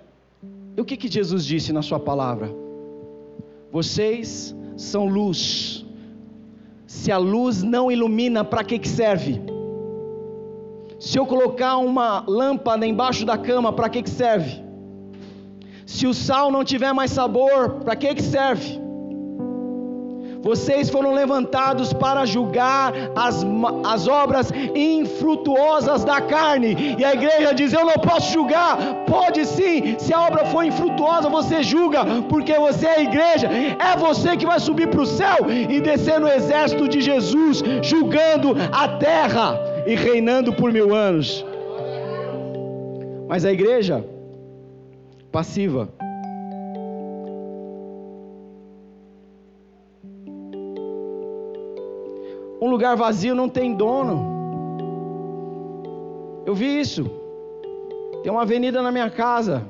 E 0.74 0.80
o 0.80 0.86
que, 0.86 0.96
que 0.96 1.06
Jesus 1.06 1.44
disse 1.44 1.70
na 1.70 1.82
sua 1.82 2.00
palavra? 2.00 2.50
Vocês 3.70 4.56
são 4.74 5.06
luz. 5.06 5.84
Se 6.86 7.12
a 7.12 7.18
luz 7.18 7.62
não 7.62 7.92
ilumina, 7.92 8.42
para 8.42 8.64
que, 8.64 8.78
que 8.78 8.88
serve? 8.88 9.38
Se 10.98 11.18
eu 11.18 11.26
colocar 11.26 11.76
uma 11.76 12.24
lâmpada 12.26 12.86
embaixo 12.86 13.26
da 13.26 13.36
cama, 13.36 13.70
para 13.70 13.90
que, 13.90 14.02
que 14.02 14.08
serve? 14.08 14.62
Se 15.84 16.06
o 16.06 16.14
sal 16.14 16.50
não 16.50 16.64
tiver 16.64 16.94
mais 16.94 17.10
sabor, 17.10 17.80
para 17.84 17.94
que, 17.96 18.14
que 18.14 18.22
serve? 18.22 18.80
Vocês 20.43 20.90
foram 20.90 21.12
levantados 21.12 21.93
para 21.93 22.26
julgar 22.26 22.93
as, 23.14 23.47
as 23.84 24.09
obras 24.09 24.53
infrutuosas 24.74 26.05
da 26.05 26.20
carne. 26.20 26.97
E 26.99 27.05
a 27.05 27.14
igreja 27.14 27.55
diz: 27.55 27.72
Eu 27.72 27.86
não 27.86 27.95
posso 27.95 28.32
julgar. 28.32 28.76
Pode 29.07 29.47
sim, 29.47 29.97
se 29.99 30.12
a 30.12 30.20
obra 30.20 30.45
for 30.47 30.64
infrutuosa, 30.64 31.28
você 31.28 31.62
julga, 31.62 32.05
porque 32.28 32.55
você 32.55 32.86
é 32.86 32.97
a 32.97 33.03
igreja. 33.03 33.49
É 33.49 33.97
você 33.97 34.36
que 34.36 34.45
vai 34.45 34.59
subir 34.59 34.88
para 34.88 35.03
o 35.03 35.07
céu 35.07 35.38
e 35.49 35.80
descer 35.80 36.18
no 36.18 36.28
exército 36.28 36.88
de 36.88 37.01
Jesus, 37.01 37.62
julgando 37.80 38.57
a 38.72 38.88
terra 38.88 39.57
e 39.86 39.95
reinando 39.95 40.53
por 40.53 40.72
mil 40.72 40.93
anos. 40.93 41.45
Mas 43.28 43.45
a 43.45 43.53
igreja, 43.53 44.05
passiva, 45.30 45.88
Um 52.62 52.70
lugar 52.70 52.96
vazio 52.96 53.34
não 53.34 53.48
tem 53.48 53.74
dono. 53.74 54.14
Eu 56.46 56.54
vi 56.54 56.78
isso. 56.78 57.10
Tem 58.22 58.30
uma 58.30 58.42
avenida 58.42 58.80
na 58.80 58.92
minha 58.92 59.10
casa. 59.10 59.64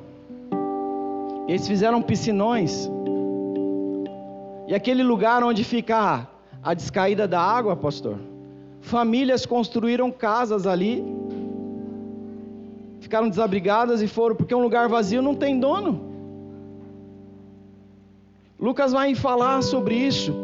Eles 1.49 1.67
fizeram 1.67 2.03
piscinões. 2.03 2.91
E 4.69 4.75
aquele 4.75 5.03
lugar 5.03 5.43
onde 5.43 5.65
fica 5.65 6.29
a 6.63 6.75
descaída 6.75 7.27
da 7.27 7.41
água, 7.41 7.75
pastor. 7.75 8.19
Famílias 8.83 9.47
construíram 9.47 10.11
casas 10.11 10.67
ali. 10.67 11.03
Ficaram 13.01 13.31
desabrigadas 13.31 14.03
e 14.03 14.07
foram, 14.07 14.37
porque 14.37 14.55
um 14.55 14.61
lugar 14.61 14.87
vazio 14.91 15.23
não 15.23 15.35
tem 15.35 15.59
dono. 15.59 15.99
Lucas 18.61 18.93
vai 18.93 19.15
falar 19.15 19.63
sobre 19.63 19.95
isso 19.95 20.42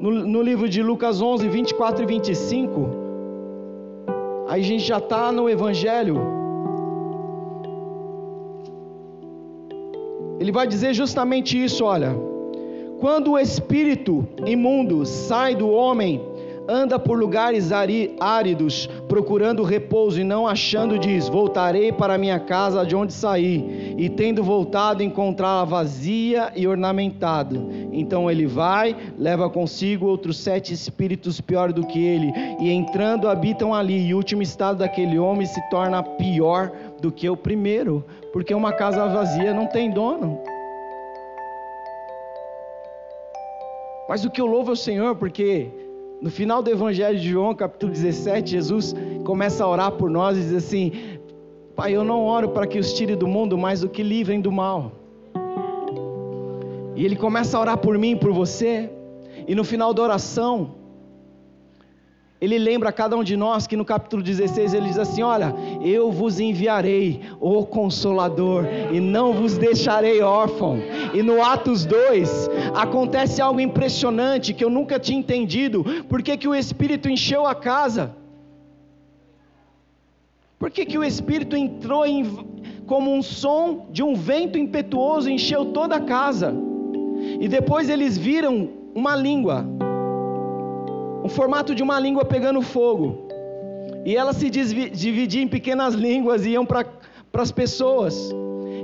no, 0.00 0.10
no 0.10 0.42
livro 0.42 0.66
de 0.68 0.82
Lucas 0.82 1.20
11, 1.20 1.46
24 1.46 2.02
e 2.02 2.06
25, 2.06 2.88
aí 4.48 4.62
a 4.62 4.64
gente 4.64 4.82
já 4.82 4.96
está 4.96 5.30
no 5.30 5.48
Evangelho. 5.48 6.18
Ele 10.40 10.50
vai 10.50 10.66
dizer 10.66 10.94
justamente 10.94 11.62
isso: 11.62 11.84
olha, 11.84 12.16
quando 12.98 13.32
o 13.32 13.38
espírito 13.38 14.26
imundo 14.46 15.04
sai 15.04 15.54
do 15.54 15.68
homem, 15.68 16.20
anda 16.70 16.98
por 16.98 17.18
lugares 17.18 17.70
áridos, 17.72 18.88
procurando 19.08 19.64
repouso 19.64 20.20
e 20.20 20.24
não 20.24 20.46
achando, 20.46 20.98
diz: 20.98 21.28
Voltarei 21.28 21.90
para 21.90 22.16
minha 22.16 22.38
casa 22.38 22.86
de 22.86 22.94
onde 22.94 23.12
saí. 23.12 23.94
E 23.98 24.08
tendo 24.08 24.44
voltado, 24.44 25.02
encontrá-la 25.02 25.64
vazia 25.64 26.52
e 26.54 26.66
ornamentada. 26.68 27.58
Então 27.92 28.30
ele 28.30 28.46
vai, 28.46 28.96
leva 29.18 29.50
consigo 29.50 30.06
outros 30.06 30.38
sete 30.38 30.72
espíritos 30.72 31.40
pior 31.40 31.72
do 31.72 31.84
que 31.84 31.98
ele, 31.98 32.32
e 32.60 32.70
entrando 32.70 33.28
habitam 33.28 33.74
ali. 33.74 34.06
E 34.06 34.14
o 34.14 34.16
último 34.16 34.42
estado 34.42 34.78
daquele 34.78 35.18
homem 35.18 35.46
se 35.46 35.60
torna 35.68 36.02
pior 36.02 36.70
do 37.00 37.10
que 37.10 37.28
o 37.28 37.36
primeiro, 37.36 38.04
porque 38.32 38.54
uma 38.54 38.72
casa 38.72 39.08
vazia 39.08 39.52
não 39.52 39.66
tem 39.66 39.90
dono. 39.90 40.40
Mas 44.08 44.24
o 44.24 44.30
que 44.30 44.40
eu 44.40 44.46
louvo 44.46 44.70
ao 44.70 44.76
Senhor, 44.76 45.14
porque 45.14 45.70
no 46.20 46.30
final 46.30 46.62
do 46.62 46.70
Evangelho 46.70 47.18
de 47.18 47.30
João, 47.30 47.54
capítulo 47.54 47.92
17, 47.92 48.50
Jesus 48.50 48.94
começa 49.24 49.64
a 49.64 49.68
orar 49.68 49.92
por 49.92 50.10
nós 50.10 50.36
e 50.36 50.42
diz 50.42 50.54
assim: 50.54 50.92
Pai, 51.74 51.96
eu 51.96 52.04
não 52.04 52.24
oro 52.24 52.50
para 52.50 52.66
que 52.66 52.78
os 52.78 52.92
tire 52.92 53.16
do 53.16 53.26
mundo, 53.26 53.56
mas 53.56 53.82
o 53.82 53.88
que 53.88 54.02
livrem 54.02 54.40
do 54.40 54.52
mal. 54.52 54.92
E 56.94 57.04
ele 57.04 57.16
começa 57.16 57.56
a 57.56 57.60
orar 57.60 57.78
por 57.78 57.96
mim, 57.96 58.16
por 58.16 58.32
você, 58.32 58.90
e 59.48 59.54
no 59.54 59.64
final 59.64 59.94
da 59.94 60.02
oração, 60.02 60.74
ele 62.40 62.56
lembra 62.58 62.88
a 62.88 62.92
cada 62.92 63.16
um 63.16 63.22
de 63.22 63.36
nós 63.36 63.66
que 63.66 63.76
no 63.76 63.84
capítulo 63.84 64.22
16 64.22 64.72
ele 64.72 64.86
diz 64.86 64.98
assim: 64.98 65.22
Olha, 65.22 65.54
eu 65.82 66.10
vos 66.10 66.40
enviarei 66.40 67.20
o 67.38 67.66
Consolador 67.66 68.64
e 68.90 68.98
não 68.98 69.34
vos 69.34 69.58
deixarei 69.58 70.22
órfão. 70.22 70.78
E 71.12 71.22
no 71.22 71.42
Atos 71.42 71.84
2 71.84 72.48
acontece 72.74 73.42
algo 73.42 73.60
impressionante 73.60 74.54
que 74.54 74.64
eu 74.64 74.70
nunca 74.70 74.98
tinha 74.98 75.18
entendido: 75.18 75.84
por 76.08 76.22
que, 76.22 76.36
que 76.38 76.48
o 76.48 76.54
Espírito 76.54 77.10
encheu 77.10 77.46
a 77.46 77.54
casa? 77.54 78.16
Por 80.58 80.70
que, 80.70 80.86
que 80.86 80.98
o 80.98 81.04
Espírito 81.04 81.56
entrou 81.56 82.06
em, 82.06 82.24
como 82.86 83.12
um 83.12 83.22
som 83.22 83.86
de 83.90 84.02
um 84.02 84.14
vento 84.14 84.58
impetuoso 84.58 85.28
encheu 85.28 85.66
toda 85.66 85.96
a 85.96 86.00
casa? 86.00 86.54
E 87.38 87.46
depois 87.48 87.90
eles 87.90 88.16
viram 88.16 88.70
uma 88.94 89.14
língua 89.14 89.66
formato 91.30 91.74
de 91.74 91.82
uma 91.82 91.98
língua 91.98 92.24
pegando 92.24 92.60
fogo. 92.62 93.28
E 94.04 94.16
ela 94.16 94.32
se 94.32 94.48
dividia 94.50 95.42
em 95.42 95.48
pequenas 95.48 95.94
línguas 95.94 96.44
e 96.46 96.50
iam 96.50 96.64
para 96.64 96.86
as 97.34 97.52
pessoas. 97.52 98.30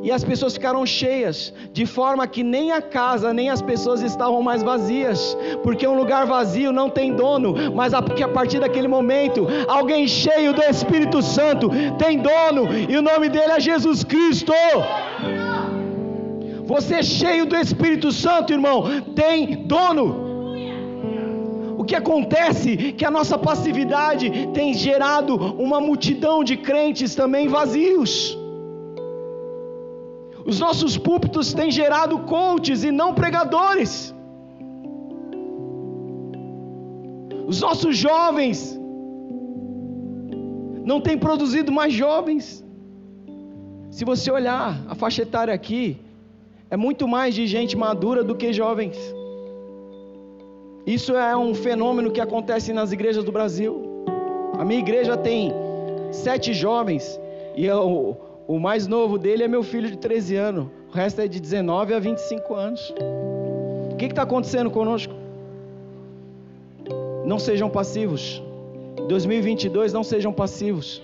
E 0.02 0.12
as 0.12 0.22
pessoas 0.22 0.52
ficaram 0.52 0.86
cheias, 0.86 1.52
de 1.72 1.84
forma 1.84 2.26
que 2.28 2.44
nem 2.44 2.70
a 2.70 2.80
casa, 2.80 3.32
nem 3.32 3.50
as 3.50 3.60
pessoas 3.60 4.02
estavam 4.02 4.40
mais 4.40 4.62
vazias, 4.62 5.36
porque 5.64 5.84
um 5.86 5.96
lugar 5.96 6.26
vazio 6.26 6.70
não 6.70 6.88
tem 6.88 7.12
dono, 7.12 7.74
mas 7.74 7.92
a, 7.92 7.98
a 7.98 8.28
partir 8.28 8.60
daquele 8.60 8.86
momento, 8.86 9.48
alguém 9.66 10.06
cheio 10.06 10.52
do 10.52 10.62
Espírito 10.62 11.20
Santo 11.22 11.68
tem 11.98 12.18
dono, 12.18 12.68
e 12.88 12.96
o 12.96 13.02
nome 13.02 13.28
dele 13.28 13.52
é 13.52 13.58
Jesus 13.58 14.04
Cristo. 14.04 14.52
Você 16.66 17.02
cheio 17.02 17.46
do 17.46 17.56
Espírito 17.56 18.12
Santo, 18.12 18.52
irmão, 18.52 18.84
tem 19.14 19.66
dono 19.66 20.25
que 21.86 21.94
acontece? 21.94 22.76
Que 22.98 23.04
a 23.04 23.10
nossa 23.10 23.38
passividade 23.38 24.48
tem 24.52 24.74
gerado 24.74 25.34
uma 25.66 25.80
multidão 25.80 26.42
de 26.44 26.56
crentes 26.56 27.14
também 27.14 27.48
vazios. 27.48 28.36
Os 30.44 30.60
nossos 30.60 30.96
púlpitos 30.96 31.52
têm 31.52 31.70
gerado 31.70 32.18
coaches 32.20 32.84
e 32.84 32.90
não 32.90 33.14
pregadores. 33.14 34.14
Os 37.46 37.60
nossos 37.60 37.96
jovens 37.96 38.58
não 40.84 41.00
têm 41.00 41.18
produzido 41.18 41.72
mais 41.72 41.92
jovens. 41.92 42.64
Se 43.90 44.04
você 44.04 44.30
olhar 44.30 44.80
a 44.88 44.94
faixa 44.94 45.22
etária 45.22 45.54
aqui, 45.54 45.96
é 46.70 46.76
muito 46.76 47.06
mais 47.08 47.34
de 47.34 47.46
gente 47.46 47.76
madura 47.76 48.22
do 48.22 48.34
que 48.34 48.52
jovens. 48.52 48.96
Isso 50.86 51.16
é 51.16 51.36
um 51.36 51.52
fenômeno 51.52 52.12
que 52.12 52.20
acontece 52.20 52.72
nas 52.72 52.92
igrejas 52.92 53.24
do 53.24 53.32
Brasil. 53.32 54.04
A 54.56 54.64
minha 54.64 54.78
igreja 54.78 55.16
tem 55.16 55.52
sete 56.12 56.54
jovens 56.54 57.20
e 57.56 57.66
eu, 57.66 58.16
o 58.46 58.58
mais 58.60 58.86
novo 58.86 59.18
dele 59.18 59.42
é 59.42 59.48
meu 59.48 59.64
filho 59.64 59.90
de 59.90 59.98
13 59.98 60.36
anos. 60.36 60.66
O 60.88 60.94
resto 60.94 61.20
é 61.20 61.26
de 61.26 61.40
19 61.40 61.92
a 61.92 61.98
25 61.98 62.54
anos. 62.54 62.94
O 63.92 63.96
que 63.96 64.04
está 64.04 64.22
acontecendo 64.22 64.70
conosco? 64.70 65.12
Não 67.24 67.40
sejam 67.40 67.68
passivos. 67.68 68.40
2022, 69.08 69.92
não 69.92 70.04
sejam 70.04 70.32
passivos. 70.32 71.02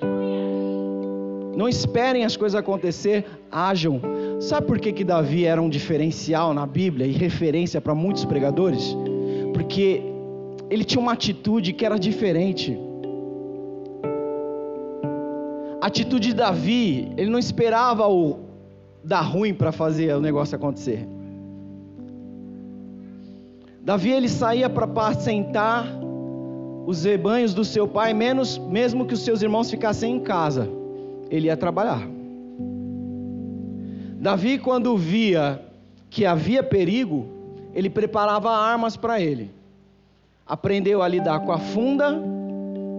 Não 1.57 1.69
esperem 1.69 2.25
as 2.25 2.37
coisas 2.37 2.59
acontecer, 2.59 3.25
ajam. 3.51 4.01
Sabe 4.41 4.67
por 4.67 4.79
que, 4.79 4.93
que 4.93 5.03
Davi 5.03 5.45
era 5.45 5.61
um 5.61 5.69
diferencial 5.69 6.55
na 6.55 6.67
Bíblia 6.67 7.05
e 7.05 7.11
referência 7.11 7.81
para 7.81 7.95
muitos 7.95 8.25
pregadores? 8.25 8.97
Porque 9.53 10.03
ele 10.71 10.85
tinha 10.85 11.01
uma 11.01 11.13
atitude 11.13 11.73
que 11.73 11.85
era 11.85 11.99
diferente. 11.99 12.79
A 15.81 15.87
atitude 15.87 16.29
de 16.29 16.35
Davi, 16.35 17.13
ele 17.17 17.31
não 17.31 17.39
esperava 17.39 18.07
o 18.09 18.39
dar 19.03 19.23
ruim 19.23 19.53
para 19.53 19.73
fazer 19.73 20.15
o 20.15 20.21
negócio 20.21 20.57
acontecer. 20.57 21.07
Davi 23.83 24.13
ele 24.13 24.29
saía 24.29 24.71
para 24.71 24.85
apacentar 24.85 25.85
os 26.87 27.05
rebanhos 27.05 27.53
do 27.53 27.65
seu 27.65 27.87
pai, 27.89 28.15
menos 28.15 28.59
mesmo 28.59 29.07
que 29.07 29.15
os 29.15 29.21
seus 29.21 29.43
irmãos 29.43 29.71
ficassem 29.71 30.17
em 30.17 30.21
casa, 30.21 30.69
ele 31.31 31.47
ia 31.47 31.57
trabalhar. 31.57 32.09
Davi, 34.21 34.59
quando 34.59 34.97
via 34.97 35.61
que 36.09 36.25
havia 36.25 36.63
perigo, 36.63 37.27
ele 37.75 37.89
preparava 37.89 38.51
armas 38.51 38.97
para 38.97 39.21
ele. 39.21 39.51
Aprendeu 40.47 41.03
a 41.03 41.09
lidar 41.09 41.41
com 41.41 41.53
a 41.53 41.59
funda 41.59 42.21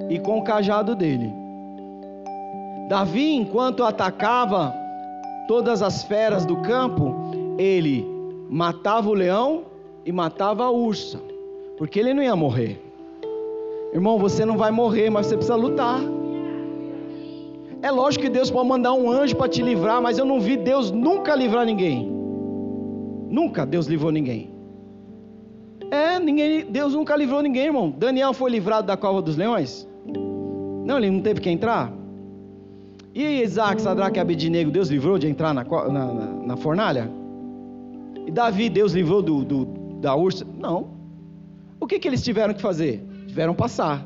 e 0.09 0.19
com 0.19 0.39
o 0.39 0.43
cajado 0.43 0.95
dele. 0.95 1.31
Davi, 2.87 3.35
enquanto 3.35 3.83
atacava 3.83 4.73
todas 5.47 5.81
as 5.81 6.03
feras 6.03 6.45
do 6.45 6.57
campo, 6.57 7.15
ele 7.57 8.05
matava 8.49 9.09
o 9.09 9.13
leão 9.13 9.63
e 10.05 10.11
matava 10.11 10.63
a 10.63 10.71
ursa, 10.71 11.19
porque 11.77 11.99
ele 11.99 12.13
não 12.13 12.23
ia 12.23 12.35
morrer. 12.35 12.81
Irmão, 13.93 14.17
você 14.17 14.43
não 14.43 14.57
vai 14.57 14.71
morrer, 14.71 15.09
mas 15.09 15.27
você 15.27 15.35
precisa 15.35 15.55
lutar. 15.55 15.99
É 17.81 17.91
lógico 17.91 18.23
que 18.23 18.29
Deus 18.29 18.49
pode 18.49 18.67
mandar 18.67 18.93
um 18.93 19.09
anjo 19.09 19.35
para 19.35 19.49
te 19.49 19.61
livrar, 19.61 20.01
mas 20.01 20.17
eu 20.17 20.25
não 20.25 20.39
vi 20.39 20.57
Deus 20.57 20.89
nunca 20.89 21.35
livrar 21.35 21.65
ninguém. 21.65 22.09
Nunca 23.29 23.65
Deus 23.65 23.87
livrou 23.87 24.11
ninguém. 24.11 24.52
É, 25.93 26.19
ninguém, 26.19 26.65
Deus 26.65 26.95
nunca 26.95 27.15
livrou 27.15 27.39
ninguém, 27.43 27.65
irmão. 27.65 27.91
Daniel 27.91 28.33
foi 28.33 28.49
livrado 28.49 28.87
da 28.87 28.97
cova 28.97 29.21
dos 29.21 29.37
leões? 29.37 29.87
Não, 30.83 30.97
ele 30.97 31.11
não 31.11 31.21
teve 31.21 31.39
que 31.39 31.51
entrar. 31.51 31.93
E 33.13 33.43
Isaac, 33.43 33.79
Sadraque 33.79 34.17
e 34.17 34.19
Abednego, 34.19 34.71
Deus 34.71 34.89
livrou 34.89 35.19
de 35.19 35.27
entrar 35.27 35.53
na, 35.53 35.63
na, 35.63 36.13
na, 36.13 36.25
na 36.47 36.57
fornalha? 36.57 37.11
E 38.25 38.31
Davi, 38.31 38.69
Deus 38.69 38.93
livrou 38.93 39.21
do, 39.21 39.45
do, 39.45 39.65
da 40.01 40.15
ursa? 40.15 40.47
Não. 40.59 40.87
O 41.79 41.85
que, 41.85 41.99
que 41.99 42.07
eles 42.07 42.23
tiveram 42.23 42.55
que 42.55 42.61
fazer? 42.61 43.05
tiveram 43.27 43.53
passar. 43.53 44.03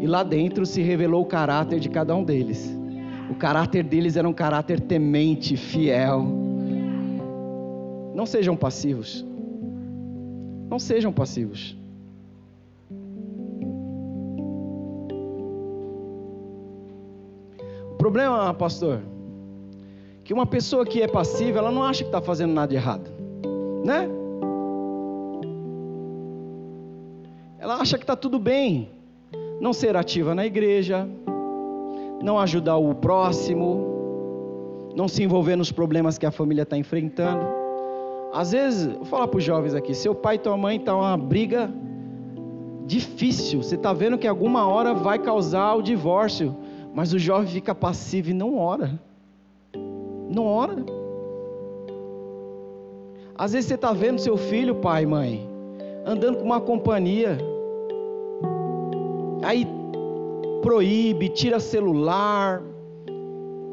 E 0.00 0.06
lá 0.06 0.22
dentro 0.22 0.66
se 0.66 0.82
revelou 0.82 1.22
o 1.22 1.26
caráter 1.26 1.80
de 1.80 1.88
cada 1.88 2.14
um 2.14 2.22
deles. 2.22 2.70
O 3.30 3.34
caráter 3.34 3.82
deles 3.82 4.16
era 4.16 4.28
um 4.28 4.32
caráter 4.32 4.78
temente, 4.78 5.56
fiel. 5.56 6.26
Não 8.14 8.26
sejam 8.26 8.54
passivos. 8.56 9.27
Não 10.68 10.78
sejam 10.78 11.12
passivos. 11.12 11.76
O 17.92 17.96
problema, 17.96 18.52
pastor, 18.54 19.00
que 20.22 20.32
uma 20.32 20.46
pessoa 20.46 20.84
que 20.84 21.02
é 21.02 21.08
passiva, 21.08 21.58
ela 21.58 21.72
não 21.72 21.82
acha 21.82 22.04
que 22.04 22.08
está 22.08 22.20
fazendo 22.20 22.52
nada 22.52 22.68
de 22.68 22.76
errado, 22.76 23.10
né? 23.84 24.08
Ela 27.58 27.76
acha 27.76 27.96
que 27.98 28.04
está 28.04 28.14
tudo 28.14 28.38
bem. 28.38 28.90
Não 29.60 29.72
ser 29.72 29.96
ativa 29.96 30.34
na 30.34 30.46
igreja, 30.46 31.08
não 32.22 32.38
ajudar 32.38 32.76
o 32.76 32.94
próximo, 32.94 34.92
não 34.94 35.08
se 35.08 35.22
envolver 35.22 35.56
nos 35.56 35.72
problemas 35.72 36.16
que 36.16 36.24
a 36.24 36.30
família 36.30 36.62
está 36.62 36.76
enfrentando. 36.76 37.57
Às 38.32 38.52
vezes, 38.52 38.86
vou 38.94 39.04
falar 39.04 39.28
para 39.28 39.38
os 39.38 39.44
jovens 39.44 39.74
aqui: 39.74 39.94
seu 39.94 40.14
pai 40.14 40.36
e 40.36 40.38
tua 40.38 40.56
mãe 40.56 40.76
estão 40.76 41.00
tá 41.00 41.06
uma 41.06 41.16
briga 41.16 41.70
difícil. 42.86 43.62
Você 43.62 43.74
está 43.74 43.92
vendo 43.92 44.18
que 44.18 44.26
alguma 44.26 44.66
hora 44.66 44.94
vai 44.94 45.18
causar 45.18 45.74
o 45.74 45.82
divórcio, 45.82 46.56
mas 46.94 47.12
o 47.12 47.18
jovem 47.18 47.48
fica 47.48 47.74
passivo 47.74 48.30
e 48.30 48.34
não 48.34 48.58
ora. 48.58 48.98
Não 50.30 50.44
ora. 50.44 50.76
Às 53.36 53.52
vezes 53.52 53.68
você 53.68 53.74
está 53.74 53.92
vendo 53.92 54.18
seu 54.18 54.36
filho, 54.36 54.74
pai 54.76 55.06
mãe, 55.06 55.48
andando 56.04 56.38
com 56.38 56.44
uma 56.44 56.60
companhia 56.60 57.38
Aí 59.42 59.66
proíbe, 60.62 61.28
tira 61.28 61.60
celular, 61.60 62.62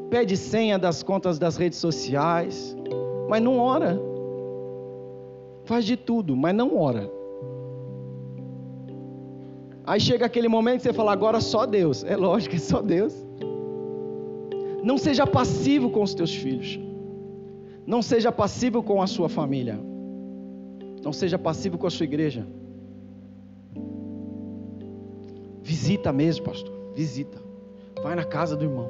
pede 0.10 0.38
senha 0.38 0.78
das 0.78 1.01
contas 1.01 1.39
das 1.39 1.58
redes 1.58 1.80
sociais, 1.80 2.76
mas 3.28 3.41
não 3.41 3.58
ora. 3.58 3.99
Faz 5.66 5.84
de 5.84 5.97
tudo, 5.97 6.36
mas 6.36 6.55
não 6.55 6.78
ora. 6.78 7.11
Aí 9.86 9.99
chega 9.99 10.26
aquele 10.26 10.47
momento 10.47 10.78
que 10.78 10.84
você 10.84 10.93
fala, 10.93 11.11
agora 11.11 11.39
só 11.39 11.66
Deus. 11.66 12.03
É 12.03 12.16
lógico, 12.16 12.55
é 12.55 12.59
só 12.59 12.82
Deus. 12.82 13.13
Não 14.84 14.97
seja 14.97 15.28
passivo 15.28 15.89
com 15.89 16.01
os 16.01 16.13
teus 16.13 16.34
filhos. 16.34 16.80
Não 17.86 18.01
seja 18.01 18.32
passivo 18.32 18.82
com 18.82 19.01
a 19.01 19.07
sua 19.07 19.30
família. 19.30 19.80
Não 21.03 21.13
seja 21.13 21.38
passivo 21.38 21.78
com 21.78 21.86
a 21.86 21.91
sua 21.91 22.03
igreja. 22.03 22.47
Visita 25.61 26.11
mesmo, 26.11 26.45
pastor. 26.45 26.74
Visita. 26.95 27.39
Vai 28.01 28.16
na 28.16 28.24
casa 28.24 28.55
do 28.55 28.66
irmão. 28.66 28.89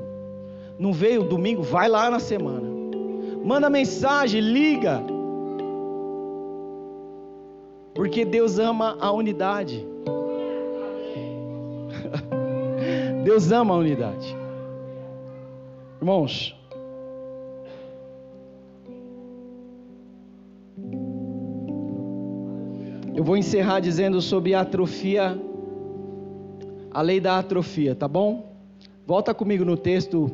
Não 0.77 0.91
veio 0.91 1.23
domingo, 1.23 1.61
vai 1.61 1.87
lá 1.87 2.09
na 2.09 2.19
semana. 2.19 2.69
Manda 3.43 3.69
mensagem, 3.69 4.41
liga. 4.41 5.14
Porque 7.95 8.25
Deus 8.25 8.59
ama 8.59 8.97
a 8.99 9.09
unidade. 9.11 9.87
Deus 13.23 13.51
ama 13.53 13.73
a 13.73 13.77
unidade. 13.77 14.35
Irmãos, 16.01 16.53
eu 23.15 23.23
vou 23.23 23.37
encerrar 23.37 23.79
dizendo 23.79 24.21
sobre 24.21 24.53
atrofia 24.53 25.39
a 26.91 27.01
lei 27.01 27.21
da 27.21 27.39
atrofia, 27.39 27.95
tá 27.95 28.09
bom? 28.09 28.53
Volta 29.07 29.33
comigo 29.33 29.63
no 29.63 29.77
texto 29.77 30.29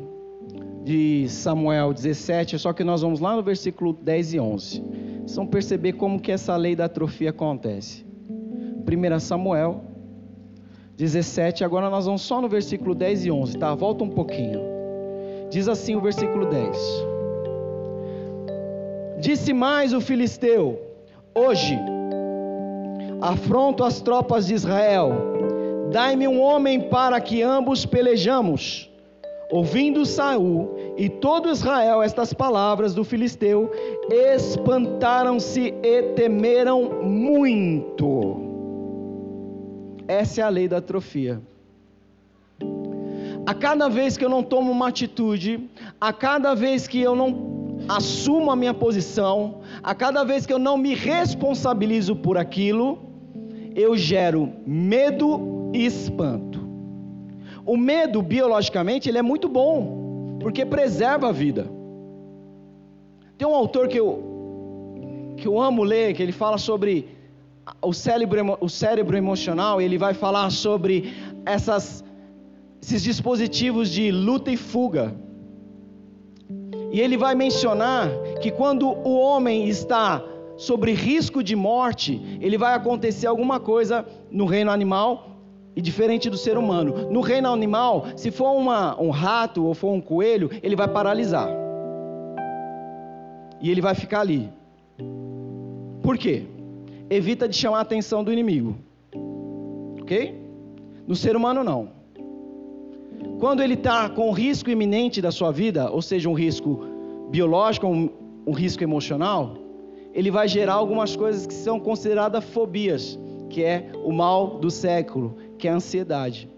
de 0.84 1.28
Samuel 1.28 1.92
17, 1.92 2.58
só 2.58 2.72
que 2.72 2.82
nós 2.82 3.02
vamos 3.02 3.20
lá 3.20 3.36
no 3.36 3.42
versículo 3.42 3.92
10 3.92 4.34
e 4.34 4.40
11. 4.40 5.11
Vão 5.34 5.46
perceber 5.46 5.94
como 5.94 6.20
que 6.20 6.32
essa 6.32 6.56
lei 6.56 6.74
da 6.74 6.86
atrofia 6.86 7.30
acontece. 7.30 8.04
1 8.30 9.20
Samuel 9.20 9.84
17, 10.96 11.64
agora 11.64 11.88
nós 11.88 12.06
vamos 12.06 12.22
só 12.22 12.40
no 12.40 12.48
versículo 12.48 12.94
10 12.94 13.26
e 13.26 13.30
11, 13.30 13.58
tá? 13.58 13.74
Volta 13.74 14.04
um 14.04 14.10
pouquinho. 14.10 14.60
Diz 15.50 15.68
assim 15.68 15.96
o 15.96 16.00
versículo 16.00 16.46
10. 16.46 16.76
Disse 19.20 19.52
mais 19.52 19.92
o 19.92 20.00
filisteu: 20.00 20.80
Hoje 21.34 21.78
afronto 23.20 23.84
as 23.84 24.00
tropas 24.00 24.46
de 24.46 24.54
Israel 24.54 25.32
Dai-me 25.92 26.26
um 26.26 26.40
homem 26.40 26.80
para 26.80 27.20
que 27.20 27.42
ambos 27.42 27.84
pelejamos. 27.84 28.90
Ouvindo 29.52 30.06
Saul 30.06 30.74
e 30.96 31.10
todo 31.10 31.50
Israel 31.50 32.02
estas 32.02 32.32
palavras 32.32 32.94
do 32.94 33.04
filisteu, 33.04 33.70
espantaram-se 34.08 35.74
e 35.82 36.02
temeram 36.14 37.02
muito. 37.02 38.40
Essa 40.08 40.40
é 40.40 40.44
a 40.44 40.48
lei 40.48 40.66
da 40.66 40.78
atrofia. 40.78 41.38
A 43.44 43.52
cada 43.52 43.90
vez 43.90 44.16
que 44.16 44.24
eu 44.24 44.30
não 44.30 44.42
tomo 44.42 44.72
uma 44.72 44.88
atitude, 44.88 45.68
a 46.00 46.14
cada 46.14 46.54
vez 46.54 46.88
que 46.88 47.02
eu 47.02 47.14
não 47.14 47.76
assumo 47.88 48.50
a 48.50 48.56
minha 48.56 48.72
posição, 48.72 49.60
a 49.82 49.94
cada 49.94 50.24
vez 50.24 50.46
que 50.46 50.52
eu 50.54 50.58
não 50.58 50.78
me 50.78 50.94
responsabilizo 50.94 52.16
por 52.16 52.38
aquilo, 52.38 52.98
eu 53.76 53.98
gero 53.98 54.50
medo 54.66 55.70
e 55.74 55.84
espanto. 55.84 56.51
O 57.64 57.76
medo, 57.76 58.20
biologicamente, 58.22 59.08
ele 59.08 59.18
é 59.18 59.22
muito 59.22 59.48
bom, 59.48 60.38
porque 60.40 60.66
preserva 60.66 61.28
a 61.28 61.32
vida. 61.32 61.66
Tem 63.38 63.46
um 63.46 63.54
autor 63.54 63.88
que 63.88 63.98
eu, 63.98 65.34
que 65.36 65.46
eu 65.46 65.60
amo 65.60 65.82
ler, 65.82 66.14
que 66.14 66.22
ele 66.22 66.32
fala 66.32 66.58
sobre 66.58 67.08
o 67.80 67.92
cérebro, 67.92 68.58
o 68.60 68.68
cérebro 68.68 69.16
emocional, 69.16 69.80
e 69.80 69.84
ele 69.84 69.96
vai 69.96 70.12
falar 70.12 70.50
sobre 70.50 71.12
essas, 71.46 72.04
esses 72.80 73.02
dispositivos 73.02 73.90
de 73.90 74.10
luta 74.10 74.50
e 74.50 74.56
fuga. 74.56 75.14
E 76.90 77.00
ele 77.00 77.16
vai 77.16 77.34
mencionar 77.34 78.10
que 78.40 78.50
quando 78.50 78.88
o 78.88 79.16
homem 79.18 79.68
está 79.68 80.22
sobre 80.56 80.92
risco 80.92 81.42
de 81.42 81.56
morte, 81.56 82.20
ele 82.40 82.58
vai 82.58 82.74
acontecer 82.74 83.26
alguma 83.26 83.58
coisa 83.58 84.04
no 84.30 84.46
reino 84.46 84.70
animal 84.70 85.31
e 85.74 85.80
diferente 85.80 86.28
do 86.28 86.36
ser 86.36 86.56
humano. 86.56 87.10
No 87.10 87.20
reino 87.20 87.48
animal, 87.48 88.06
se 88.16 88.30
for 88.30 88.52
uma, 88.52 89.00
um 89.00 89.10
rato 89.10 89.64
ou 89.64 89.74
for 89.74 89.92
um 89.92 90.00
coelho, 90.00 90.50
ele 90.62 90.76
vai 90.76 90.88
paralisar. 90.88 91.48
E 93.60 93.70
ele 93.70 93.80
vai 93.80 93.94
ficar 93.94 94.20
ali. 94.20 94.50
Por 96.02 96.18
quê? 96.18 96.44
Evita 97.08 97.48
de 97.48 97.56
chamar 97.56 97.78
a 97.78 97.82
atenção 97.82 98.24
do 98.24 98.32
inimigo. 98.32 98.76
Ok? 100.00 100.40
No 101.06 101.14
ser 101.14 101.36
humano, 101.36 101.62
não. 101.62 101.90
Quando 103.38 103.62
ele 103.62 103.74
está 103.74 104.08
com 104.08 104.30
risco 104.32 104.70
iminente 104.70 105.20
da 105.20 105.30
sua 105.30 105.50
vida, 105.50 105.90
ou 105.90 106.02
seja, 106.02 106.28
um 106.28 106.34
risco 106.34 106.86
biológico, 107.30 107.86
um, 107.86 108.10
um 108.46 108.52
risco 108.52 108.82
emocional, 108.82 109.56
ele 110.12 110.30
vai 110.30 110.46
gerar 110.46 110.74
algumas 110.74 111.16
coisas 111.16 111.46
que 111.46 111.54
são 111.54 111.80
consideradas 111.80 112.44
fobias, 112.44 113.18
que 113.48 113.62
é 113.62 113.90
o 114.04 114.12
mal 114.12 114.58
do 114.58 114.70
século, 114.70 115.36
que 115.62 115.68
é 115.68 115.70
a 115.70 115.76
ansiedade. 115.76 116.50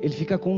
Ele 0.00 0.14
fica 0.14 0.38
com, 0.38 0.56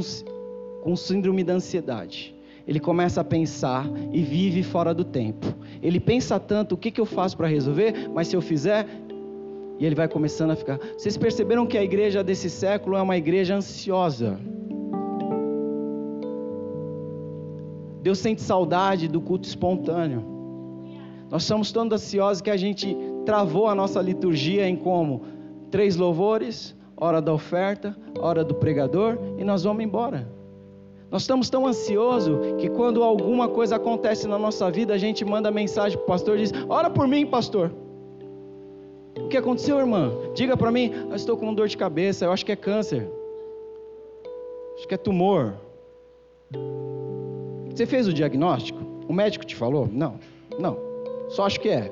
com 0.82 0.94
síndrome 0.94 1.42
da 1.42 1.54
ansiedade. 1.54 2.36
Ele 2.68 2.78
começa 2.78 3.22
a 3.22 3.24
pensar 3.24 3.88
e 4.12 4.20
vive 4.20 4.62
fora 4.62 4.92
do 4.92 5.02
tempo. 5.02 5.46
Ele 5.82 5.98
pensa 5.98 6.38
tanto 6.38 6.74
o 6.74 6.76
que, 6.76 6.90
que 6.90 7.00
eu 7.00 7.06
faço 7.06 7.34
para 7.34 7.46
resolver, 7.46 8.10
mas 8.12 8.28
se 8.28 8.36
eu 8.36 8.42
fizer, 8.42 8.86
e 9.78 9.86
ele 9.86 9.94
vai 9.94 10.08
começando 10.08 10.50
a 10.50 10.56
ficar. 10.56 10.78
Vocês 10.98 11.16
perceberam 11.16 11.66
que 11.66 11.78
a 11.78 11.82
igreja 11.82 12.22
desse 12.22 12.50
século 12.50 12.98
é 12.98 13.00
uma 13.00 13.16
igreja 13.16 13.56
ansiosa. 13.56 14.38
Deus 18.02 18.18
sente 18.18 18.42
saudade 18.42 19.08
do 19.08 19.22
culto 19.22 19.48
espontâneo. 19.48 20.22
Nós 21.30 21.44
somos 21.44 21.72
tão 21.72 21.88
ansiosos 21.90 22.42
que 22.42 22.50
a 22.50 22.58
gente 22.58 22.94
travou 23.24 23.68
a 23.68 23.74
nossa 23.74 24.02
liturgia 24.02 24.68
em 24.68 24.76
como? 24.76 25.22
Três 25.70 25.96
louvores, 25.96 26.75
hora 26.96 27.20
da 27.20 27.32
oferta, 27.32 27.96
hora 28.18 28.42
do 28.42 28.54
pregador 28.54 29.18
e 29.38 29.44
nós 29.44 29.64
vamos 29.64 29.84
embora. 29.84 30.26
Nós 31.10 31.22
estamos 31.22 31.48
tão 31.48 31.66
ansiosos 31.66 32.38
que 32.58 32.68
quando 32.68 33.02
alguma 33.02 33.48
coisa 33.48 33.76
acontece 33.76 34.26
na 34.26 34.38
nossa 34.38 34.70
vida, 34.70 34.94
a 34.94 34.98
gente 34.98 35.24
manda 35.24 35.50
mensagem 35.50 35.96
para 35.96 36.04
o 36.04 36.06
pastor 36.06 36.36
e 36.36 36.42
diz: 36.42 36.52
Ora 36.68 36.90
por 36.90 37.06
mim, 37.06 37.26
pastor. 37.26 37.72
O 39.18 39.28
que 39.28 39.36
aconteceu, 39.36 39.78
irmã? 39.78 40.12
Diga 40.34 40.56
para 40.56 40.70
mim, 40.70 40.92
eu 41.08 41.16
estou 41.16 41.36
com 41.36 41.54
dor 41.54 41.68
de 41.68 41.76
cabeça, 41.76 42.24
eu 42.24 42.32
acho 42.32 42.44
que 42.44 42.52
é 42.52 42.56
câncer. 42.56 43.08
Acho 44.76 44.86
que 44.86 44.94
é 44.94 44.98
tumor. 44.98 45.54
Você 47.70 47.86
fez 47.86 48.06
o 48.06 48.12
diagnóstico? 48.12 48.78
O 49.08 49.12
médico 49.12 49.44
te 49.44 49.54
falou? 49.54 49.88
Não, 49.90 50.18
não. 50.58 50.76
Só 51.28 51.46
acho 51.46 51.60
que 51.60 51.68
é. 51.68 51.90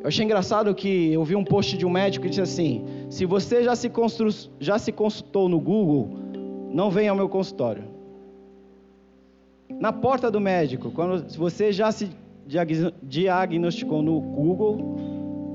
Eu 0.00 0.08
achei 0.08 0.24
engraçado 0.24 0.74
que 0.74 1.12
eu 1.12 1.24
vi 1.24 1.34
um 1.34 1.44
post 1.44 1.76
de 1.76 1.84
um 1.84 1.90
médico 1.90 2.24
que 2.24 2.30
disse 2.30 2.40
assim: 2.40 2.84
se 3.10 3.24
você 3.24 3.64
já 3.64 3.74
se, 3.74 3.88
constru... 3.88 4.28
já 4.60 4.78
se 4.78 4.92
consultou 4.92 5.48
no 5.48 5.58
Google, 5.58 6.08
não 6.72 6.90
venha 6.90 7.10
ao 7.10 7.16
meu 7.16 7.28
consultório. 7.28 7.84
Na 9.68 9.92
porta 9.92 10.30
do 10.30 10.40
médico, 10.40 10.90
quando 10.90 11.28
se 11.30 11.36
você 11.36 11.72
já 11.72 11.90
se 11.90 12.10
diagnosticou 13.02 14.02
no 14.02 14.20
Google, 14.20 14.78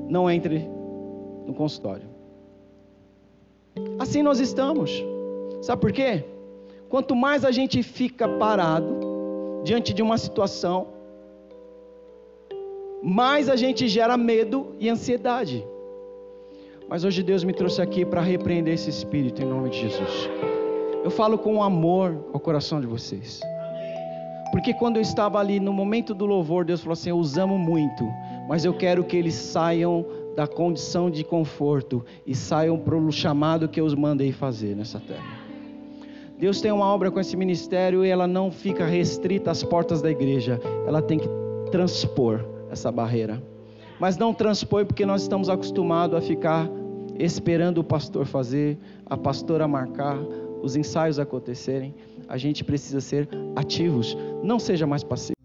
não 0.10 0.30
entre 0.30 0.68
no 1.46 1.54
consultório. 1.54 2.08
Assim 3.98 4.22
nós 4.22 4.40
estamos. 4.40 5.04
Sabe 5.62 5.82
por 5.82 5.92
quê? 5.92 6.24
Quanto 6.90 7.16
mais 7.16 7.44
a 7.44 7.52
gente 7.52 7.82
fica 7.82 8.28
parado 8.28 9.00
diante 9.64 9.94
de 9.94 10.02
uma 10.04 10.18
situação, 10.18 10.88
mais 13.04 13.50
a 13.50 13.58
gente 13.58 13.90
gera 13.90 14.16
medo 14.16 14.68
e 14.80 14.88
ansiedade. 14.88 15.68
Mas 16.88 17.04
hoje 17.04 17.22
Deus 17.22 17.44
me 17.44 17.52
trouxe 17.52 17.82
aqui 17.82 18.06
para 18.06 18.22
repreender 18.22 18.76
esse 18.76 18.90
espírito 18.90 19.42
em 19.42 19.46
nome 19.46 19.70
de 19.72 19.82
Jesus. 19.82 20.30
Eu 21.04 21.12
falo 21.12 21.38
com 21.38 21.62
amor 21.62 22.18
ao 22.32 22.40
coração 22.40 22.80
de 22.80 22.88
vocês. 22.88 23.42
Porque 24.54 24.74
quando 24.74 24.98
eu 24.98 25.02
estava 25.02 25.38
ali 25.38 25.60
no 25.60 25.74
momento 25.74 26.14
do 26.14 26.26
louvor, 26.26 26.64
Deus 26.64 26.80
falou 26.80 26.94
assim: 26.94 27.10
Eu 27.10 27.18
os 27.18 27.38
amo 27.38 27.58
muito, 27.58 28.08
mas 28.48 28.64
eu 28.64 28.74
quero 28.74 29.04
que 29.04 29.18
eles 29.18 29.34
saiam 29.34 30.06
da 30.34 30.48
condição 30.48 31.10
de 31.10 31.26
conforto 31.26 32.06
e 32.26 32.34
saiam 32.34 32.78
para 32.78 32.96
o 32.96 33.12
chamado 33.12 33.68
que 33.68 33.82
eu 33.82 33.86
os 33.86 33.96
mandei 33.96 34.32
fazer 34.32 34.76
nessa 34.76 35.00
terra. 35.00 35.44
Deus 36.40 36.62
tem 36.62 36.72
uma 36.72 36.86
obra 36.86 37.12
com 37.12 37.20
esse 37.20 37.36
ministério 37.36 38.06
e 38.06 38.10
ela 38.10 38.28
não 38.28 38.50
fica 38.50 38.86
restrita 38.86 39.52
às 39.52 39.62
portas 39.62 40.02
da 40.02 40.10
igreja, 40.10 40.60
ela 40.88 41.02
tem 41.02 41.20
que 41.20 41.28
transpor 41.70 42.53
essa 42.74 42.92
barreira. 42.92 43.42
Mas 44.00 44.18
não 44.18 44.34
transpõe 44.34 44.86
porque 44.86 45.06
nós 45.06 45.22
estamos 45.22 45.50
acostumados 45.50 46.18
a 46.18 46.22
ficar 46.22 46.70
esperando 47.18 47.78
o 47.80 47.84
pastor 47.84 48.26
fazer, 48.26 48.78
a 49.06 49.16
pastora 49.16 49.68
marcar, 49.68 50.18
os 50.62 50.76
ensaios 50.76 51.20
acontecerem. 51.20 51.94
A 52.28 52.38
gente 52.38 52.64
precisa 52.64 53.00
ser 53.00 53.30
ativos, 53.56 54.18
não 54.44 54.60
seja 54.60 54.86
mais 54.86 55.04
passivo. 55.04 55.43